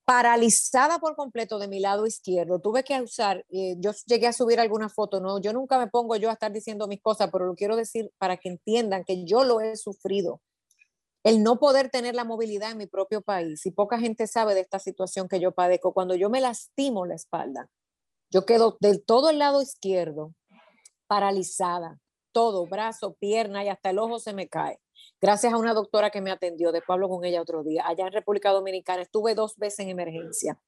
paralizada 0.04 1.00
por 1.00 1.16
completo 1.16 1.58
de 1.58 1.66
mi 1.66 1.80
lado 1.80 2.06
izquierdo. 2.06 2.60
Tuve 2.60 2.84
que 2.84 3.02
usar, 3.02 3.44
eh, 3.48 3.74
yo 3.78 3.90
llegué 4.06 4.28
a 4.28 4.32
subir 4.32 4.60
alguna 4.60 4.88
foto, 4.88 5.20
no, 5.20 5.40
yo 5.40 5.52
nunca 5.52 5.80
me 5.80 5.88
pongo 5.88 6.14
yo 6.14 6.30
a 6.30 6.34
estar 6.34 6.52
diciendo 6.52 6.86
mis 6.86 7.02
cosas, 7.02 7.28
pero 7.32 7.44
lo 7.44 7.56
quiero 7.56 7.74
decir 7.74 8.12
para 8.18 8.36
que 8.36 8.50
entiendan 8.50 9.02
que 9.02 9.24
yo 9.24 9.42
lo 9.42 9.60
he 9.60 9.74
sufrido. 9.74 10.40
El 11.24 11.42
no 11.42 11.58
poder 11.58 11.90
tener 11.90 12.14
la 12.14 12.22
movilidad 12.22 12.70
en 12.70 12.78
mi 12.78 12.86
propio 12.86 13.20
país 13.20 13.66
y 13.66 13.72
poca 13.72 13.98
gente 13.98 14.28
sabe 14.28 14.54
de 14.54 14.60
esta 14.60 14.78
situación 14.78 15.26
que 15.26 15.40
yo 15.40 15.50
padezco. 15.50 15.92
Cuando 15.92 16.14
yo 16.14 16.30
me 16.30 16.40
lastimo 16.40 17.04
la 17.04 17.16
espalda, 17.16 17.68
yo 18.30 18.46
quedo 18.46 18.76
del 18.80 19.04
todo 19.04 19.30
el 19.30 19.38
lado 19.38 19.62
izquierdo 19.62 20.34
paralizada, 21.06 22.00
todo, 22.32 22.66
brazo, 22.66 23.14
pierna 23.14 23.64
y 23.64 23.68
hasta 23.68 23.90
el 23.90 23.98
ojo 23.98 24.18
se 24.18 24.34
me 24.34 24.48
cae 24.48 24.80
gracias 25.20 25.52
a 25.52 25.58
una 25.58 25.74
doctora 25.74 26.10
que 26.10 26.20
me 26.20 26.30
atendió, 26.30 26.72
de 26.72 26.82
Pablo 26.82 27.08
con 27.08 27.24
ella 27.24 27.42
otro 27.42 27.62
día, 27.62 27.86
allá 27.86 28.06
en 28.06 28.12
República 28.12 28.50
Dominicana, 28.50 29.02
estuve 29.02 29.34
dos 29.34 29.56
veces 29.56 29.80
en 29.80 29.90
emergencia. 29.90 30.58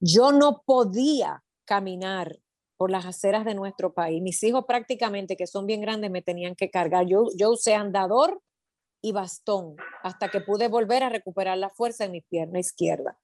Yo 0.00 0.32
no 0.32 0.62
podía 0.64 1.42
caminar 1.64 2.38
por 2.76 2.90
las 2.90 3.06
aceras 3.06 3.44
de 3.44 3.54
nuestro 3.54 3.94
país. 3.94 4.22
Mis 4.22 4.42
hijos 4.42 4.64
prácticamente, 4.66 5.36
que 5.36 5.46
son 5.46 5.66
bien 5.66 5.80
grandes, 5.80 6.10
me 6.10 6.22
tenían 6.22 6.54
que 6.54 6.70
cargar. 6.70 7.06
Yo, 7.06 7.28
yo 7.36 7.50
usé 7.50 7.74
andador 7.74 8.42
y 9.00 9.12
bastón 9.12 9.76
hasta 10.02 10.28
que 10.28 10.40
pude 10.40 10.68
volver 10.68 11.02
a 11.02 11.08
recuperar 11.08 11.56
la 11.56 11.70
fuerza 11.70 12.04
en 12.04 12.12
mi 12.12 12.20
pierna 12.20 12.58
izquierda. 12.58 13.18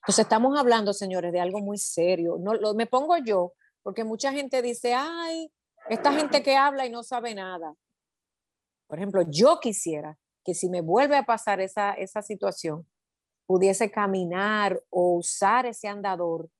Entonces 0.00 0.24
estamos 0.24 0.58
hablando, 0.58 0.92
señores, 0.92 1.32
de 1.32 1.40
algo 1.40 1.60
muy 1.60 1.78
serio. 1.78 2.36
No, 2.38 2.54
lo, 2.54 2.74
me 2.74 2.86
pongo 2.86 3.16
yo, 3.18 3.52
porque 3.82 4.04
mucha 4.04 4.32
gente 4.32 4.62
dice, 4.62 4.94
ay, 4.94 5.52
esta 5.88 6.12
gente 6.12 6.42
que 6.42 6.56
habla 6.56 6.86
y 6.86 6.90
no 6.90 7.02
sabe 7.02 7.34
nada. 7.34 7.74
Por 8.86 8.98
ejemplo, 8.98 9.22
yo 9.28 9.60
quisiera 9.60 10.18
que 10.44 10.54
si 10.54 10.68
me 10.68 10.80
vuelve 10.80 11.16
a 11.16 11.24
pasar 11.26 11.60
esa, 11.60 11.92
esa 11.92 12.22
situación, 12.22 12.86
pudiese 13.46 13.90
caminar 13.90 14.82
o 14.90 15.14
usar 15.14 15.66
ese 15.66 15.88
andador 15.88 16.50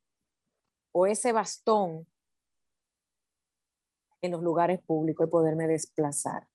o 0.92 1.06
ese 1.06 1.32
bastón 1.32 2.06
en 4.20 4.32
los 4.32 4.42
lugares 4.42 4.80
públicos 4.80 5.26
y 5.26 5.30
poderme 5.30 5.66
desplazar. 5.66 6.48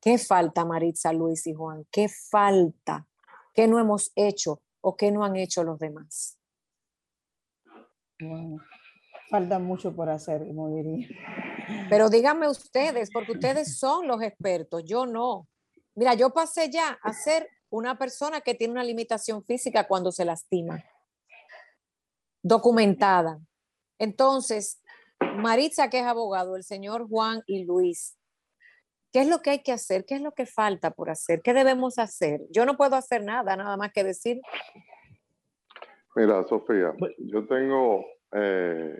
¿Qué 0.00 0.18
falta, 0.18 0.64
Maritza, 0.64 1.12
Luis 1.12 1.46
y 1.46 1.54
Juan? 1.54 1.86
¿Qué 1.90 2.08
falta? 2.08 3.08
¿Qué 3.54 3.66
no 3.66 3.78
hemos 3.78 4.12
hecho 4.16 4.60
o 4.86 4.96
qué 4.96 5.10
no 5.10 5.24
han 5.24 5.36
hecho 5.36 5.64
los 5.64 5.78
demás? 5.78 6.38
falta 9.28 9.58
mucho 9.58 9.96
por 9.96 10.08
hacer, 10.08 10.46
como 10.46 10.72
diría. 10.74 11.08
Pero 11.90 12.08
díganme 12.08 12.48
ustedes, 12.48 13.10
porque 13.10 13.32
ustedes 13.32 13.78
son 13.78 14.06
los 14.06 14.22
expertos, 14.22 14.84
yo 14.84 15.06
no. 15.06 15.48
Mira, 15.96 16.14
yo 16.14 16.30
pasé 16.30 16.70
ya 16.70 16.98
a 17.02 17.12
ser 17.12 17.48
una 17.70 17.98
persona 17.98 18.40
que 18.40 18.54
tiene 18.54 18.72
una 18.72 18.84
limitación 18.84 19.42
física 19.44 19.88
cuando 19.88 20.12
se 20.12 20.24
lastima, 20.24 20.84
documentada. 22.42 23.40
Entonces, 23.98 24.80
Maritza, 25.36 25.90
que 25.90 25.98
es 25.98 26.06
abogado, 26.06 26.54
el 26.56 26.62
señor 26.62 27.08
Juan 27.08 27.42
y 27.46 27.64
Luis, 27.64 28.16
¿qué 29.14 29.20
es 29.20 29.28
lo 29.28 29.38
que 29.38 29.50
hay 29.50 29.62
que 29.62 29.70
hacer? 29.70 30.04
¿Qué 30.04 30.16
es 30.16 30.20
lo 30.20 30.32
que 30.32 30.44
falta 30.44 30.90
por 30.90 31.08
hacer? 31.08 31.40
¿Qué 31.40 31.54
debemos 31.54 32.00
hacer? 32.00 32.40
Yo 32.50 32.66
no 32.66 32.76
puedo 32.76 32.96
hacer 32.96 33.22
nada, 33.22 33.54
nada 33.54 33.76
más 33.76 33.92
que 33.92 34.02
decir. 34.02 34.40
Mira, 36.16 36.42
Sofía, 36.48 36.92
yo 37.18 37.46
tengo 37.46 38.04
eh, 38.32 38.98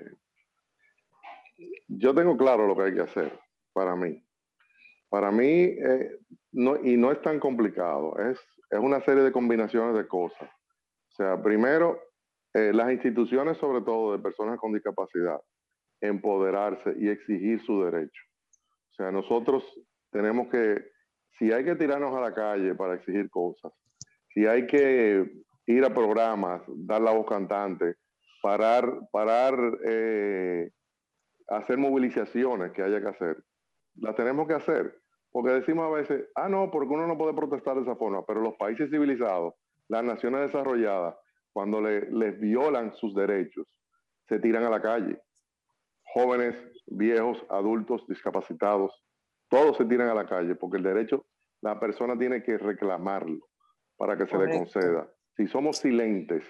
yo 1.88 2.14
tengo 2.14 2.36
claro 2.36 2.68
lo 2.68 2.76
que 2.76 2.82
hay 2.84 2.94
que 2.94 3.00
hacer 3.00 3.40
para 3.72 3.96
mí. 3.96 4.24
Para 5.08 5.32
mí, 5.32 5.46
eh, 5.46 6.18
no, 6.52 6.76
y 6.76 6.96
no 6.96 7.10
es 7.10 7.20
tan 7.20 7.40
complicado, 7.40 8.16
es, 8.18 8.38
es 8.70 8.78
una 8.78 9.00
serie 9.04 9.24
de 9.24 9.32
combinaciones 9.32 9.96
de 9.96 10.06
cosas. 10.06 10.48
O 10.48 11.14
sea, 11.16 11.42
primero, 11.42 12.00
eh, 12.52 12.72
las 12.72 12.92
instituciones, 12.92 13.58
sobre 13.58 13.82
todo 13.82 14.12
de 14.12 14.22
personas 14.22 14.58
con 14.60 14.72
discapacidad, 14.72 15.40
empoderarse 16.00 16.94
y 16.98 17.08
exigir 17.08 17.60
su 17.64 17.82
derecho. 17.82 18.22
O 18.92 18.94
sea, 18.94 19.10
nosotros 19.10 19.64
tenemos 20.14 20.46
que, 20.46 20.92
si 21.36 21.50
hay 21.50 21.64
que 21.64 21.74
tirarnos 21.74 22.14
a 22.14 22.20
la 22.20 22.32
calle 22.32 22.76
para 22.76 22.94
exigir 22.94 23.28
cosas, 23.30 23.72
si 24.32 24.46
hay 24.46 24.64
que 24.64 25.28
ir 25.66 25.84
a 25.84 25.92
programas, 25.92 26.62
dar 26.68 27.02
la 27.02 27.10
voz 27.10 27.26
cantante, 27.26 27.96
parar, 28.40 29.08
parar 29.10 29.56
eh, 29.84 30.70
hacer 31.48 31.78
movilizaciones 31.78 32.70
que 32.70 32.82
haya 32.82 33.00
que 33.00 33.08
hacer, 33.08 33.44
las 33.96 34.14
tenemos 34.14 34.46
que 34.46 34.54
hacer. 34.54 35.00
Porque 35.32 35.50
decimos 35.50 35.86
a 35.86 35.96
veces, 35.96 36.28
ah, 36.36 36.48
no, 36.48 36.70
porque 36.70 36.94
uno 36.94 37.08
no 37.08 37.18
puede 37.18 37.34
protestar 37.34 37.74
de 37.74 37.82
esa 37.82 37.96
forma, 37.96 38.24
pero 38.24 38.40
los 38.40 38.54
países 38.54 38.88
civilizados, 38.88 39.54
las 39.88 40.04
naciones 40.04 40.42
desarrolladas, 40.42 41.16
cuando 41.52 41.80
les 41.80 42.38
violan 42.38 42.94
sus 42.94 43.16
derechos, 43.16 43.66
se 44.28 44.38
tiran 44.38 44.62
a 44.62 44.70
la 44.70 44.80
calle. 44.80 45.20
Jóvenes, 46.04 46.54
viejos, 46.86 47.44
adultos, 47.50 48.06
discapacitados, 48.06 49.03
todos 49.54 49.76
se 49.76 49.84
tiran 49.84 50.08
a 50.08 50.14
la 50.14 50.26
calle 50.26 50.56
porque 50.56 50.78
el 50.78 50.82
derecho, 50.82 51.26
la 51.60 51.78
persona 51.78 52.18
tiene 52.18 52.42
que 52.42 52.58
reclamarlo 52.58 53.38
para 53.96 54.16
que 54.16 54.26
se 54.26 54.36
le 54.36 54.50
conceda. 54.50 55.08
Si 55.36 55.46
somos 55.46 55.78
silentes, 55.78 56.44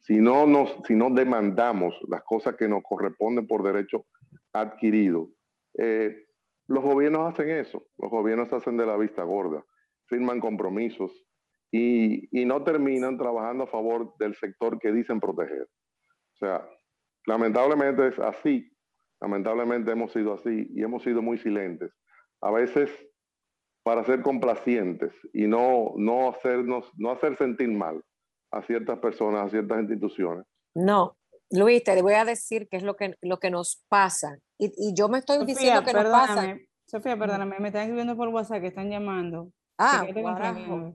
si 0.00 0.16
no, 0.16 0.46
nos, 0.46 0.74
si 0.86 0.94
no 0.94 1.10
demandamos 1.10 1.94
las 2.08 2.22
cosas 2.22 2.56
que 2.56 2.66
nos 2.66 2.82
corresponden 2.82 3.46
por 3.46 3.62
derecho 3.62 4.06
adquirido. 4.54 5.28
Eh, 5.76 6.24
los 6.68 6.82
gobiernos 6.82 7.30
hacen 7.30 7.50
eso, 7.50 7.88
los 7.98 8.10
gobiernos 8.10 8.50
hacen 8.50 8.78
de 8.78 8.86
la 8.86 8.96
vista 8.96 9.22
gorda, 9.22 9.62
firman 10.06 10.40
compromisos 10.40 11.12
y, 11.70 12.26
y, 12.40 12.46
no 12.46 12.64
terminan 12.64 13.18
trabajando 13.18 13.64
a 13.64 13.66
favor 13.66 14.14
del 14.18 14.34
sector 14.34 14.78
que 14.78 14.92
dicen 14.92 15.20
proteger. 15.20 15.68
O 16.32 16.36
sea, 16.38 16.66
lamentablemente 17.26 18.08
es 18.08 18.18
así 18.18 18.72
Lamentablemente 19.20 19.92
hemos 19.92 20.12
sido 20.12 20.34
así 20.34 20.68
y 20.70 20.82
hemos 20.82 21.02
sido 21.02 21.22
muy 21.22 21.38
silentes. 21.38 21.90
A 22.40 22.50
veces 22.50 22.90
para 23.82 24.04
ser 24.04 24.22
complacientes 24.22 25.12
y 25.32 25.46
no, 25.46 25.92
no, 25.96 26.30
hacernos, 26.30 26.90
no 26.96 27.12
hacer 27.12 27.36
sentir 27.38 27.68
mal 27.68 28.02
a 28.50 28.62
ciertas 28.62 28.98
personas, 28.98 29.46
a 29.46 29.50
ciertas 29.50 29.80
instituciones. 29.80 30.44
No, 30.74 31.16
Luis, 31.50 31.84
te 31.84 32.00
voy 32.02 32.14
a 32.14 32.24
decir 32.24 32.68
qué 32.68 32.78
es 32.78 32.82
lo 32.82 32.96
que, 32.96 33.14
lo 33.22 33.38
que 33.38 33.50
nos 33.50 33.84
pasa. 33.88 34.38
Y, 34.58 34.72
y 34.76 34.94
yo 34.94 35.08
me 35.08 35.18
estoy 35.18 35.44
diciendo 35.44 35.84
que 35.84 35.92
nos 35.92 36.04
pasa. 36.04 36.56
Sofía, 36.86 37.16
perdóname, 37.16 37.58
me 37.58 37.68
están 37.68 37.82
escribiendo 37.82 38.16
por 38.16 38.28
WhatsApp 38.28 38.60
que 38.60 38.68
están 38.68 38.90
llamando. 38.90 39.50
Ah, 39.78 40.06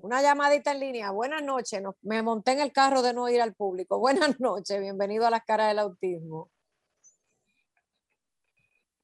una 0.01 0.21
llamadita 0.23 0.71
en 0.71 0.80
línea. 0.80 1.12
Buenas 1.12 1.43
noches. 1.43 1.84
me 2.01 2.23
monté 2.23 2.54
en 2.54 2.62
el 2.62 2.71
carro 2.71 3.04
de 3.04 3.13
no 3.13 3.30
ir 3.30 3.39
al 3.39 3.54
público. 3.54 3.99
Buenas 3.99 4.39
noches. 4.39 4.80
Bienvenido 4.80 5.27
a 5.27 5.30
las 5.30 5.43
caras 5.45 5.67
del 5.67 5.80
autismo. 5.80 6.49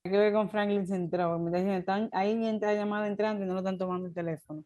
Que 0.09 0.17
ver 0.17 0.33
con 0.33 0.49
Franklin 0.49 0.87
Central. 0.87 1.53
Están, 1.53 2.09
ahí 2.13 2.45
entra 2.45 2.73
llamada 2.73 3.07
entrando 3.07 3.43
y 3.43 3.47
no 3.47 3.53
lo 3.53 3.59
están 3.59 3.77
tomando 3.77 4.07
el 4.07 4.13
teléfono. 4.13 4.63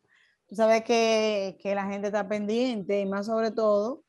Tú 0.48 0.56
sabes 0.56 0.84
que, 0.84 1.58
que 1.62 1.76
la 1.76 1.86
gente 1.86 2.08
está 2.08 2.28
pendiente 2.28 3.00
y 3.00 3.06
más 3.06 3.28
sobre 3.28 3.52
todo 3.52 4.04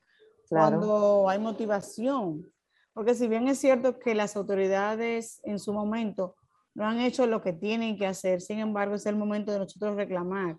cuando 0.49 1.29
hay 1.29 1.39
motivación. 1.39 2.47
Porque 2.93 3.15
si 3.15 3.29
bien 3.29 3.49
es 3.49 3.59
cierto 3.59 3.99
que 3.99 4.15
las 4.15 4.37
autoridades 4.37 5.41
en 5.45 5.59
su 5.59 5.73
momento 5.73 6.37
no 6.75 6.87
han 6.87 7.01
hecho 7.01 7.27
lo 7.27 7.43
que 7.43 7.53
tienen 7.53 7.97
que 7.97 8.07
hacer, 8.07 8.41
sin 8.41 8.59
embargo 8.59 8.95
es 8.95 9.07
el 9.07 9.17
momento 9.17 9.53
de 9.53 9.61
nosotros 9.61 9.97
reclamar 9.97 10.57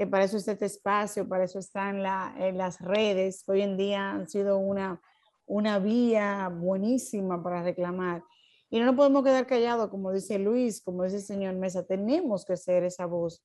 eh, 0.00 0.06
para 0.06 0.24
eso 0.24 0.38
está 0.38 0.52
este 0.52 0.64
espacio, 0.64 1.28
para 1.28 1.44
eso 1.44 1.58
están 1.58 1.96
en 2.38 2.56
las 2.56 2.80
redes. 2.80 3.44
Hoy 3.46 3.60
en 3.60 3.76
día 3.76 4.12
han 4.12 4.26
sido 4.30 4.56
una, 4.56 4.98
una 5.44 5.78
vía 5.78 6.48
buenísima 6.48 7.42
para 7.42 7.62
reclamar. 7.62 8.24
Y 8.70 8.78
no 8.78 8.86
nos 8.86 8.96
podemos 8.96 9.24
quedar 9.24 9.46
callados, 9.46 9.90
como 9.90 10.12
dice 10.12 10.38
Luis, 10.38 10.80
como 10.80 11.04
dice 11.04 11.16
el 11.16 11.22
señor 11.22 11.54
Mesa, 11.56 11.84
tenemos 11.84 12.44
que 12.44 12.56
ser 12.56 12.84
esa 12.84 13.06
voz, 13.06 13.44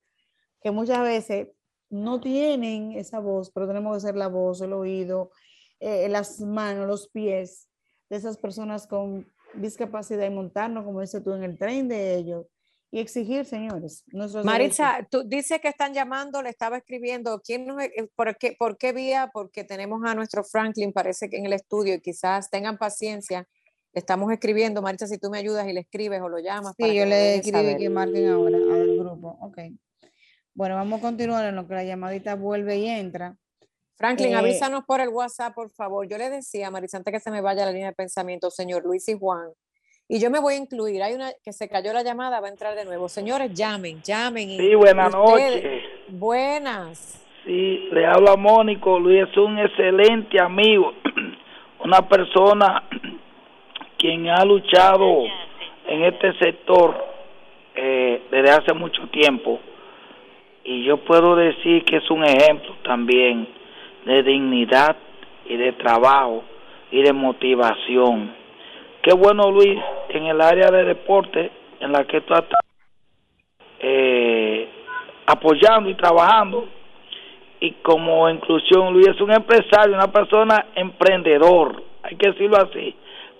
que 0.61 0.71
muchas 0.71 1.01
veces 1.01 1.47
no 1.89 2.21
tienen 2.21 2.91
esa 2.93 3.19
voz, 3.19 3.51
pero 3.51 3.67
tenemos 3.67 3.95
que 3.97 4.07
ser 4.07 4.15
la 4.15 4.27
voz, 4.27 4.61
el 4.61 4.73
oído, 4.73 5.31
eh, 5.79 6.07
las 6.09 6.39
manos, 6.41 6.87
los 6.87 7.09
pies 7.09 7.69
de 8.09 8.17
esas 8.17 8.37
personas 8.37 8.87
con 8.87 9.27
discapacidad 9.55 10.25
y 10.25 10.29
montarnos, 10.29 10.85
como 10.85 11.01
dices 11.01 11.23
tú, 11.23 11.33
en 11.33 11.43
el 11.43 11.57
tren 11.57 11.87
de 11.87 12.15
ellos 12.15 12.45
y 12.91 12.99
exigir, 12.99 13.45
señores. 13.45 14.05
Maritza, 14.45 15.05
tú 15.09 15.23
dices 15.27 15.59
que 15.59 15.67
están 15.67 15.93
llamando, 15.93 16.41
le 16.41 16.49
estaba 16.49 16.77
escribiendo, 16.77 17.41
¿quién 17.43 17.65
nos, 17.65 17.83
e, 17.83 18.09
por, 18.15 18.37
qué, 18.37 18.55
¿por 18.57 18.77
qué 18.77 18.93
vía? 18.93 19.31
Porque 19.33 19.63
tenemos 19.63 20.01
a 20.05 20.15
nuestro 20.15 20.45
Franklin, 20.45 20.93
parece 20.93 21.29
que 21.29 21.37
en 21.37 21.45
el 21.45 21.51
estudio, 21.51 21.95
y 21.95 21.99
quizás 21.99 22.49
tengan 22.49 22.77
paciencia. 22.77 23.47
Le 23.95 23.99
estamos 23.99 24.29
escribiendo, 24.29 24.81
Maritza, 24.81 25.07
si 25.07 25.17
tú 25.17 25.29
me 25.29 25.37
ayudas 25.37 25.65
y 25.69 25.71
le 25.71 25.79
escribes 25.79 26.19
o 26.21 26.27
lo 26.27 26.39
llamas. 26.39 26.73
Sí, 26.77 26.93
yo 26.93 27.05
le 27.05 27.35
escribí 27.35 27.77
que 27.77 27.89
marquen 27.89 28.27
ahora 28.27 28.57
al 28.57 28.97
grupo. 28.97 29.37
Ok. 29.39 29.57
Bueno, 30.53 30.75
vamos 30.75 30.99
a 30.99 31.01
continuar 31.01 31.45
en 31.45 31.55
lo 31.55 31.65
que 31.65 31.75
la 31.75 31.85
llamadita 31.85 32.35
vuelve 32.35 32.77
y 32.77 32.89
entra. 32.89 33.37
Franklin, 33.95 34.33
eh, 34.33 34.35
avísanos 34.35 34.83
por 34.83 34.99
el 34.99 35.07
WhatsApp, 35.07 35.55
por 35.55 35.69
favor. 35.69 36.05
Yo 36.09 36.17
le 36.17 36.29
decía, 36.29 36.69
Maritza, 36.69 36.97
antes 36.97 37.13
que 37.13 37.21
se 37.21 37.31
me 37.31 37.39
vaya 37.39 37.65
la 37.65 37.71
línea 37.71 37.87
de 37.87 37.93
pensamiento, 37.93 38.51
señor 38.51 38.83
Luis 38.83 39.07
y 39.07 39.17
Juan, 39.17 39.47
y 40.09 40.19
yo 40.19 40.29
me 40.29 40.41
voy 40.41 40.55
a 40.55 40.57
incluir. 40.57 41.01
Hay 41.01 41.13
una 41.13 41.31
que 41.41 41.53
se 41.53 41.69
cayó 41.69 41.93
la 41.93 42.03
llamada, 42.03 42.41
va 42.41 42.47
a 42.47 42.51
entrar 42.51 42.75
de 42.75 42.83
nuevo. 42.83 43.07
Señores, 43.07 43.53
llamen, 43.53 44.01
llamen. 44.01 44.49
sí, 44.49 44.75
buenas 44.75 45.13
noches. 45.13 45.83
Buenas. 46.09 47.25
Sí, 47.45 47.87
le 47.93 48.05
hablo 48.05 48.31
a 48.31 48.35
Mónico. 48.35 48.99
Luis 48.99 49.23
es 49.29 49.37
un 49.37 49.57
excelente 49.57 50.37
amigo, 50.37 50.91
una 51.85 52.05
persona 52.09 52.83
quien 54.05 54.29
ha 54.29 54.45
luchado 54.45 55.23
en 55.87 56.03
este 56.03 56.33
sector 56.37 56.95
eh, 57.75 58.21
desde 58.29 58.51
hace 58.51 58.73
mucho 58.73 59.07
tiempo. 59.07 59.59
Y 60.63 60.83
yo 60.83 60.97
puedo 60.97 61.35
decir 61.35 61.83
que 61.85 61.97
es 61.97 62.11
un 62.11 62.23
ejemplo 62.23 62.75
también 62.83 63.47
de 64.05 64.21
dignidad 64.21 64.95
y 65.47 65.57
de 65.57 65.71
trabajo 65.73 66.43
y 66.91 67.01
de 67.01 67.13
motivación 67.13 68.33
Qué 69.01 69.13
bueno, 69.13 69.51
Luis, 69.51 69.79
en 70.09 70.25
el 70.25 70.41
área 70.41 70.71
de 70.71 70.83
deporte 70.83 71.51
en 71.79 71.91
la 71.91 72.05
que 72.05 72.21
tú 72.21 72.33
estás 72.33 72.59
eh, 73.79 74.67
apoyando 75.27 75.91
y 75.91 75.93
trabajando. 75.93 76.67
Y 77.59 77.71
como 77.83 78.27
inclusión, 78.27 78.93
Luis 78.93 79.09
es 79.09 79.21
un 79.21 79.31
empresario, 79.31 79.93
una 79.93 80.11
persona 80.11 80.67
emprendedor, 80.73 81.83
hay 82.01 82.15
que 82.15 82.31
decirlo 82.31 82.57
así. 82.57 82.95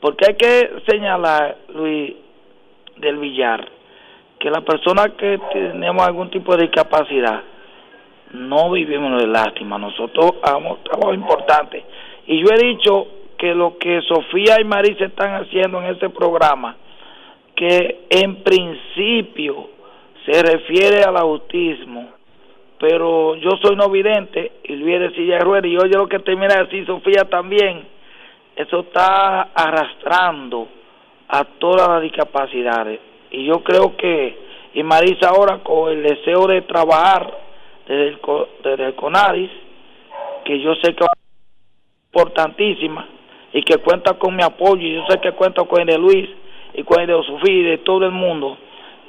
Porque 0.06 0.26
hay 0.28 0.36
que 0.36 0.70
señalar, 0.88 1.58
Luis, 1.74 2.14
del 2.98 3.18
Villar, 3.18 3.68
que 4.38 4.52
la 4.52 4.62
persona 4.62 5.16
que 5.18 5.40
tenemos 5.52 6.06
algún 6.06 6.30
tipo 6.30 6.56
de 6.56 6.68
discapacidad, 6.68 7.42
no 8.34 8.70
vivimos 8.70 9.20
de 9.20 9.26
lástima, 9.26 9.80
nosotros 9.80 10.34
hagamos 10.44 10.84
trabajo 10.84 11.12
importante. 11.12 11.84
Y 12.28 12.40
yo 12.40 12.54
he 12.54 12.68
dicho 12.68 13.08
que 13.36 13.56
lo 13.56 13.80
que 13.80 14.00
Sofía 14.04 14.62
y 14.62 14.64
Marisa 14.64 15.06
están 15.06 15.42
haciendo 15.42 15.82
en 15.82 15.88
este 15.88 16.12
programa, 16.12 16.76
que 17.56 18.02
en 18.12 18.44
principio 18.44 19.70
se 20.24 20.40
refiere 20.40 21.02
al 21.04 21.18
autismo, 21.18 22.10
pero 22.80 23.38
yo 23.38 23.50
soy 23.60 23.76
no 23.76 23.90
vidente 23.90 24.52
y 24.66 24.76
Luis 24.76 25.00
de 25.00 25.16
silla 25.16 25.40
y 25.64 25.78
oye 25.78 25.98
lo 25.98 26.08
que 26.08 26.20
termina 26.20 26.58
de 26.58 26.66
decir 26.66 26.86
Sofía 26.86 27.24
también, 27.28 27.95
eso 28.56 28.80
está 28.82 29.50
arrastrando 29.54 30.68
a 31.28 31.44
todas 31.60 31.88
las 31.90 32.02
discapacidades 32.02 33.00
y 33.32 33.46
yo 33.46 33.64
creo 33.64 33.96
que 33.98 34.46
y 34.74 34.84
Marisa 34.84 35.30
ahora 35.30 35.60
con 35.64 35.90
el 35.92 36.04
deseo 36.04 36.48
de 36.48 36.62
trabajar 36.64 37.46
desde 37.88 38.08
el, 38.10 38.20
desde 38.62 38.86
el 38.88 38.96
CONADIS, 38.96 39.50
que 40.44 40.60
yo 40.60 40.76
sé 40.76 40.94
que 40.94 41.06
es 41.06 41.10
importantísima, 42.12 43.08
y 43.56 43.64
que 43.64 43.78
cuenta 43.78 44.16
con 44.16 44.36
mi 44.36 44.44
apoyo. 44.44 44.86
Y 44.86 44.96
yo 44.96 45.06
sé 45.10 45.20
que 45.22 45.32
cuenta 45.32 45.64
con 45.64 45.80
el 45.80 45.88
de 45.88 45.98
Luis 45.98 46.30
y 46.74 46.84
con 46.84 47.00
el 47.00 47.08
de 47.08 47.24
Sofía 47.24 47.54
y 47.54 47.64
de 47.64 47.78
todo 47.80 48.06
el 48.06 48.12
mundo. 48.12 48.58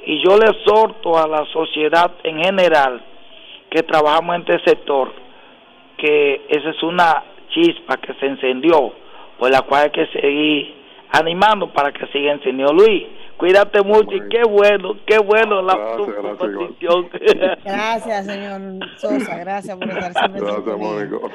Y 0.05 0.23
yo 0.23 0.37
le 0.37 0.49
exhorto 0.49 1.17
a 1.17 1.27
la 1.27 1.45
sociedad 1.51 2.13
en 2.23 2.41
general 2.41 3.01
que 3.69 3.83
trabajamos 3.83 4.37
en 4.37 4.41
este 4.43 4.69
sector 4.69 5.11
que 5.97 6.45
esa 6.47 6.69
es 6.69 6.81
una 6.81 7.23
chispa 7.49 7.97
que 7.97 8.13
se 8.13 8.25
encendió, 8.25 8.93
por 9.39 9.51
la 9.51 9.61
cual 9.61 9.83
hay 9.83 9.91
que 9.91 10.07
seguir 10.19 10.77
animando 11.11 11.71
para 11.73 11.91
que 11.91 12.07
siga 12.07 12.33
encendiendo. 12.33 12.73
Luis, 12.73 13.03
cuídate 13.37 13.81
mucho 13.81 14.11
y 14.11 14.27
qué 14.29 14.43
bueno, 14.43 14.95
qué 15.05 15.17
bueno 15.19 15.61
la 15.61 15.95
proposición. 15.95 17.09
Gracias, 17.63 18.25
señor 18.25 18.79
Sosa, 18.97 19.37
gracias 19.37 19.77
por 19.77 19.89
estar 19.89 20.11
siempre. 20.13 20.41
Gracias, 20.41 20.77
Mónico. 20.77 21.31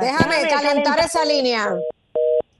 Déjame 0.00 0.48
calentar 0.48 0.98
esa 0.98 1.24
línea. 1.24 1.68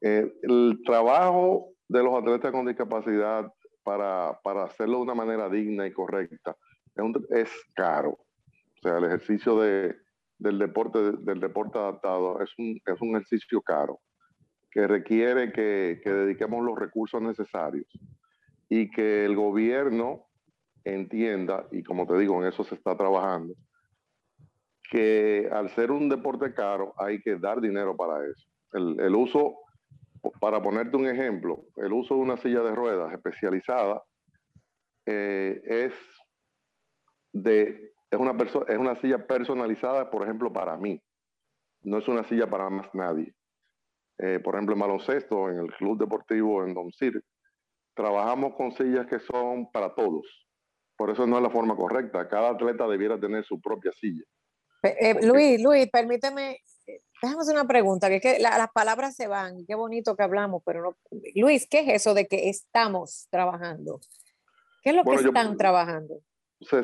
Eh, 0.00 0.32
el 0.42 0.80
trabajo 0.84 1.70
de 1.88 2.02
los 2.02 2.14
atletas 2.14 2.52
con 2.52 2.66
discapacidad 2.66 3.50
para, 3.84 4.38
para 4.42 4.64
hacerlo 4.64 4.96
de 4.96 5.02
una 5.04 5.14
manera 5.14 5.48
digna 5.48 5.86
y 5.86 5.92
correcta 5.92 6.56
es, 7.30 7.50
caro. 7.74 8.18
O 8.78 8.88
sea, 8.88 8.98
el 8.98 9.04
ejercicio 9.04 9.60
de, 9.60 9.96
del, 10.38 10.58
deporte, 10.58 11.12
del 11.18 11.40
deporte 11.40 11.78
adaptado 11.78 12.40
es 12.40 12.50
un, 12.58 12.80
es 12.84 13.00
un 13.00 13.10
ejercicio 13.10 13.60
caro 13.62 14.00
que 14.70 14.86
requiere 14.86 15.52
que, 15.52 16.00
que 16.02 16.12
dediquemos 16.12 16.64
los 16.64 16.78
recursos 16.78 17.20
necesarios 17.20 17.86
y 18.68 18.90
que 18.90 19.24
el 19.24 19.34
gobierno 19.34 20.26
entienda, 20.84 21.66
y 21.72 21.82
como 21.82 22.06
te 22.06 22.18
digo, 22.18 22.40
en 22.40 22.48
eso 22.48 22.64
se 22.64 22.74
está 22.74 22.96
trabajando, 22.96 23.54
que 24.90 25.48
al 25.50 25.70
ser 25.70 25.90
un 25.90 26.08
deporte 26.08 26.54
caro 26.54 26.94
hay 26.96 27.20
que 27.20 27.36
dar 27.36 27.60
dinero 27.60 27.96
para 27.96 28.24
eso. 28.26 28.48
El, 28.72 29.00
el 29.00 29.14
uso 29.14 29.56
para 30.40 30.62
ponerte 30.62 30.96
un 30.96 31.06
ejemplo, 31.06 31.64
el 31.76 31.92
uso 31.92 32.14
de 32.14 32.20
una 32.20 32.36
silla 32.36 32.62
de 32.62 32.74
ruedas 32.74 33.12
especializada 33.12 34.02
eh, 35.06 35.60
es 35.64 35.92
de 37.32 37.92
es 38.10 38.18
una 38.18 38.32
es 38.68 38.78
una 38.78 39.00
silla 39.00 39.26
personalizada, 39.26 40.10
por 40.10 40.22
ejemplo, 40.22 40.52
para 40.52 40.76
mí. 40.76 41.00
No 41.82 41.98
es 41.98 42.08
una 42.08 42.24
silla 42.24 42.48
para 42.48 42.70
más 42.70 42.88
nadie. 42.94 43.34
Eh, 44.18 44.40
por 44.40 44.54
ejemplo, 44.54 44.74
en 44.74 44.80
baloncesto, 44.80 45.48
en 45.50 45.58
el 45.58 45.72
club 45.74 45.98
deportivo 45.98 46.64
en 46.64 46.74
Don 46.74 46.90
Cir, 46.92 47.22
trabajamos 47.94 48.54
con 48.56 48.72
sillas 48.72 49.06
que 49.06 49.20
son 49.20 49.70
para 49.70 49.94
todos. 49.94 50.26
Por 50.96 51.10
eso 51.10 51.26
no 51.26 51.36
es 51.36 51.42
la 51.42 51.50
forma 51.50 51.76
correcta. 51.76 52.28
Cada 52.28 52.50
atleta 52.50 52.88
debiera 52.88 53.18
tener 53.20 53.44
su 53.44 53.60
propia 53.60 53.92
silla. 53.92 54.24
Eh, 54.82 55.14
Luis, 55.24 55.62
Luis, 55.62 55.88
permíteme 55.90 56.58
Déjame 57.20 57.42
hacer 57.42 57.54
una 57.54 57.66
pregunta, 57.66 58.08
que, 58.08 58.20
que 58.20 58.38
las 58.38 58.70
palabras 58.72 59.16
se 59.16 59.26
van, 59.26 59.66
qué 59.66 59.74
bonito 59.74 60.14
que 60.16 60.22
hablamos, 60.22 60.62
pero 60.64 60.82
no. 60.82 60.96
Luis, 61.34 61.66
¿qué 61.68 61.80
es 61.80 61.88
eso 61.88 62.14
de 62.14 62.28
que 62.28 62.48
estamos 62.48 63.26
trabajando? 63.30 64.00
¿Qué 64.82 64.90
es 64.90 64.96
lo 64.96 65.04
que 65.04 65.14
están 65.16 65.56
trabajando 65.56 66.20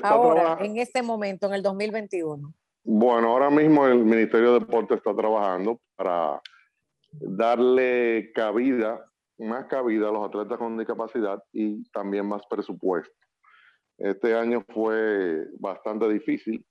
ahora, 0.03 0.59
en 0.61 0.79
este 0.79 1.03
momento, 1.03 1.47
en 1.47 1.55
el 1.55 1.63
2021? 1.63 2.55
Bueno, 2.85 3.29
ahora 3.29 3.51
mismo 3.51 3.87
el 3.87 4.05
Ministerio 4.05 4.53
de 4.53 4.61
Deporte 4.61 4.95
está 4.95 5.15
trabajando 5.15 5.81
para 5.97 6.41
darle 7.13 8.31
cabida, 8.35 9.05
más 9.39 9.67
cabida 9.67 10.09
a 10.09 10.13
los 10.13 10.27
atletas 10.27 10.59
con 10.59 10.77
discapacidad 10.77 11.43
y 11.53 11.83
también 11.91 12.27
más 12.27 12.43
presupuesto. 12.49 13.15
Este 13.99 14.35
año 14.35 14.65
fue 14.75 15.47
bastante 15.59 16.09
difícil 16.09 16.65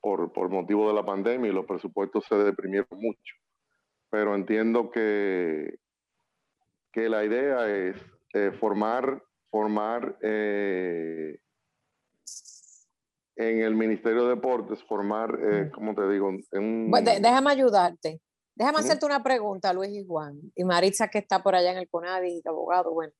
por, 0.00 0.50
motivo 0.50 0.88
de 0.88 0.94
la 0.94 1.04
pandemia 1.04 1.50
y 1.50 1.54
los 1.54 1.66
presupuestos 1.66 2.24
se 2.26 2.36
deprimieron 2.36 2.88
mucho. 2.92 3.34
Pero 4.08 4.34
entiendo 4.34 4.90
que, 4.90 5.78
que 6.92 7.08
la 7.08 7.24
idea 7.24 7.68
es 7.68 7.96
eh, 8.32 8.52
formar, 8.52 9.22
formar 9.50 10.16
eh, 10.22 11.40
en 13.36 13.60
el 13.60 13.74
Ministerio 13.74 14.24
de 14.24 14.34
Deportes, 14.34 14.82
formar, 14.84 15.38
eh, 15.40 15.70
como 15.72 15.94
te 15.94 16.08
digo, 16.08 16.30
en... 16.52 16.90
déjame 16.90 17.50
ayudarte. 17.50 18.20
Déjame 18.54 18.78
hacerte 18.78 19.04
una 19.04 19.22
pregunta, 19.22 19.72
Luis 19.74 19.90
y 19.90 20.06
Juan, 20.06 20.40
y 20.54 20.64
Maritza 20.64 21.08
que 21.08 21.18
está 21.18 21.42
por 21.42 21.54
allá 21.54 21.72
en 21.72 21.78
el 21.78 21.88
CONADI, 21.90 22.40
abogado, 22.46 22.94
bueno. 22.94 23.12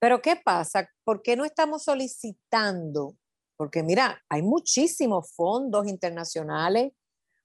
Pero 0.00 0.20
¿qué 0.20 0.34
pasa? 0.36 0.88
¿Por 1.04 1.22
qué 1.22 1.36
no 1.36 1.44
estamos 1.44 1.84
solicitando 1.84 3.14
porque 3.58 3.82
mira, 3.82 4.22
hay 4.28 4.42
muchísimos 4.42 5.32
fondos 5.34 5.88
internacionales. 5.88 6.92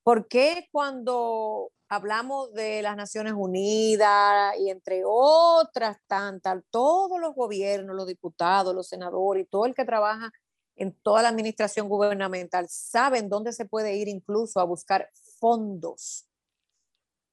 ¿Por 0.03 0.27
qué 0.27 0.67
cuando 0.71 1.71
hablamos 1.89 2.53
de 2.53 2.83
las 2.83 2.95
Naciones 2.95 3.33
Unidas 3.35 4.53
y 4.59 4.69
entre 4.69 5.01
otras 5.03 5.97
tantas, 6.05 6.61
todos 6.69 7.19
los 7.19 7.33
gobiernos, 7.33 7.95
los 7.95 8.05
diputados, 8.05 8.75
los 8.75 8.87
senadores 8.87 9.45
y 9.45 9.47
todo 9.47 9.65
el 9.65 9.73
que 9.73 9.85
trabaja 9.85 10.31
en 10.75 10.93
toda 11.01 11.21
la 11.21 11.29
administración 11.29 11.87
gubernamental 11.87 12.67
saben 12.69 13.29
dónde 13.29 13.53
se 13.53 13.65
puede 13.65 13.95
ir 13.95 14.07
incluso 14.07 14.59
a 14.59 14.63
buscar 14.63 15.09
fondos? 15.39 16.27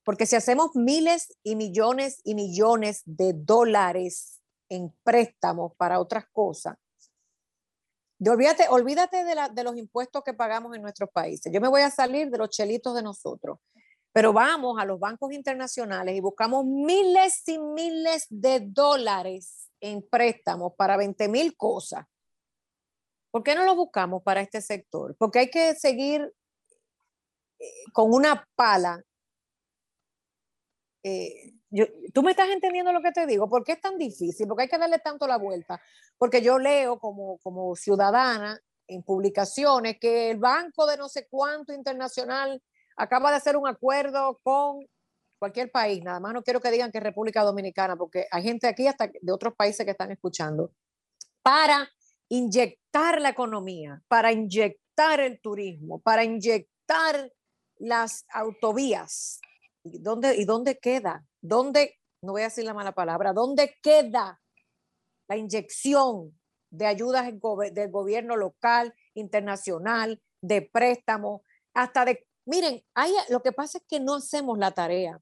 Porque 0.05 0.27
si 0.27 0.37
hacemos 0.37 0.75
miles 0.75 1.37
y 1.43 1.57
millones 1.57 2.21
y 2.25 2.35
millones 2.35 3.03
de 3.05 3.33
dólares 3.35 4.41
en 4.69 4.95
préstamos 5.03 5.73
para 5.77 6.01
otras 6.01 6.25
cosas, 6.33 6.77
olvídate, 8.29 8.69
olvídate 8.69 9.25
de, 9.25 9.35
la, 9.35 9.49
de 9.49 9.65
los 9.65 9.77
impuestos 9.77 10.23
que 10.25 10.35
pagamos 10.35 10.75
en 10.77 10.83
nuestros 10.83 11.11
países. 11.11 11.53
Yo 11.53 11.61
me 11.61 11.69
voy 11.69 11.83
a 11.83 11.91
salir 11.91 12.31
de 12.31 12.39
los 12.39 12.51
chelitos 12.51 12.95
de 12.95 13.03
nosotros, 13.03 13.59
pero 14.13 14.33
vamos 14.33 14.79
a 14.79 14.85
los 14.85 14.99
bancos 14.99 15.33
internacionales 15.33 16.17
y 16.17 16.21
buscamos 16.21 16.65
miles 16.65 17.47
y 17.47 17.59
miles 17.59 18.27
de 18.29 18.61
dólares 18.61 19.71
en 19.81 20.07
préstamos 20.09 20.73
para 20.77 20.97
20 20.97 21.29
mil 21.29 21.57
cosas. 21.57 22.05
¿Por 23.31 23.43
qué 23.43 23.55
no 23.55 23.65
lo 23.65 23.75
buscamos 23.77 24.23
para 24.23 24.41
este 24.41 24.61
sector? 24.61 25.17
Porque 25.19 25.41
hay 25.41 25.51
que 25.51 25.75
seguir 25.75 26.33
eh, 27.59 27.65
con 27.93 28.13
una 28.13 28.49
pala 28.55 29.03
eh, 31.03 31.55
tú 32.13 32.23
me 32.23 32.33
estás 32.33 32.49
entendiendo 32.51 32.93
lo 32.93 33.01
que 33.01 33.13
te 33.13 33.27
digo, 33.27 33.49
¿por 33.49 33.65
qué 33.65 33.73
es 33.73 33.81
tan 33.81 33.97
difícil? 33.97 34.47
Porque 34.47 34.65
hay 34.65 34.69
que 34.69 34.79
darle 34.79 34.99
tanto 34.99 35.27
la 35.27 35.39
vuelta. 35.39 35.81
Porque 36.19 36.43
yo 36.43 36.59
leo 36.59 36.99
como, 36.99 37.39
como 37.39 37.75
ciudadana 37.77 38.61
en 38.87 39.03
publicaciones 39.03 39.99
que 40.01 40.31
el 40.31 40.39
banco 40.39 40.87
de 40.87 40.97
no 40.97 41.09
sé 41.09 41.29
cuánto 41.31 41.73
internacional 41.73 42.61
acaba 42.97 43.31
de 43.31 43.37
hacer 43.37 43.57
un 43.57 43.69
acuerdo 43.69 44.41
con 44.43 44.85
cualquier 45.39 45.71
país, 45.71 46.03
nada 46.05 46.21
más 46.21 46.35
no 46.35 46.43
quiero 46.43 46.61
que 46.61 46.71
digan 46.71 46.91
que 46.93 47.01
República 47.01 47.43
Dominicana, 47.43 47.97
porque 47.97 48.27
hay 48.31 48.43
gente 48.43 48.67
aquí 48.67 48.87
hasta 48.87 49.07
de 49.07 49.33
otros 49.33 49.55
países 49.55 49.87
que 49.87 49.93
están 49.93 50.11
escuchando, 50.11 50.73
para 51.43 51.89
inyectar 52.31 53.21
la 53.21 53.31
economía, 53.31 54.03
para 54.09 54.33
inyectar 54.33 55.21
el 55.21 55.41
turismo, 55.41 56.01
para 56.01 56.25
inyectar 56.25 57.31
las 57.77 58.25
autovías. 58.33 59.41
¿Y 59.85 59.99
dónde, 59.99 60.37
y 60.37 60.45
dónde 60.45 60.79
queda? 60.79 61.27
¿Dónde, 61.43 61.99
no 62.23 62.33
voy 62.33 62.43
a 62.43 62.45
decir 62.45 62.65
la 62.65 62.75
mala 62.75 62.93
palabra, 62.93 63.33
dónde 63.33 63.77
queda 63.83 64.41
la 65.29 65.37
inyección 65.37 66.39
de 66.71 66.87
ayudas 66.87 67.27
del 67.73 67.91
gobierno 67.91 68.37
local, 68.37 68.95
internacional, 69.15 70.23
de 70.41 70.63
préstamos, 70.63 71.43
hasta 71.75 72.05
de, 72.05 72.27
miren, 72.47 72.83
hay, 72.95 73.13
lo 73.29 73.43
que 73.43 73.53
pasa 73.53 73.79
es 73.79 73.85
que 73.89 74.01
no 74.01 74.17
hacemos 74.17 74.59
la 74.59 74.71
tarea. 74.71 75.21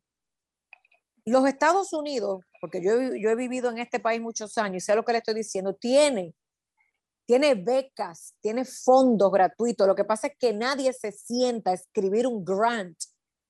Los 1.24 1.46
Estados 1.46 1.92
Unidos, 1.92 2.44
porque 2.60 2.82
yo, 2.82 2.92
yo 3.14 3.30
he 3.30 3.34
vivido 3.34 3.70
en 3.70 3.78
este 3.78 4.00
país 4.00 4.20
muchos 4.20 4.58
años 4.58 4.76
y 4.76 4.80
sé 4.80 4.94
lo 4.94 5.04
que 5.04 5.12
le 5.12 5.18
estoy 5.18 5.34
diciendo, 5.34 5.74
tiene, 5.74 6.34
tiene 7.28 7.54
becas, 7.56 8.34
tiene 8.40 8.64
fondos 8.64 9.30
gratuitos. 9.30 9.86
Lo 9.86 9.94
que 9.94 10.04
pasa 10.04 10.28
es 10.28 10.32
que 10.38 10.54
nadie 10.54 10.94
se 10.94 11.12
sienta 11.12 11.72
a 11.72 11.74
escribir 11.74 12.26
un 12.26 12.42
grant 12.42 12.96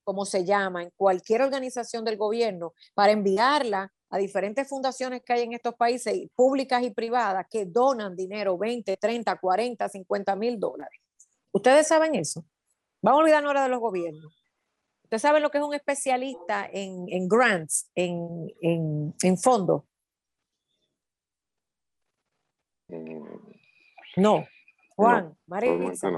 como 0.03 0.25
se 0.25 0.45
llama, 0.45 0.83
en 0.83 0.91
cualquier 0.97 1.43
organización 1.43 2.05
del 2.05 2.17
gobierno, 2.17 2.73
para 2.95 3.13
enviarla 3.13 3.93
a 4.11 4.19
diferentes 4.19 4.67
fundaciones 4.67 5.23
que 5.23 5.35
hay 5.35 5.43
en 5.43 5.53
estos 5.53 5.75
países, 5.75 6.29
públicas 6.35 6.83
y 6.83 6.91
privadas, 6.91 7.47
que 7.49 7.67
donan 7.67 8.17
dinero, 8.17 8.59
20, 8.59 8.97
30, 8.97 9.37
40, 9.37 9.89
50 9.89 10.35
mil 10.35 10.59
dólares. 10.59 10.99
¿Ustedes 11.53 11.87
saben 11.87 12.17
eso? 12.17 12.45
Vamos 13.01 13.21
a 13.21 13.23
olvidarnos 13.23 13.51
ahora 13.51 13.63
de 13.65 13.69
los 13.69 13.81
gobiernos. 13.81 14.35
¿Ustedes 15.05 15.23
saben 15.23 15.43
lo 15.43 15.51
que 15.51 15.59
es 15.59 15.65
un 15.65 15.75
especialista 15.75 16.69
en, 16.73 17.29
grants, 17.29 17.91
en, 17.95 18.53
en, 18.61 19.39
fondos? 19.39 19.83
Mm. 22.89 23.48
No. 24.17 24.47
Juan, 24.97 25.37
María, 25.47 25.73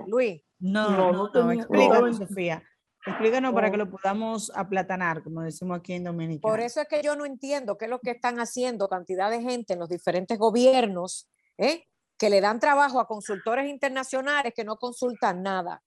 Luis. 0.07 0.43
No, 0.59 0.91
no, 0.91 1.13
no, 1.13 1.31
no, 1.33 2.01
no 2.01 2.15
Sofía. 2.15 2.63
Explícanos 3.07 3.55
para 3.55 3.71
que 3.71 3.79
lo 3.79 3.91
podamos 3.91 4.53
aplatanar, 4.55 5.23
como 5.23 5.41
decimos 5.41 5.79
aquí 5.79 5.95
en 5.95 6.05
Dominicana. 6.05 6.53
Por 6.53 6.61
eso 6.61 6.83
es 6.83 6.89
que 6.89 7.03
yo 7.03 7.17
no 7.17 7.25
entiendo 7.25 7.79
qué 7.79 7.87
es 7.87 7.91
lo 7.91 7.99
que 7.99 8.11
están 8.11 8.41
haciendo 8.41 8.89
cantidad 8.89 9.31
de 9.31 9.41
gente 9.41 9.73
en 9.73 9.79
los 9.79 9.89
diferentes 9.89 10.39
gobiernos, 10.39 11.31
¿eh? 11.57 11.85
que 12.19 12.29
le 12.29 12.43
dan 12.43 12.61
trabajo 12.61 13.01
a 13.01 13.07
consultores 13.07 13.71
internacionales 13.71 14.53
que 14.55 14.65
no 14.65 14.77
consultan 14.77 15.43
nada. 15.43 15.83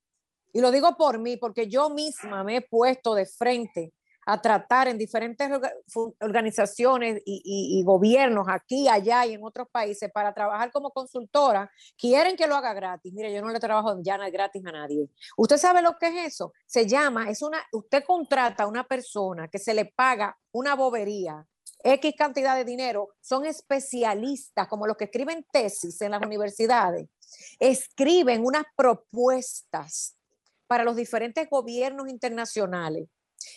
Y 0.52 0.62
lo 0.62 0.72
digo 0.72 0.98
por 0.98 1.20
mí, 1.20 1.38
porque 1.38 1.68
yo 1.68 1.92
misma 1.92 2.44
me 2.44 2.58
he 2.58 2.62
puesto 2.62 3.14
de 3.14 3.28
frente 3.28 3.94
a 4.26 4.42
tratar 4.42 4.88
en 4.88 4.98
diferentes 4.98 5.50
organizaciones 6.20 7.22
y, 7.26 7.82
gobiernos 7.86 8.48
aquí, 8.50 8.88
allá 8.88 9.26
y 9.26 9.34
en 9.34 9.44
otros 9.44 9.68
países 9.70 10.12
para 10.12 10.34
trabajar 10.34 10.72
como 10.72 10.92
consultora, 10.92 11.70
quieren 11.98 12.36
que 12.36 12.48
lo 12.48 12.56
haga 12.56 12.74
gratis. 12.74 13.14
Mire, 13.14 13.34
yo 13.34 13.42
no 13.42 13.50
le 13.50 13.60
trabajo 13.60 13.98
ya 14.02 14.18
gratis 14.30 14.66
a 14.66 14.72
nadie. 14.72 15.10
¿Usted 15.38 15.58
sabe 15.58 15.82
lo 15.82 15.98
que 15.98 16.08
es 16.08 16.34
eso? 16.34 16.54
Se 16.66 16.88
llama, 16.88 17.30
es 17.30 17.42
una, 17.42 17.62
usted 17.72 18.04
contrata 18.06 18.64
a 18.64 18.68
una 18.68 18.84
persona 18.86 19.48
que 19.48 19.60
se 19.60 19.74
le 19.74 19.86
paga 19.86 20.38
una 20.52 20.76
bobería, 20.76 21.46
X 21.84 22.14
cantidad 22.18 22.56
de 22.56 22.64
dinero, 22.64 23.10
son 23.20 23.46
especialistas, 23.46 24.68
como 24.70 24.88
los 24.88 24.96
que 24.96 25.06
escriben 25.06 25.46
tesis 25.52 26.02
en 26.02 26.12
las 26.12 26.26
universidades, 26.26 27.10
escriben 27.60 28.46
unas 28.46 28.64
propuestas 28.76 30.16
para 30.68 30.86
los 30.86 30.96
diferentes 30.96 31.50
gobiernos 31.50 32.08
internacionales 32.08 33.10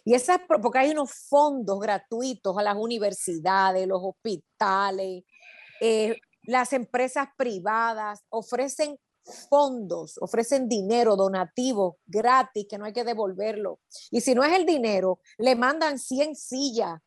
y 0.04 0.14
esas, 0.14 0.40
porque 0.62 0.78
hay 0.78 0.90
unos 0.90 1.12
fondos 1.28 1.78
gratuitos 1.80 2.56
a 2.58 2.62
las 2.62 2.76
universidades, 2.76 3.86
los 3.86 4.00
hospitales, 4.02 5.24
eh, 5.80 6.16
las 6.42 6.72
empresas 6.72 7.28
privadas 7.36 8.20
ofrecen 8.28 8.98
fondos, 9.48 10.18
ofrecen 10.20 10.68
dinero 10.68 11.16
donativo 11.16 11.98
gratis 12.06 12.66
que 12.68 12.78
no 12.78 12.84
hay 12.84 12.92
que 12.92 13.04
devolverlo. 13.04 13.80
Y 14.10 14.20
si 14.20 14.34
no 14.34 14.44
es 14.44 14.52
el 14.52 14.64
dinero, 14.64 15.20
le 15.38 15.56
mandan 15.56 15.98
100 15.98 16.36
sillas, 16.36 17.00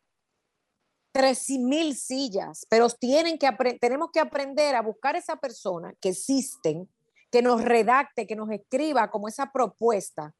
3 1.12 1.50
mil 1.60 1.96
sillas, 1.96 2.66
pero 2.68 2.88
tienen 2.90 3.38
que 3.38 3.50
tenemos 3.80 4.10
que 4.12 4.20
aprender 4.20 4.76
a 4.76 4.82
buscar 4.82 5.16
esa 5.16 5.36
persona 5.36 5.92
que 6.00 6.10
existen, 6.10 6.88
que 7.30 7.42
nos 7.42 7.62
redacte, 7.62 8.26
que 8.26 8.36
nos 8.36 8.50
escriba 8.50 9.10
como 9.10 9.28
esa 9.28 9.50
propuesta 9.50 10.34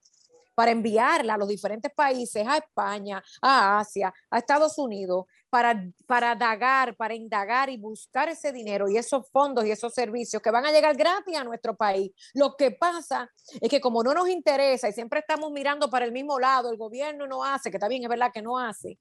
para 0.61 0.73
enviarla 0.73 1.33
a 1.33 1.39
los 1.39 1.49
diferentes 1.49 1.91
países, 1.91 2.47
a 2.47 2.59
España, 2.59 3.25
a 3.41 3.79
Asia, 3.79 4.13
a 4.29 4.37
Estados 4.37 4.77
Unidos, 4.77 5.25
para, 5.49 5.91
para 6.07 6.35
dagar, 6.35 6.95
para 6.97 7.15
indagar 7.15 7.71
y 7.71 7.79
buscar 7.79 8.29
ese 8.29 8.53
dinero 8.53 8.87
y 8.87 8.99
esos 8.99 9.27
fondos 9.31 9.65
y 9.65 9.71
esos 9.71 9.95
servicios 9.95 10.43
que 10.43 10.51
van 10.51 10.67
a 10.67 10.71
llegar 10.71 10.95
gratis 10.99 11.35
a 11.35 11.45
nuestro 11.45 11.75
país. 11.75 12.13
Lo 12.35 12.57
que 12.59 12.73
pasa 12.73 13.33
es 13.59 13.71
que 13.71 13.81
como 13.81 14.03
no 14.03 14.13
nos 14.13 14.29
interesa 14.29 14.87
y 14.87 14.93
siempre 14.93 15.21
estamos 15.21 15.51
mirando 15.51 15.89
para 15.89 16.05
el 16.05 16.13
mismo 16.13 16.39
lado, 16.39 16.71
el 16.71 16.77
gobierno 16.77 17.27
no 17.27 17.43
hace, 17.43 17.71
que 17.71 17.79
también 17.79 18.03
es 18.03 18.11
verdad 18.11 18.31
que 18.31 18.43
no 18.43 18.59
hace, 18.59 18.99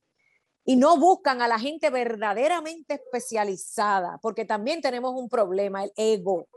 y 0.64 0.78
no 0.78 0.95
buscan 0.95 1.41
a 1.41 1.49
la 1.49 1.60
gente 1.60 1.89
verdaderamente 1.89 2.93
especializada, 2.93 4.18
porque 4.22 4.45
también 4.45 4.80
tenemos 4.80 5.14
un 5.14 5.28
problema, 5.28 5.84
el 5.84 5.91
ego, 5.97 6.47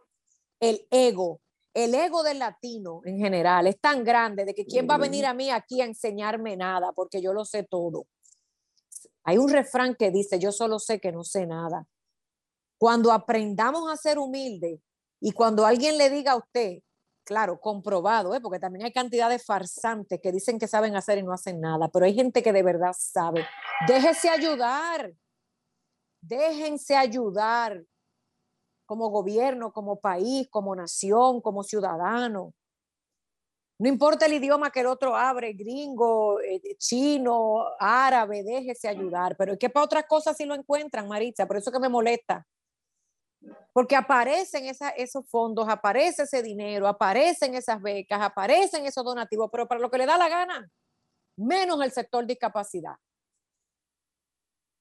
el 0.61 0.87
ego 0.93 1.41
el 1.75 1.95
ego 1.95 2.23
del 2.23 2.39
latino 2.39 3.01
en 3.05 3.19
general 3.19 3.67
es 3.67 3.81
tan 3.81 4.05
grande 4.05 4.45
de 4.45 4.55
que 4.55 4.67
quién 4.67 4.87
va 4.89 4.97
a 4.97 4.99
venir 4.99 5.25
a 5.25 5.35
mí 5.35 5.51
aquí 5.51 5.81
a 5.81 5.87
enseñarme 5.87 6.57
nada 6.57 6.93
porque 6.93 7.23
yo 7.23 7.33
lo 7.33 7.45
sé 7.45 7.65
todo. 7.65 8.07
Hay 9.25 9.39
un 9.39 9.49
refrán 9.49 9.95
que 9.95 10.11
dice, 10.11 10.39
yo 10.39 10.53
solo 10.53 10.79
sé 10.79 11.01
que 11.01 11.13
no 11.13 11.25
sé 11.25 11.47
nada. 11.47 11.87
Cuando 12.79 13.13
aprendamos 13.13 13.91
a 13.91 13.97
ser 13.97 14.19
humildes 14.19 14.81
y 15.21 15.33
cuando 15.33 15.65
alguien 15.65 15.97
le 15.97 16.11
diga 16.11 16.33
a 16.33 16.37
usted, 16.37 16.81
claro, 17.25 17.61
comprobado, 17.61 18.35
¿eh? 18.35 18.41
porque 18.41 18.59
también 18.59 18.85
hay 18.85 18.93
cantidad 18.93 19.31
de 19.31 19.39
farsantes 19.39 20.21
que 20.21 20.33
dicen 20.33 20.59
que 20.59 20.67
saben 20.67 20.97
hacer 20.97 21.19
y 21.19 21.23
no 21.23 21.33
hacen 21.33 21.61
nada, 21.61 21.89
pero 21.89 22.05
hay 22.05 22.15
gente 22.15 22.43
que 22.43 22.53
de 22.53 22.63
verdad 22.63 22.93
sabe. 22.99 23.47
Déjese 23.87 24.29
ayudar, 24.29 25.15
déjense 26.21 26.97
ayudar 26.97 27.85
como 28.93 29.09
gobierno, 29.09 29.73
como 29.73 29.99
país, 29.99 30.49
como 30.51 30.77
nación, 30.77 31.41
como 31.41 31.63
ciudadano. 31.63 32.53
No 33.79 33.89
importa 33.89 34.27
el 34.27 34.35
idioma 34.35 34.71
que 34.71 34.81
el 34.81 34.87
otro 34.87 35.17
abre, 35.17 35.55
gringo, 35.55 36.39
eh, 36.43 36.77
chino, 36.77 37.65
árabe, 37.79 38.43
déjese 38.43 38.89
ayudar. 38.89 39.35
Pero 39.39 39.55
es 39.55 39.59
que 39.59 39.71
para 39.71 39.87
otras 39.87 40.05
cosas 40.07 40.37
sí 40.37 40.45
lo 40.45 40.55
encuentran, 40.55 41.09
Maritza, 41.09 41.47
por 41.47 41.57
eso 41.57 41.73
que 41.73 41.79
me 41.79 41.89
molesta. 41.89 42.47
Porque 43.73 43.97
aparecen 43.97 44.67
esos 44.99 45.27
fondos, 45.27 45.67
aparece 45.71 46.25
ese 46.25 46.43
dinero, 46.43 46.87
aparecen 46.87 47.55
esas 47.55 47.81
becas, 47.81 48.21
aparecen 48.21 48.85
esos 48.85 49.03
donativos, 49.03 49.49
pero 49.51 49.67
para 49.67 49.81
lo 49.81 49.91
que 49.91 49.97
le 49.97 50.05
da 50.05 50.19
la 50.19 50.29
gana, 50.29 50.71
menos 51.39 51.83
el 51.83 51.93
sector 51.93 52.27
discapacidad. 52.27 52.97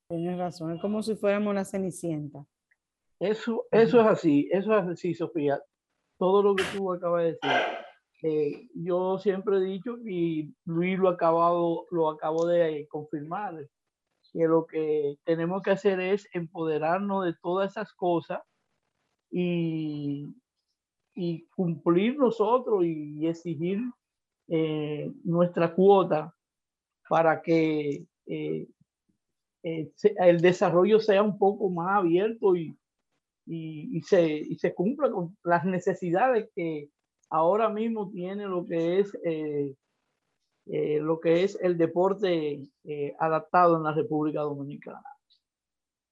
Tienes 0.10 0.38
razón, 0.38 0.76
es 0.76 0.82
como 0.82 1.02
si 1.02 1.16
fuéramos 1.16 1.52
una 1.52 1.64
cenicienta. 1.64 2.46
Eso, 3.22 3.68
eso 3.70 4.02
es 4.02 4.08
así, 4.08 4.50
eso 4.52 4.76
es 4.76 4.88
así, 4.88 5.14
Sofía. 5.14 5.62
Todo 6.18 6.42
lo 6.42 6.56
que 6.56 6.64
tú 6.76 6.92
acabas 6.92 7.24
de 7.24 7.28
decir. 7.34 7.52
Eh, 8.24 8.68
yo 8.74 9.20
siempre 9.20 9.58
he 9.58 9.62
dicho, 9.62 9.96
y 10.04 10.52
Luis 10.66 10.98
lo, 10.98 11.08
acabado, 11.08 11.86
lo 11.92 12.10
acabo 12.10 12.48
de 12.48 12.88
confirmar, 12.90 13.68
que 14.34 14.48
lo 14.48 14.66
que 14.66 15.18
tenemos 15.24 15.62
que 15.62 15.70
hacer 15.70 16.00
es 16.00 16.28
empoderarnos 16.34 17.26
de 17.26 17.36
todas 17.44 17.70
esas 17.70 17.94
cosas 17.94 18.42
y, 19.30 20.36
y 21.14 21.46
cumplir 21.56 22.18
nosotros 22.18 22.84
y, 22.86 23.28
exigir 23.28 23.82
eh, 24.48 25.12
nuestra 25.24 25.76
cuota 25.76 26.34
para 27.08 27.40
que 27.44 28.04
eh, 28.26 28.68
el 29.62 30.42
desarrollo 30.42 31.00
sea 31.00 31.22
un 31.22 31.38
poco 31.38 31.70
más 31.70 32.00
abierto 32.00 32.56
y, 32.56 32.76
y, 33.54 34.02
se, 34.04 34.26
y 34.26 34.56
se 34.56 34.74
cumpla 34.74 35.12
con 35.12 35.38
las 35.44 35.66
necesidades 35.66 36.50
que 36.56 36.90
ahora 37.30 37.68
mismo 37.68 38.10
tiene 38.10 38.46
lo 38.46 38.66
que 38.66 39.00
es, 39.00 39.14
eh, 39.26 39.76
eh, 40.68 41.00
lo 41.02 41.20
que 41.20 41.44
es 41.44 41.60
el 41.62 41.78
deporte 41.78 42.66
eh, 42.86 43.14
adaptado 43.20 43.76
en 43.76 43.84
la 43.84 43.92
República 43.94 44.40
Dominicana. 44.42 45.04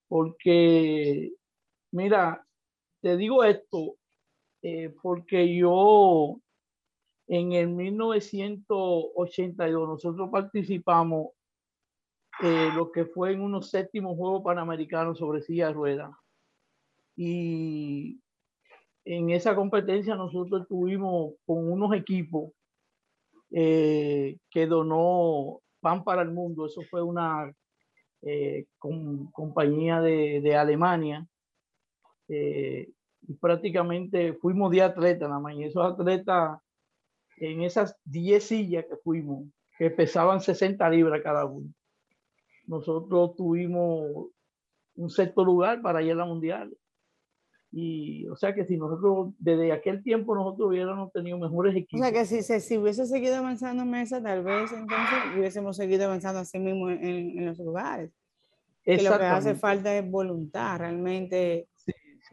Porque, 0.10 1.32
mira, 1.92 2.46
te 3.02 3.16
digo 3.16 3.46
esto, 3.46 3.96
porque 5.02 5.56
yo 5.56 6.42
en 7.28 7.54
el 7.54 7.70
1982 7.70 9.88
nosotros 9.88 10.30
participamos 10.30 11.30
lo 12.42 12.92
que 12.92 13.06
fue 13.06 13.32
en 13.34 13.42
unos 13.42 13.70
séptimos 13.70 14.18
Juegos 14.18 14.44
Panamericanos 14.44 15.20
sobre 15.20 15.42
silla 15.42 15.68
de 15.68 15.74
ruedas 15.74 16.12
y 17.22 18.18
en 19.04 19.30
esa 19.32 19.54
competencia 19.54 20.16
nosotros 20.16 20.62
estuvimos 20.62 21.34
con 21.46 21.70
unos 21.70 21.94
equipos 21.94 22.54
eh, 23.52 24.38
que 24.50 24.68
donó 24.68 25.60
Pan 25.82 26.06
para 26.06 26.22
el 26.22 26.32
Mundo. 26.32 26.66
Eso 26.66 26.82
fue 26.90 27.04
una 27.04 27.54
eh, 28.22 28.68
compañía 29.34 30.00
de, 30.00 30.56
Alemania. 30.56 31.28
Eh, 32.30 32.90
y 33.28 33.34
prácticamente 33.34 34.32
fuimos 34.36 34.72
10 34.72 34.86
atletas 34.86 35.28
nada 35.28 35.42
más. 35.42 35.56
Y 35.56 35.66
esos 35.66 35.86
atletas, 35.86 36.58
en 37.36 37.64
esas 37.64 37.98
10 38.06 38.42
sillas 38.42 38.86
que 38.86 38.96
fuimos, 38.96 39.44
que 39.78 39.90
pesaban 39.90 40.40
60 40.40 40.90
libras 40.90 41.22
cada 41.22 41.44
uno, 41.44 41.68
nosotros 42.66 43.36
tuvimos 43.36 44.28
un 44.96 45.10
sexto 45.10 45.44
lugar 45.44 45.82
para 45.82 46.02
ir 46.02 46.14
a 46.14 46.16
la 46.16 46.26
mundial. 46.26 46.74
Y, 47.72 48.28
o 48.28 48.36
sea 48.36 48.56
que 48.56 48.66
si 48.66 48.78
nosotros, 48.78 49.34
desde 49.38 49.72
aquel 49.72 50.02
tiempo, 50.02 50.34
nosotros 50.34 50.70
hubiéramos 50.70 51.12
tenido 51.12 51.38
mejores 51.38 51.76
equipos. 51.76 52.02
O 52.02 52.04
sea 52.04 52.12
que 52.12 52.26
si, 52.26 52.42
si, 52.42 52.78
hubiese 52.78 53.06
seguido 53.06 53.36
avanzando 53.36 53.86
mesa, 53.86 54.22
tal 54.22 54.44
vez 54.44 54.72
entonces 54.72 55.20
hubiésemos 55.38 55.78
seguido 55.78 56.06
avanzando 56.06 56.40
así 56.40 56.58
mismo 56.58 56.90
en, 56.90 57.04
en 57.04 57.46
los 57.46 57.60
lugares. 57.60 58.12
Que 58.84 59.04
lo 59.04 59.18
que 59.18 59.26
hace 59.26 59.56
falta 59.56 59.96
es 59.96 60.10
voluntad, 60.10 60.80
realmente. 60.80 61.68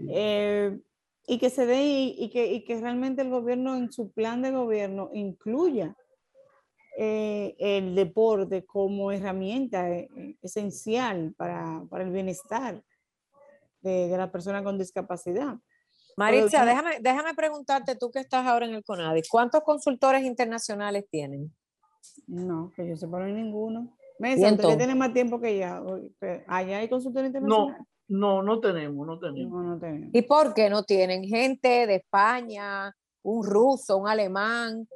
Eh, 0.08 0.78
y 1.26 1.38
que 1.38 1.50
se 1.50 1.66
dé 1.66 1.84
y, 1.84 2.30
que, 2.30 2.52
y 2.52 2.64
que 2.64 2.80
realmente 2.80 3.22
el 3.22 3.30
gobierno 3.30 3.76
en 3.76 3.92
su 3.92 4.12
plan 4.12 4.42
de 4.42 4.52
gobierno 4.52 5.10
incluya 5.12 5.96
eh, 6.96 7.56
el 7.58 7.94
deporte 7.94 8.64
como 8.64 9.10
herramienta 9.10 9.90
eh, 9.90 10.08
esencial 10.40 11.34
para, 11.36 11.82
para 11.90 12.04
el 12.04 12.10
bienestar 12.10 12.82
de, 13.80 14.08
la 14.16 14.30
persona 14.30 14.62
con 14.62 14.78
discapacidad. 14.78 15.56
Maritza, 16.16 16.64
déjame, 16.64 16.98
déjame 17.00 17.34
preguntarte, 17.34 17.94
tú 17.96 18.10
que 18.10 18.20
estás 18.20 18.46
ahora 18.46 18.66
en 18.66 18.74
el 18.74 18.82
CONADI, 18.82 19.22
¿cuántos 19.28 19.62
consultores 19.62 20.24
internacionales 20.24 21.04
tienen? 21.10 21.52
No, 22.26 22.72
que 22.74 22.88
yo 22.88 22.96
sepa 22.96 23.18
no 23.18 23.26
hay 23.26 23.32
ninguno. 23.32 23.96
Mesa, 24.18 24.56
tiene 24.56 24.94
más 24.94 25.12
tiempo 25.12 25.40
que 25.40 25.58
ya. 25.58 25.82
¿Allá 26.46 26.78
hay 26.78 26.88
consultores 26.88 27.28
internacionales? 27.28 27.86
No, 28.08 28.42
no, 28.42 28.42
no 28.42 28.60
tenemos, 28.60 29.06
no 29.06 29.18
tenemos. 29.18 29.52
No, 29.52 29.74
no 29.74 29.78
tenemos. 29.78 30.10
¿Y 30.12 30.22
por 30.22 30.54
qué 30.54 30.70
no 30.70 30.84
tienen? 30.84 31.24
Gente 31.24 31.86
de 31.86 31.96
España, 31.96 32.94
un 33.22 33.44
ruso, 33.44 33.98
un 33.98 34.08
alemán, 34.08 34.88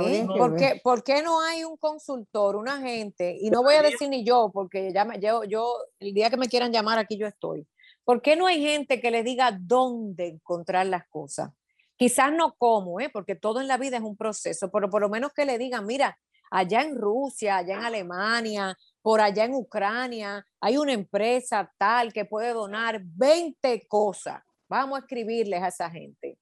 ¿Eh? 0.00 0.26
¿Por, 0.26 0.56
qué, 0.56 0.80
¿Por, 0.82 1.04
qué, 1.04 1.22
no 1.22 1.40
hay 1.40 1.64
un 1.64 1.76
consultor, 1.76 2.56
un 2.56 2.68
agente? 2.68 3.36
Y 3.40 3.50
no 3.50 3.62
voy 3.62 3.74
a 3.74 3.82
decir 3.82 4.08
ni 4.08 4.24
yo, 4.24 4.50
porque 4.52 4.92
ya 4.92 5.04
me, 5.04 5.20
yo, 5.20 5.44
yo, 5.44 5.76
el 6.00 6.14
día 6.14 6.30
que 6.30 6.36
me 6.36 6.48
quieran 6.48 6.72
llamar 6.72 6.98
aquí 6.98 7.16
yo 7.16 7.26
estoy. 7.26 7.66
¿Por 8.04 8.20
qué 8.20 8.36
no 8.36 8.46
hay 8.46 8.60
gente 8.60 9.00
que 9.00 9.10
le 9.10 9.22
diga 9.22 9.56
dónde 9.58 10.28
encontrar 10.28 10.86
las 10.86 11.06
cosas? 11.08 11.50
Quizás 11.96 12.32
no 12.32 12.54
cómo, 12.58 13.00
¿eh? 13.00 13.08
porque 13.08 13.34
todo 13.34 13.60
en 13.60 13.68
la 13.68 13.78
vida 13.78 13.96
es 13.96 14.02
un 14.02 14.16
proceso, 14.16 14.70
pero 14.70 14.90
por 14.90 15.00
lo 15.00 15.08
menos 15.08 15.32
que 15.32 15.44
le 15.44 15.58
digan, 15.58 15.86
mira, 15.86 16.18
allá 16.50 16.82
en 16.82 16.96
Rusia, 16.96 17.58
allá 17.58 17.74
en 17.74 17.84
Alemania, 17.84 18.76
por 19.00 19.20
allá 19.20 19.44
en 19.44 19.54
Ucrania, 19.54 20.44
hay 20.60 20.76
una 20.76 20.92
empresa 20.92 21.72
tal 21.78 22.12
que 22.12 22.24
puede 22.24 22.52
donar 22.52 23.00
20 23.02 23.86
cosas. 23.86 24.42
Vamos 24.68 24.96
a 24.96 25.00
escribirles 25.00 25.62
a 25.62 25.68
esa 25.68 25.90
gente. 25.90 26.38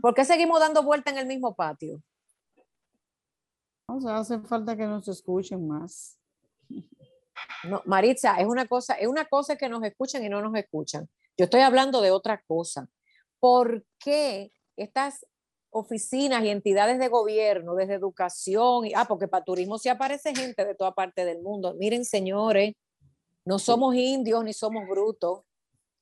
¿Por 0.00 0.14
qué 0.14 0.24
seguimos 0.24 0.60
dando 0.60 0.82
vuelta 0.82 1.10
en 1.10 1.18
el 1.18 1.26
mismo 1.26 1.54
patio? 1.54 2.02
O 3.86 4.00
sea, 4.00 4.18
hace 4.18 4.38
falta 4.40 4.76
que 4.76 4.86
nos 4.86 5.08
escuchen 5.08 5.66
más. 5.66 6.18
No, 7.64 7.82
Maritza, 7.86 8.36
es 8.38 8.46
una 8.46 8.66
cosa, 8.66 8.94
es 8.94 9.08
una 9.08 9.24
cosa 9.24 9.56
que 9.56 9.68
nos 9.68 9.82
escuchan 9.84 10.24
y 10.24 10.28
no 10.28 10.42
nos 10.42 10.54
escuchan. 10.54 11.08
Yo 11.36 11.44
estoy 11.44 11.60
hablando 11.60 12.00
de 12.00 12.10
otra 12.10 12.42
cosa. 12.46 12.88
¿Por 13.40 13.84
qué 13.98 14.52
estas 14.76 15.26
oficinas 15.72 16.44
y 16.44 16.50
entidades 16.50 16.98
de 16.98 17.08
gobierno, 17.08 17.74
desde 17.74 17.94
educación, 17.94 18.86
y, 18.86 18.92
ah, 18.94 19.06
porque 19.08 19.26
para 19.26 19.42
turismo 19.42 19.78
sí 19.78 19.88
aparece 19.88 20.34
gente 20.34 20.66
de 20.66 20.74
toda 20.74 20.94
parte 20.94 21.24
del 21.24 21.40
mundo. 21.40 21.74
Miren, 21.74 22.04
señores, 22.04 22.74
no 23.46 23.58
somos 23.58 23.94
indios 23.94 24.44
ni 24.44 24.52
somos 24.52 24.86
brutos. 24.86 25.40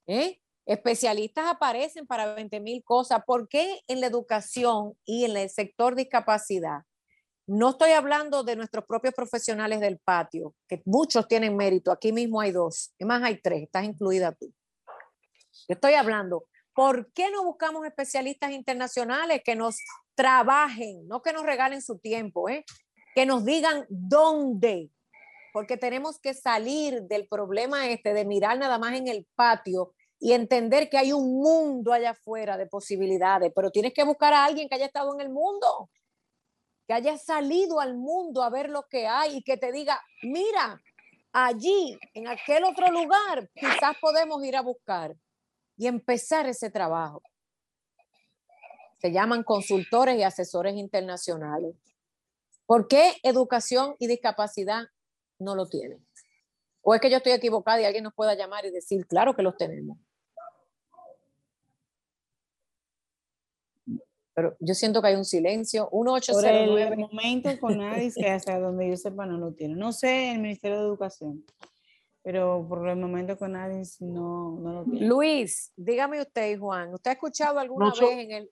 ¿eh? 0.08 0.40
Especialistas 0.66 1.46
aparecen 1.46 2.06
para 2.06 2.34
20 2.34 2.60
mil 2.60 2.82
cosas. 2.84 3.22
¿Por 3.26 3.48
qué 3.48 3.80
en 3.88 4.00
la 4.00 4.06
educación 4.06 4.94
y 5.04 5.24
en 5.24 5.36
el 5.36 5.50
sector 5.50 5.94
discapacidad? 5.94 6.82
No 7.46 7.70
estoy 7.70 7.90
hablando 7.92 8.44
de 8.44 8.54
nuestros 8.54 8.84
propios 8.84 9.14
profesionales 9.14 9.80
del 9.80 9.98
patio, 9.98 10.54
que 10.68 10.82
muchos 10.84 11.26
tienen 11.26 11.56
mérito. 11.56 11.90
Aquí 11.90 12.12
mismo 12.12 12.40
hay 12.40 12.52
dos, 12.52 12.94
y 12.98 13.04
más 13.04 13.22
hay 13.22 13.40
tres, 13.40 13.64
estás 13.64 13.84
incluida 13.84 14.32
tú. 14.32 14.52
Estoy 15.66 15.94
hablando 15.94 16.44
¿Por 16.74 17.12
qué 17.12 17.30
no 17.30 17.44
buscamos 17.44 17.84
especialistas 17.84 18.52
internacionales 18.52 19.42
que 19.44 19.56
nos 19.56 19.76
trabajen, 20.14 21.06
no 21.08 21.20
que 21.20 21.32
nos 21.32 21.44
regalen 21.44 21.82
su 21.82 21.98
tiempo, 21.98 22.48
eh? 22.48 22.64
que 23.14 23.26
nos 23.26 23.44
digan 23.44 23.84
dónde? 23.88 24.90
Porque 25.52 25.76
tenemos 25.76 26.20
que 26.20 26.32
salir 26.32 27.02
del 27.02 27.26
problema 27.26 27.88
este 27.88 28.14
de 28.14 28.24
mirar 28.24 28.58
nada 28.58 28.78
más 28.78 28.94
en 28.94 29.08
el 29.08 29.26
patio 29.34 29.92
y 30.20 30.32
entender 30.34 30.90
que 30.90 30.98
hay 30.98 31.12
un 31.12 31.40
mundo 31.40 31.94
allá 31.94 32.10
afuera 32.10 32.58
de 32.58 32.66
posibilidades, 32.66 33.50
pero 33.54 33.70
tienes 33.70 33.94
que 33.94 34.04
buscar 34.04 34.34
a 34.34 34.44
alguien 34.44 34.68
que 34.68 34.74
haya 34.74 34.86
estado 34.86 35.14
en 35.14 35.22
el 35.22 35.30
mundo, 35.30 35.90
que 36.86 36.92
haya 36.92 37.16
salido 37.16 37.80
al 37.80 37.96
mundo 37.96 38.42
a 38.42 38.50
ver 38.50 38.68
lo 38.68 38.82
que 38.82 39.06
hay 39.06 39.38
y 39.38 39.42
que 39.42 39.56
te 39.56 39.72
diga, 39.72 39.98
mira, 40.22 40.78
allí, 41.32 41.98
en 42.12 42.28
aquel 42.28 42.64
otro 42.64 42.90
lugar, 42.92 43.48
quizás 43.54 43.96
podemos 43.98 44.44
ir 44.44 44.56
a 44.56 44.60
buscar 44.60 45.16
y 45.78 45.86
empezar 45.86 46.46
ese 46.46 46.70
trabajo. 46.70 47.22
Se 48.98 49.10
llaman 49.10 49.42
consultores 49.42 50.18
y 50.18 50.22
asesores 50.22 50.74
internacionales. 50.76 51.74
¿Por 52.66 52.88
qué 52.88 53.16
educación 53.22 53.96
y 53.98 54.06
discapacidad 54.06 54.84
no 55.38 55.54
lo 55.54 55.66
tienen? 55.66 56.06
¿O 56.82 56.94
es 56.94 57.00
que 57.00 57.10
yo 57.10 57.16
estoy 57.16 57.32
equivocada 57.32 57.80
y 57.80 57.84
alguien 57.86 58.04
nos 58.04 58.14
pueda 58.14 58.34
llamar 58.34 58.66
y 58.66 58.70
decir, 58.70 59.06
claro 59.06 59.34
que 59.34 59.42
los 59.42 59.56
tenemos? 59.56 59.96
Pero 64.40 64.56
yo 64.58 64.72
siento 64.72 65.02
que 65.02 65.08
hay 65.08 65.16
un 65.16 65.26
silencio. 65.26 65.90
1809. 65.92 66.88
Por 66.88 66.98
el 66.98 66.98
momento 66.98 67.60
con 67.60 67.76
nadie 67.76 68.10
que 68.14 68.26
hasta 68.26 68.58
donde 68.58 68.88
yo 68.88 68.96
sepa 68.96 69.26
no 69.26 69.36
lo 69.36 69.52
tiene. 69.52 69.74
No 69.74 69.92
sé 69.92 70.32
el 70.32 70.40
Ministerio 70.40 70.78
de 70.78 70.86
Educación 70.86 71.44
pero 72.22 72.66
por 72.68 72.86
el 72.88 72.96
momento 72.96 73.36
con 73.38 73.52
nadie 73.52 73.82
no, 74.00 74.58
no 74.60 74.72
lo 74.74 74.84
tiene. 74.84 75.06
Luis, 75.06 75.72
dígame 75.76 76.20
usted, 76.20 76.58
Juan, 76.58 76.92
¿usted 76.92 77.10
ha 77.10 77.14
escuchado 77.14 77.58
alguna 77.58 77.90
vez 77.90 78.10
en 78.10 78.30
el... 78.30 78.50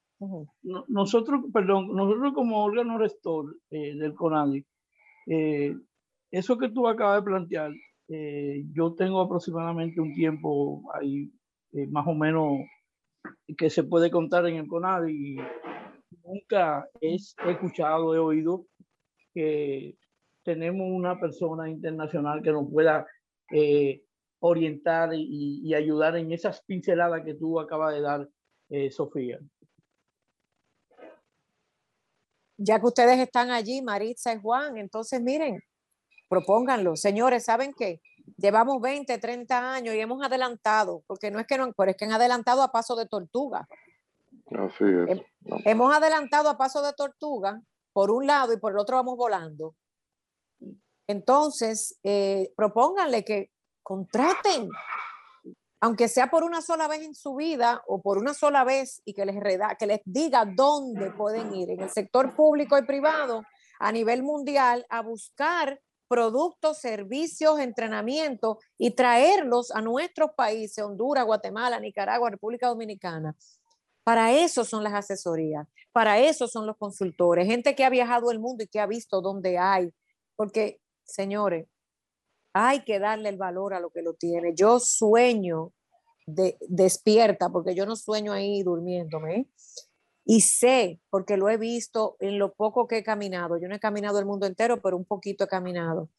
nosotros, 0.89 1.45
perdón, 1.53 1.95
nosotros 1.95 2.33
como 2.35 2.65
órgano 2.65 2.99
rector 2.99 3.57
eh, 3.71 3.95
del 3.95 4.15
CONADI, 4.15 4.65
eh, 5.27 5.77
eso 6.31 6.57
que 6.57 6.71
tú 6.71 6.89
acabas 6.89 7.21
de 7.21 7.31
plantear, 7.31 7.73
eh, 8.09 8.65
yo 8.73 8.95
tengo 8.95 9.21
aproximadamente 9.21 10.01
un 10.01 10.15
tiempo 10.15 10.83
ahí, 10.95 11.31
más 11.91 12.07
o 12.07 12.15
menos, 12.15 12.61
que 13.57 13.71
se 13.71 13.85
puede 13.85 14.11
contar 14.11 14.47
en 14.47 14.57
el 14.57 14.67
CONADI 14.67 15.13
y 15.13 15.37
nunca 16.25 16.89
he 17.01 17.15
escuchado, 17.15 18.15
he 18.15 18.19
oído 18.19 18.67
que 19.35 19.97
tenemos 20.43 20.87
una 20.91 21.19
persona 21.21 21.69
internacional 21.69 22.43
que 22.43 22.53
nos 22.53 22.71
pueda 22.71 23.07
eh, 23.53 24.03
orientar 24.41 25.11
y, 25.15 25.75
ayudar 25.75 26.17
en 26.17 26.33
esas 26.33 26.63
pinceladas 26.63 27.25
que 27.25 27.35
tú 27.35 27.61
acabas 27.61 27.95
de 27.95 28.01
dar, 28.01 28.29
eh, 28.71 28.91
Sofía. 28.91 29.39
Ya 32.57 32.81
que 32.81 32.87
ustedes 32.87 33.19
están 33.19 33.51
allí, 33.51 33.83
Maritza 33.83 34.33
y 34.33 34.41
Juan, 34.41 34.77
entonces 34.79 35.23
miren, 35.23 35.63
propónganlo. 36.29 36.97
Señores, 36.97 37.45
¿saben 37.45 37.73
qué? 37.73 38.01
Llevamos 38.39 38.81
20, 38.81 39.19
30 39.19 39.73
años 39.73 39.95
y 39.97 40.01
hemos 40.01 40.25
adelantado, 40.25 41.03
porque 41.09 41.29
no 41.29 41.41
es 41.41 41.47
que 41.47 41.59
no, 41.59 41.73
pero 41.73 41.91
es 41.91 41.97
que 41.97 42.05
han 42.05 42.13
adelantado 42.13 42.63
a 42.63 42.71
paso 42.71 42.95
de 42.95 43.07
tortuga. 43.07 43.67
Así 44.47 44.85
es. 45.09 45.21
Hemos 45.65 45.93
adelantado 45.93 46.49
a 46.49 46.57
paso 46.57 46.81
de 46.81 46.93
tortuga 46.93 47.61
por 47.93 48.13
un 48.13 48.29
lado 48.29 48.53
y 48.53 48.59
por 48.59 48.73
el 48.73 48.79
otro 48.79 48.97
vamos 48.97 49.17
volando. 49.17 49.75
Entonces, 51.09 51.99
eh, 52.05 52.53
propónganle 52.57 53.25
que 53.25 53.51
contraten, 53.83 54.69
aunque 55.81 56.07
sea 56.07 56.31
por 56.31 56.45
una 56.45 56.63
sola 56.63 56.87
vez 56.87 57.03
en 57.03 57.17
su 57.17 57.35
vida 57.35 57.83
o 57.89 58.01
por 58.01 58.19
una 58.19 58.35
sola 58.35 58.63
vez 58.63 59.03
y 59.05 59.15
que 59.15 59.27
les, 59.27 59.37
que 59.81 59.87
les 59.87 60.01
diga 60.05 60.45
dónde 60.45 61.11
pueden 61.11 61.53
ir 61.57 61.71
en 61.71 61.81
el 61.81 61.91
sector 61.91 62.37
público 62.37 62.79
y 62.79 62.87
privado 62.87 63.43
a 63.81 63.91
nivel 63.91 64.23
mundial 64.23 64.87
a 64.91 65.03
buscar 65.03 65.81
productos, 66.09 66.79
servicios, 66.79 67.61
entrenamiento 67.61 68.59
y 68.79 68.93
traerlos 68.93 69.71
a 69.71 69.83
nuestros 69.83 70.31
países, 70.37 70.83
Honduras, 70.83 71.25
Guatemala, 71.25 71.79
Nicaragua, 71.79 72.31
República 72.31 72.69
Dominicana. 72.69 73.37
Para 74.05 74.33
eso 74.33 74.65
son 74.65 74.83
las 74.83 74.95
asesorías, 74.95 75.67
para 75.93 76.19
eso 76.19 76.49
son 76.49 76.67
los 76.67 76.77
consultores, 76.79 77.47
gente 77.47 77.75
que 77.75 77.85
ha 77.85 77.91
viajado 77.91 78.31
el 78.31 78.39
mundo 78.39 78.65
y 78.65 78.69
que 78.69 78.81
ha 78.81 78.87
visto 78.87 79.21
dónde 79.21 79.59
hay, 79.59 79.93
porque 80.35 80.81
señores, 81.05 81.67
hay 82.53 82.85
que 82.85 82.99
darle 82.99 83.29
el 83.29 83.37
valor 83.37 83.75
a 83.75 83.81
lo 83.81 83.91
que 83.91 84.03
lo 84.03 84.15
tiene. 84.15 84.55
Yo 84.55 84.81
sueño 84.81 85.73
de, 86.27 86.57
despierta, 86.69 87.51
porque 87.51 87.75
yo 87.75 87.87
no 87.87 87.97
sueño 87.97 88.33
ahí 88.33 88.63
durmiéndome. 88.63 89.49
Y 90.31 90.43
sé, 90.43 91.01
porque 91.09 91.39
lo 91.39 91.49
he 91.49 91.57
visto 91.57 92.17
en 92.21 92.39
lo 92.39 92.53
poco 92.53 92.87
que 92.87 92.99
he 92.99 93.03
caminado, 93.03 93.59
yo 93.59 93.67
no 93.67 93.75
he 93.75 93.81
caminado 93.81 94.19
el 94.19 94.27
mundo 94.27 94.45
entero, 94.45 94.79
pero 94.83 94.95
un 94.95 95.07
poquito 95.07 95.45
he 95.45 95.49
caminado, 95.49 96.11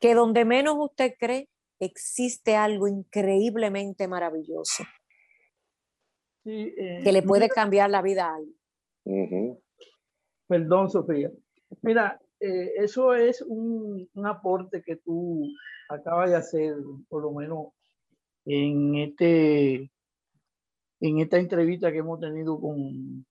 que 0.00 0.14
donde 0.14 0.46
menos 0.46 0.76
usted 0.78 1.12
cree, 1.18 1.50
existe 1.78 2.56
algo 2.56 2.88
increíblemente 2.88 4.08
maravilloso 4.08 4.84
eh, 6.46 7.00
que 7.04 7.12
le 7.12 7.22
puede 7.22 7.50
cambiar 7.50 7.90
la 7.90 8.00
vida 8.00 8.26
a 8.26 8.36
alguien. 8.36 9.60
Perdón, 10.46 10.88
Sofía. 10.88 11.30
Mira, 11.82 12.18
eh, 12.40 12.72
eso 12.76 13.12
es 13.12 13.42
un, 13.42 14.08
aporte 14.24 14.82
que 14.82 14.96
tú 14.96 15.46
acabas 15.90 16.30
de 16.30 16.36
hacer, 16.36 16.74
por 17.10 17.22
lo 17.22 17.32
menos 17.32 17.66
en, 18.46 18.94
este, 18.94 19.90
en 21.00 21.20
esta 21.20 21.38
entrevista 21.38 21.92
que 21.92 21.98
hemos 21.98 22.20
tenido 22.20 22.60
con, 22.60 23.24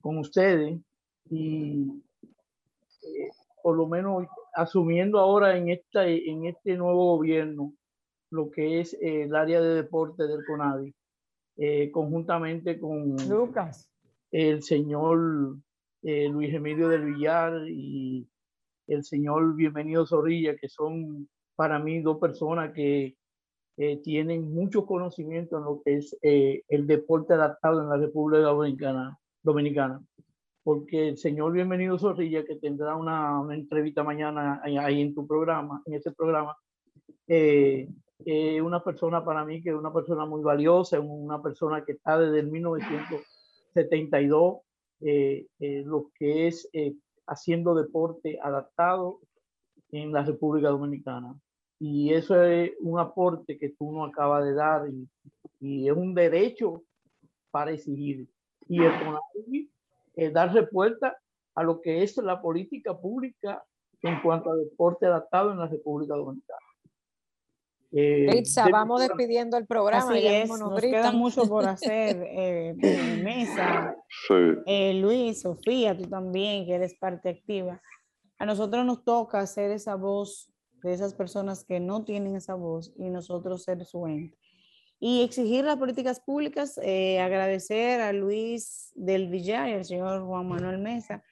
con 0.00 0.18
ustedes 0.18 0.80
y 1.30 2.02
eh, 3.02 3.28
por 3.62 3.76
lo 3.76 3.86
menos 3.86 4.26
asumiendo 4.54 5.18
ahora 5.18 5.56
en, 5.56 5.68
esta, 5.68 6.06
en 6.06 6.46
este 6.46 6.76
nuevo 6.76 7.16
gobierno 7.16 7.72
lo 8.30 8.50
que 8.50 8.80
es 8.80 8.96
el 9.00 9.34
área 9.34 9.60
de 9.60 9.74
deporte 9.74 10.26
del 10.26 10.44
CONADI, 10.44 10.94
eh, 11.56 11.90
conjuntamente 11.90 12.78
con 12.78 13.16
Lucas. 13.28 13.90
el 14.30 14.62
señor 14.62 15.56
eh, 16.02 16.28
Luis 16.28 16.52
Emilio 16.54 16.88
del 16.88 17.04
Villar 17.04 17.66
y 17.68 18.28
el 18.86 19.04
señor 19.04 19.54
Bienvenido 19.54 20.06
Zorrilla, 20.06 20.56
que 20.56 20.68
son 20.68 21.28
para 21.56 21.78
mí 21.78 22.00
dos 22.00 22.18
personas 22.18 22.72
que 22.72 23.16
eh, 23.78 24.00
tienen 24.02 24.52
mucho 24.52 24.84
conocimiento 24.84 25.56
en 25.58 25.64
lo 25.64 25.80
que 25.82 25.96
es 25.96 26.14
eh, 26.22 26.62
el 26.68 26.86
deporte 26.86 27.32
adaptado 27.34 27.80
en 27.80 27.88
la 27.88 27.96
República 27.96 28.42
Dominicana, 28.42 29.18
Dominicana. 29.42 30.02
Porque 30.62 31.08
el 31.08 31.16
señor 31.16 31.52
Bienvenido 31.52 31.98
Zorrilla, 31.98 32.44
que 32.44 32.56
tendrá 32.56 32.94
una, 32.96 33.42
entrevista 33.54 34.04
mañana 34.04 34.60
ahí 34.62 35.00
en 35.00 35.14
tu 35.14 35.26
programa, 35.26 35.82
en 35.86 35.94
este 35.94 36.12
programa, 36.12 36.54
es 37.26 37.88
una 38.62 38.84
persona 38.84 39.24
para 39.24 39.46
mí 39.46 39.62
que 39.62 39.70
es 39.70 39.76
una 39.76 39.92
persona 39.92 40.26
muy 40.26 40.42
valiosa, 40.42 41.00
una 41.00 41.40
persona 41.40 41.82
que 41.84 41.92
está 41.92 42.18
desde 42.18 42.40
el 42.40 42.50
1972 42.50 44.58
eh, 45.00 45.46
eh, 45.60 45.82
lo 45.86 46.10
que 46.18 46.48
es 46.48 46.68
eh, 46.72 46.94
haciendo 47.26 47.74
deporte 47.74 48.38
adaptado 48.42 49.20
en 49.92 50.12
la 50.12 50.24
República 50.24 50.68
Dominicana. 50.68 51.38
Y 51.80 52.12
eso 52.12 52.42
es 52.42 52.72
un 52.80 52.98
aporte 52.98 53.58
que 53.58 53.70
tú 53.70 53.92
no 53.92 54.04
acabas 54.04 54.44
de 54.44 54.54
dar 54.54 54.88
y, 54.88 55.08
y 55.60 55.88
es 55.88 55.96
un 55.96 56.14
derecho 56.14 56.82
para 57.50 57.72
exigir. 57.72 58.28
Y 58.68 58.80
el 60.16 60.32
dar 60.32 60.52
respuesta 60.52 61.16
a 61.54 61.62
lo 61.62 61.80
que 61.80 62.02
es 62.02 62.16
la 62.18 62.40
política 62.40 62.96
pública 62.96 63.64
en 64.02 64.20
cuanto 64.20 64.50
a 64.50 64.56
deporte 64.56 65.06
adaptado 65.06 65.52
en 65.52 65.58
la 65.58 65.66
República 65.66 66.14
Dominicana. 66.14 66.58
Eh, 67.90 68.42
vamos 68.70 69.00
despidiendo 69.00 69.56
el 69.56 69.66
programa. 69.66 70.10
Así 70.10 70.26
es, 70.26 70.48
nos, 70.48 70.80
queda 70.80 71.10
mucho 71.10 71.48
por 71.48 71.64
hacer, 71.66 72.22
eh, 72.22 72.74
Mesa. 73.22 73.96
Eh, 74.66 74.94
Luis, 74.94 75.40
Sofía, 75.40 75.96
tú 75.96 76.04
también, 76.04 76.66
que 76.66 76.74
eres 76.74 76.94
parte 76.94 77.30
activa. 77.30 77.80
A 78.38 78.44
nosotros 78.44 78.84
nos 78.84 79.02
toca 79.04 79.44
ser 79.46 79.70
esa 79.70 79.94
voz 79.94 80.50
de 80.82 80.92
esas 80.92 81.14
personas 81.14 81.64
que 81.64 81.80
no 81.80 82.04
tienen 82.04 82.36
esa 82.36 82.54
voz 82.54 82.92
y 82.96 83.10
nosotros 83.10 83.64
ser 83.64 83.84
su 83.84 84.06
ente. 84.06 84.38
Y 85.00 85.22
exigir 85.22 85.64
las 85.64 85.76
políticas 85.76 86.20
públicas, 86.20 86.78
eh, 86.82 87.20
agradecer 87.20 88.00
a 88.00 88.12
Luis 88.12 88.92
del 88.96 89.28
Villar 89.28 89.68
y 89.68 89.74
al 89.74 89.84
señor 89.84 90.24
Juan 90.24 90.48
Manuel 90.48 90.78
Mesa 90.78 91.22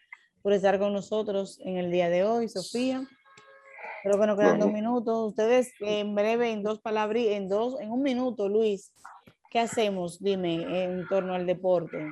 por 0.42 0.52
estar 0.52 0.78
con 0.78 0.92
nosotros 0.92 1.58
en 1.64 1.76
el 1.76 1.90
día 1.90 2.08
de 2.08 2.22
hoy, 2.22 2.48
Sofía. 2.48 3.04
Creo 4.04 4.20
que 4.20 4.26
nos 4.28 4.38
quedan 4.38 4.60
dos 4.60 4.72
minutos. 4.72 5.30
Ustedes 5.30 5.72
en 5.80 6.14
breve, 6.14 6.52
en 6.52 6.62
dos 6.62 6.80
palabras, 6.80 7.24
en 7.26 7.48
dos, 7.48 7.80
en 7.80 7.90
un 7.90 8.02
minuto, 8.02 8.48
Luis, 8.48 8.92
¿qué 9.50 9.58
hacemos? 9.58 10.22
Dime, 10.22 10.84
en 10.84 11.08
torno 11.08 11.34
al 11.34 11.44
deporte. 11.44 12.08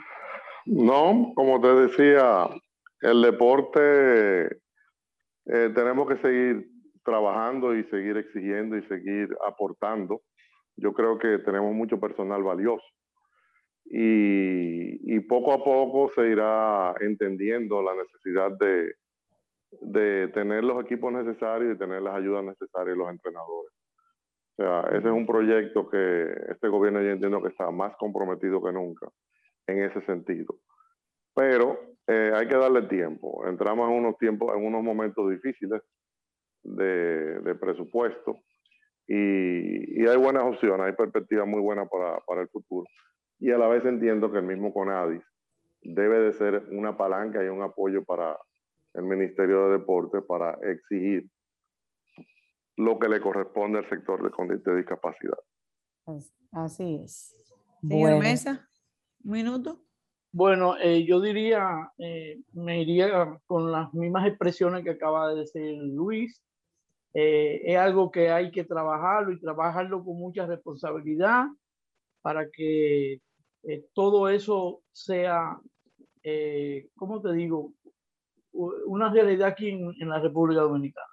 No, 0.67 1.33
como 1.37 1.61
te 1.61 1.69
decía, 1.69 2.49
el 3.01 3.23
deporte 3.23 4.47
eh, 4.47 5.71
tenemos 5.73 6.09
que 6.09 6.17
seguir 6.17 6.74
trabajando 7.05 7.75
y 7.75 7.85
seguir 7.85 8.17
exigiendo 8.17 8.77
y 8.77 8.83
seguir 8.83 9.29
aportando. 9.47 10.23
Yo 10.77 10.93
creo 10.93 11.19
que 11.19 11.39
tenemos 11.39 11.73
mucho 11.75 12.01
personal 12.01 12.43
valioso 12.43 12.85
y, 13.85 15.15
y 15.15 15.21
poco 15.21 15.53
a 15.53 15.63
poco 15.63 16.11
se 16.15 16.29
irá 16.29 16.95
entendiendo 17.01 17.83
la 17.83 17.95
necesidad 17.95 18.51
de, 18.59 18.95
de 19.83 20.29
tener 20.29 20.65
los 20.65 20.83
equipos 20.85 21.13
necesarios 21.13 21.75
y 21.75 21.79
tener 21.79 22.03
las 22.03 22.17
ayudas 22.17 22.45
necesarias 22.45 22.97
los 22.97 23.11
entrenadores. 23.11 23.73
O 24.57 24.63
sea, 24.63 24.81
ese 24.97 25.09
es 25.09 25.15
un 25.15 25.27
proyecto 25.27 25.89
que 25.89 26.33
este 26.49 26.69
gobierno 26.69 27.03
yo 27.03 27.11
entiendo 27.11 27.43
que 27.43 27.49
está 27.49 27.71
más 27.71 27.95
comprometido 27.97 28.63
que 28.63 28.73
nunca 28.73 29.09
en 29.67 29.83
ese 29.83 30.01
sentido. 30.03 30.57
Pero 31.35 31.79
eh, 32.07 32.33
hay 32.35 32.47
que 32.47 32.57
darle 32.57 32.83
tiempo. 32.83 33.47
Entramos 33.47 33.91
en 33.91 33.97
unos 33.97 34.17
tiempos, 34.19 34.57
en 34.57 34.65
unos 34.65 34.83
momentos 34.83 35.29
difíciles 35.31 35.83
de, 36.65 37.55
presupuesto 37.61 38.41
y, 39.07 40.07
hay 40.07 40.17
buenas 40.17 40.45
opciones, 40.45 40.87
hay 40.87 40.93
perspectivas 40.93 41.47
muy 41.47 41.61
buenas 41.61 41.89
para, 41.89 42.19
para 42.21 42.43
el 42.43 42.49
futuro. 42.49 42.87
Y 43.39 43.51
a 43.51 43.59
la 43.59 43.69
vez 43.69 43.85
entiendo 43.85 44.31
que 44.31 44.39
el 44.39 44.45
mismo 44.45 44.73
CONADIS 44.73 45.23
debe 45.83 46.21
de 46.21 46.33
ser 46.33 46.67
una 46.71 46.97
palanca 46.97 47.45
y 47.45 47.49
un 47.49 47.63
apoyo 47.63 48.05
para, 48.05 48.37
el 48.95 49.03
Ministerio 49.03 49.67
de 49.67 49.79
Deporte 49.79 50.23
para 50.23 50.57
exigir 50.63 51.29
lo 52.77 52.99
que 52.99 53.09
le 53.09 53.21
corresponde 53.21 53.79
al 53.79 53.89
sector 53.89 54.23
de, 54.23 54.59
de 54.59 54.77
discapacidad. 54.77 55.39
Así 56.53 57.01
es. 57.03 57.37
Señor 57.87 58.21
Mesa, 58.21 58.69
un 59.25 59.33
minuto. 59.33 59.81
Bueno, 60.33 60.77
eh, 60.79 61.05
yo 61.05 61.21
diría, 61.21 61.93
eh, 61.99 62.41
me 62.53 62.83
iría 62.83 63.39
con 63.47 63.71
las 63.71 63.93
mismas 63.95 64.27
expresiones 64.27 64.83
que 64.83 64.91
acaba 64.91 65.29
de 65.29 65.41
decir 65.41 65.77
Luis. 65.83 66.43
Eh, 67.15 67.63
es 67.65 67.79
algo 67.79 68.11
que 68.11 68.31
hay 68.31 68.51
que 68.51 68.65
trabajarlo 68.65 69.33
y 69.33 69.41
trabajarlo 69.41 70.05
con 70.05 70.19
mucha 70.19 70.47
responsabilidad 70.47 71.47
para 72.23 72.51
que 72.51 73.21
todo 73.95 74.29
eso 74.29 74.83
sea, 74.93 75.59
¿cómo 76.97 77.23
te 77.23 77.33
digo? 77.33 77.73
una 78.55 79.11
realidad 79.11 79.49
aquí 79.49 79.69
en, 79.69 80.09
la 80.09 80.21
República 80.21 80.63
Dominicana. 80.63 81.07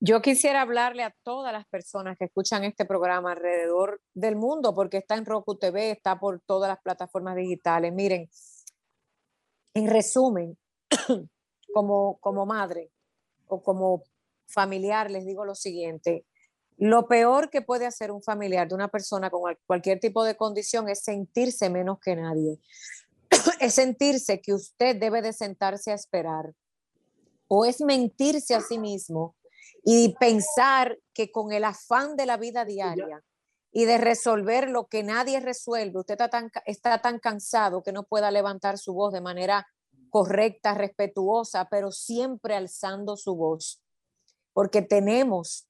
Yo 0.00 0.20
quisiera 0.22 0.62
hablarle 0.62 1.02
a 1.02 1.14
todas 1.22 1.52
las 1.52 1.66
personas 1.66 2.16
que 2.16 2.26
escuchan 2.26 2.64
este 2.64 2.84
programa 2.84 3.32
alrededor 3.32 4.00
del 4.14 4.36
mundo, 4.36 4.74
porque 4.74 4.98
está 4.98 5.16
en 5.16 5.26
Roku 5.26 5.56
TV, 5.56 5.90
está 5.90 6.18
por 6.20 6.40
todas 6.40 6.68
las 6.68 6.80
plataformas 6.80 7.34
digitales. 7.36 7.92
Miren, 7.92 8.28
en 9.74 9.88
resumen, 9.88 10.56
como, 11.74 12.18
como 12.20 12.46
madre 12.46 12.90
o 13.48 13.62
como 13.62 14.04
familiar, 14.48 15.10
les 15.10 15.26
digo 15.26 15.44
lo 15.44 15.54
siguiente. 15.54 16.24
Lo 16.76 17.08
peor 17.08 17.50
que 17.50 17.62
puede 17.62 17.86
hacer 17.86 18.10
un 18.10 18.22
familiar 18.22 18.68
de 18.68 18.74
una 18.74 18.88
persona 18.88 19.30
con 19.30 19.42
cualquier 19.66 20.00
tipo 20.00 20.24
de 20.24 20.36
condición 20.36 20.88
es 20.88 21.00
sentirse 21.02 21.70
menos 21.70 21.98
que 22.00 22.16
nadie. 22.16 22.60
es 23.60 23.74
sentirse 23.74 24.40
que 24.40 24.54
usted 24.54 24.96
debe 24.96 25.22
de 25.22 25.32
sentarse 25.32 25.90
a 25.90 25.94
esperar 25.94 26.54
o 27.48 27.64
es 27.64 27.80
mentirse 27.80 28.54
a 28.54 28.60
sí 28.60 28.78
mismo 28.78 29.34
y 29.84 30.14
pensar 30.20 30.98
que 31.14 31.30
con 31.32 31.52
el 31.52 31.64
afán 31.64 32.16
de 32.16 32.26
la 32.26 32.36
vida 32.36 32.64
diaria 32.64 33.22
y 33.72 33.84
de 33.84 33.98
resolver 33.98 34.68
lo 34.70 34.86
que 34.86 35.02
nadie 35.02 35.40
resuelve, 35.40 36.00
usted 36.00 36.14
está 36.14 36.28
tan, 36.28 36.50
está 36.66 37.00
tan 37.00 37.18
cansado 37.18 37.82
que 37.82 37.92
no 37.92 38.04
pueda 38.04 38.30
levantar 38.30 38.78
su 38.78 38.92
voz 38.92 39.12
de 39.12 39.20
manera 39.20 39.66
correcta, 40.10 40.74
respetuosa, 40.74 41.68
pero 41.70 41.90
siempre 41.92 42.54
alzando 42.54 43.16
su 43.16 43.34
voz, 43.36 43.82
porque 44.58 44.82
tenemos 44.82 45.68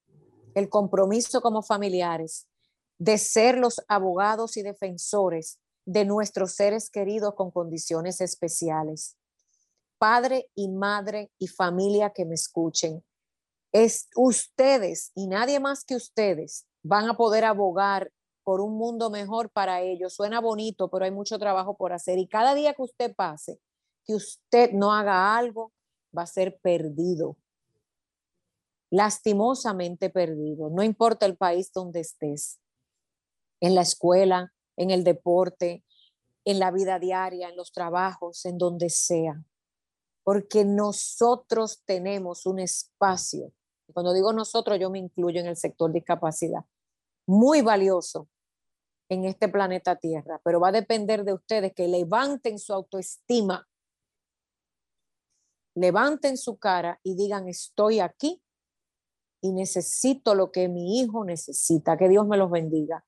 el 0.55 0.71
compromiso 0.71 1.43
como 1.43 1.61
familiares 1.61 2.49
de 2.97 3.19
ser 3.19 3.59
los 3.59 3.83
abogados 3.87 4.57
y 4.57 4.63
defensores 4.63 5.59
de 5.85 6.07
nuestros 6.07 6.53
seres 6.53 6.89
queridos 6.89 7.35
con 7.35 7.51
condiciones 7.51 8.23
especiales. 8.23 9.19
Padre 9.99 10.49
y 10.55 10.71
madre 10.71 11.31
y 11.39 11.49
familia 11.49 12.15
que 12.15 12.25
me 12.25 12.35
escuchen, 12.35 13.05
es 13.73 14.09
ustedes 14.17 15.13
y 15.15 15.27
nadie 15.27 15.61
más 15.61 15.85
que 15.85 15.95
ustedes 15.95 16.65
van 16.83 17.11
a 17.11 17.15
poder 17.15 17.45
abogar 17.45 18.11
por 18.43 18.63
un 18.63 18.79
mundo 18.79 19.11
mejor 19.11 19.51
para 19.51 19.83
ellos. 19.83 20.15
Suena 20.15 20.41
bonito, 20.41 20.89
pero 20.89 21.05
hay 21.05 21.11
mucho 21.11 21.39
trabajo 21.39 21.77
por 21.77 21.93
hacer 21.93 22.19
y 22.19 22.27
cada 22.27 22.55
día 22.55 22.73
que 22.73 22.85
usted 22.85 23.15
pase, 23.15 23.61
que 24.07 24.15
usted 24.15 24.73
no 24.73 24.95
haga 24.95 25.37
algo, 25.37 25.75
va 26.17 26.23
a 26.23 26.27
ser 26.27 26.59
perdido. 26.63 27.37
Lastimosamente 28.91 30.11
perdido. 30.11 30.71
No 30.71 30.83
importa 30.83 31.27
el 31.27 31.37
país 31.37 31.73
donde 31.73 32.01
estés, 32.01 32.59
en 33.61 33.75
la 33.75 33.83
escuela, 33.83 34.53
en 34.77 34.91
el 34.91 35.05
deporte, 35.05 35.85
en 36.45 36.59
la 36.59 36.71
vida 36.71 36.99
diaria, 36.99 37.49
en 37.49 37.57
los 37.57 37.73
trabajos, 37.73 38.47
en 38.47 38.57
donde 38.57 38.89
sea. 38.89 39.43
Porque 40.23 40.65
nosotros 40.65 41.83
tenemos 41.85 42.47
un 42.47 42.61
espacio, 42.61 43.53
cuando 43.93 44.13
digo 44.13 44.33
nosotros 44.33 44.79
yo 44.79 44.91
me 44.91 44.99
incluyo 44.99 45.41
en 45.41 45.47
el 45.47 45.57
sector 45.57 45.93
discapacidad, 45.93 46.65
muy 47.27 47.63
valioso 47.63 48.29
en 49.09 49.25
este 49.25 49.49
planeta 49.49 49.97
Tierra, 49.97 50.41
pero 50.45 50.61
va 50.61 50.69
a 50.69 50.73
depender 50.73 51.25
de 51.25 51.33
ustedes 51.33 51.73
que 51.75 51.89
levanten 51.89 52.59
su 52.59 52.73
autoestima, 52.73 53.67
levanten 55.75 56.37
su 56.37 56.59
cara 56.59 57.01
y 57.03 57.15
digan, 57.15 57.49
estoy 57.49 58.01
aquí 58.01 58.43
y 59.41 59.53
necesito 59.53 60.35
lo 60.35 60.51
que 60.51 60.69
mi 60.69 61.01
hijo 61.01 61.25
necesita. 61.25 61.97
Que 61.97 62.09
Dios 62.09 62.27
me 62.27 62.37
los 62.37 62.51
bendiga. 62.51 63.05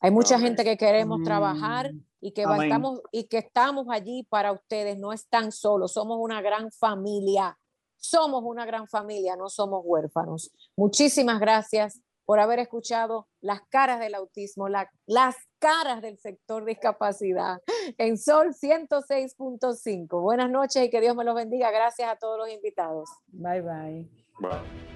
Hay 0.00 0.10
mucha 0.10 0.38
gente 0.38 0.62
que 0.64 0.76
queremos 0.76 1.22
trabajar 1.22 1.92
y 2.20 2.32
que, 2.32 2.42
estamos, 2.42 3.00
y 3.12 3.24
que 3.24 3.38
estamos 3.38 3.86
allí 3.90 4.24
para 4.28 4.52
ustedes. 4.52 4.98
No 4.98 5.12
están 5.12 5.52
solos, 5.52 5.92
somos 5.92 6.18
una 6.20 6.40
gran 6.42 6.70
familia. 6.70 7.58
Somos 7.98 8.42
una 8.44 8.66
gran 8.66 8.86
familia, 8.86 9.36
no 9.36 9.48
somos 9.48 9.80
huérfanos. 9.84 10.52
Muchísimas 10.76 11.40
gracias 11.40 12.00
por 12.26 12.40
haber 12.40 12.58
escuchado 12.58 13.28
las 13.40 13.62
caras 13.68 14.00
del 14.00 14.14
autismo, 14.14 14.68
las 14.68 15.36
caras 15.58 16.02
del 16.02 16.18
sector 16.18 16.64
discapacidad 16.64 17.62
en 17.98 18.18
Sol 18.18 18.48
106.5. 18.48 20.20
Buenas 20.20 20.50
noches 20.50 20.84
y 20.84 20.90
que 20.90 21.00
Dios 21.00 21.16
me 21.16 21.24
los 21.24 21.34
bendiga. 21.34 21.70
Gracias 21.70 22.10
a 22.10 22.16
todos 22.16 22.38
los 22.38 22.50
invitados. 22.50 23.08
Bye 23.28 23.62
bye. 23.62 24.10
bye. 24.40 24.95